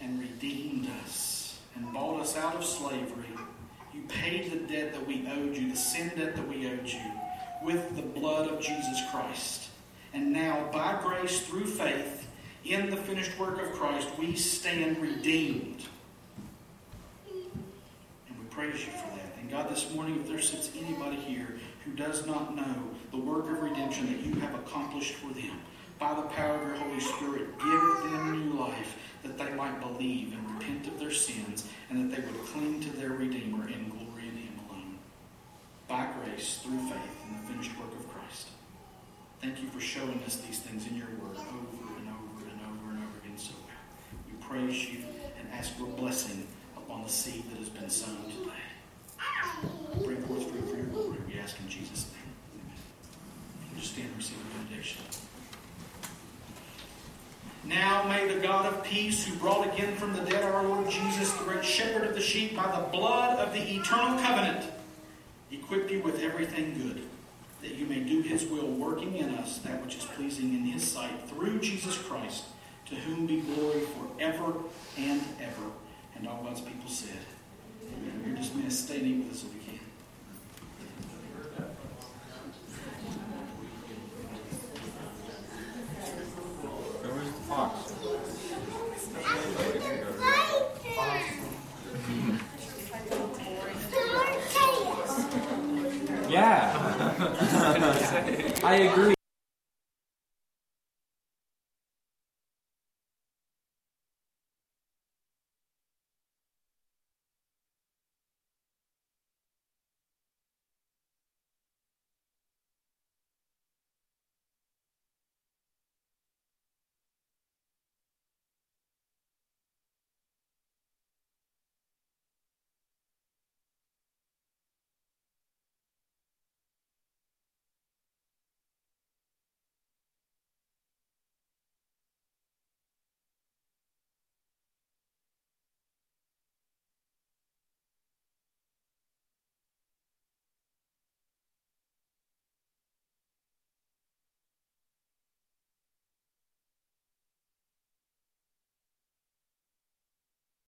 and 0.00 0.20
redeemed 0.20 0.86
us 1.02 1.58
and 1.74 1.90
bought 1.92 2.20
us 2.20 2.36
out 2.36 2.54
of 2.54 2.64
slavery. 2.64 3.26
You 3.94 4.02
paid 4.08 4.52
the 4.52 4.58
debt 4.72 4.92
that 4.92 5.06
we 5.06 5.26
owed 5.26 5.56
you, 5.56 5.70
the 5.70 5.76
sin 5.76 6.12
debt 6.16 6.36
that 6.36 6.46
we 6.46 6.66
owed 6.68 6.86
you, 6.86 7.00
with 7.62 7.96
the 7.96 8.02
blood 8.02 8.48
of 8.48 8.60
Jesus 8.60 9.02
Christ. 9.10 9.70
And 10.12 10.32
now, 10.32 10.68
by 10.70 11.00
grace 11.02 11.40
through 11.40 11.66
faith 11.66 12.28
in 12.64 12.90
the 12.90 12.96
finished 12.96 13.38
work 13.38 13.60
of 13.62 13.72
Christ, 13.72 14.08
we 14.18 14.36
stand 14.36 14.98
redeemed. 14.98 15.82
And 17.26 18.38
we 18.38 18.44
praise 18.50 18.84
you 18.84 18.92
for 18.92 19.08
that. 19.16 19.36
And 19.40 19.50
God, 19.50 19.70
this 19.70 19.90
morning, 19.94 20.20
if 20.20 20.28
there 20.28 20.40
sits 20.40 20.70
anybody 20.78 21.16
here 21.16 21.55
who 21.86 21.92
does 21.92 22.26
not 22.26 22.54
know 22.54 22.90
the 23.12 23.16
work 23.16 23.44
of 23.44 23.62
redemption 23.62 24.06
that 24.06 24.26
you 24.26 24.34
have 24.40 24.54
accomplished 24.54 25.14
for 25.14 25.32
them, 25.32 25.60
by 25.98 26.12
the 26.14 26.22
power 26.22 26.56
of 26.56 26.66
your 26.66 26.76
Holy 26.76 27.00
Spirit, 27.00 27.58
give 27.58 28.10
them 28.10 28.50
new 28.50 28.58
life 28.58 28.98
that 29.22 29.38
they 29.38 29.50
might 29.54 29.80
believe 29.80 30.34
and 30.34 30.50
repent 30.58 30.86
of 30.88 30.98
their 30.98 31.12
sins 31.12 31.66
and 31.88 32.12
that 32.12 32.16
they 32.16 32.26
would 32.26 32.44
cling 32.46 32.80
to 32.80 32.90
their 32.90 33.10
Redeemer 33.10 33.68
in 33.68 33.88
glory 33.88 34.28
in 34.28 34.36
Him 34.36 34.60
alone. 34.68 34.98
By 35.88 36.08
grace, 36.20 36.58
through 36.62 36.78
faith 36.78 37.16
in 37.26 37.36
the 37.36 37.52
finished 37.52 37.78
work 37.78 37.92
of 37.92 38.08
Christ. 38.08 38.48
Thank 39.40 39.62
you 39.62 39.68
for 39.68 39.80
showing 39.80 40.20
us 40.26 40.36
these 40.36 40.58
things 40.58 40.86
in 40.86 40.96
your 40.96 41.06
word 41.06 41.36
over 41.36 41.98
and 41.98 42.08
over 42.08 42.50
and 42.50 42.60
over 42.60 42.90
and 42.90 42.98
over 42.98 43.18
again 43.24 43.38
so 43.38 43.52
well. 43.64 44.20
We 44.26 44.36
praise 44.44 44.88
you 44.88 44.98
and 45.38 45.48
ask 45.52 45.78
your 45.78 45.88
blessing 45.88 46.46
upon 46.76 47.04
the 47.04 47.08
seed 47.10 47.44
that 47.50 47.58
has 47.58 47.68
been 47.68 47.88
sown 47.88 48.24
today. 48.38 48.50
Bring 50.04 50.20
forth 50.22 50.50
fruit 50.50 50.68
for 50.68 50.76
your 50.76 50.86
glory, 50.86 51.18
ask 51.46 51.60
in 51.60 51.68
Jesus' 51.68 52.10
name. 52.12 52.32
Amen. 52.54 53.78
Just 53.78 53.92
stand 53.92 54.08
and 54.08 54.16
receive 54.16 54.36
the 54.36 54.58
benediction. 54.58 55.00
Now 57.62 58.02
may 58.08 58.26
the 58.34 58.40
God 58.40 58.66
of 58.66 58.82
peace, 58.82 59.24
who 59.24 59.36
brought 59.36 59.72
again 59.72 59.94
from 59.94 60.12
the 60.12 60.22
dead 60.22 60.42
our 60.42 60.64
Lord 60.64 60.90
Jesus, 60.90 61.32
the 61.34 61.44
great 61.44 61.64
shepherd 61.64 62.02
of 62.02 62.16
the 62.16 62.20
sheep, 62.20 62.56
by 62.56 62.66
the 62.66 62.88
blood 62.88 63.38
of 63.38 63.52
the 63.52 63.60
eternal 63.60 64.18
covenant, 64.20 64.72
equip 65.52 65.88
you 65.88 66.00
with 66.00 66.20
everything 66.20 66.74
good, 66.82 67.02
that 67.62 67.76
you 67.76 67.86
may 67.86 68.00
do 68.00 68.22
his 68.22 68.44
will, 68.46 68.66
working 68.66 69.14
in 69.14 69.32
us 69.36 69.58
that 69.58 69.80
which 69.84 69.94
is 69.94 70.04
pleasing 70.04 70.52
in 70.52 70.62
his 70.64 70.82
sight, 70.82 71.28
through 71.28 71.60
Jesus 71.60 71.96
Christ, 71.96 72.42
to 72.86 72.96
whom 72.96 73.24
be 73.24 73.40
glory 73.40 73.82
forever 73.82 74.52
and 74.98 75.22
ever. 75.40 75.70
And 76.16 76.26
all 76.26 76.42
God's 76.42 76.60
people 76.60 76.88
said, 76.88 77.18
Amen. 77.84 78.24
You're 78.26 78.36
dismissed. 78.36 78.86
Stay 78.86 79.00
with 79.00 79.30
us 79.30 79.44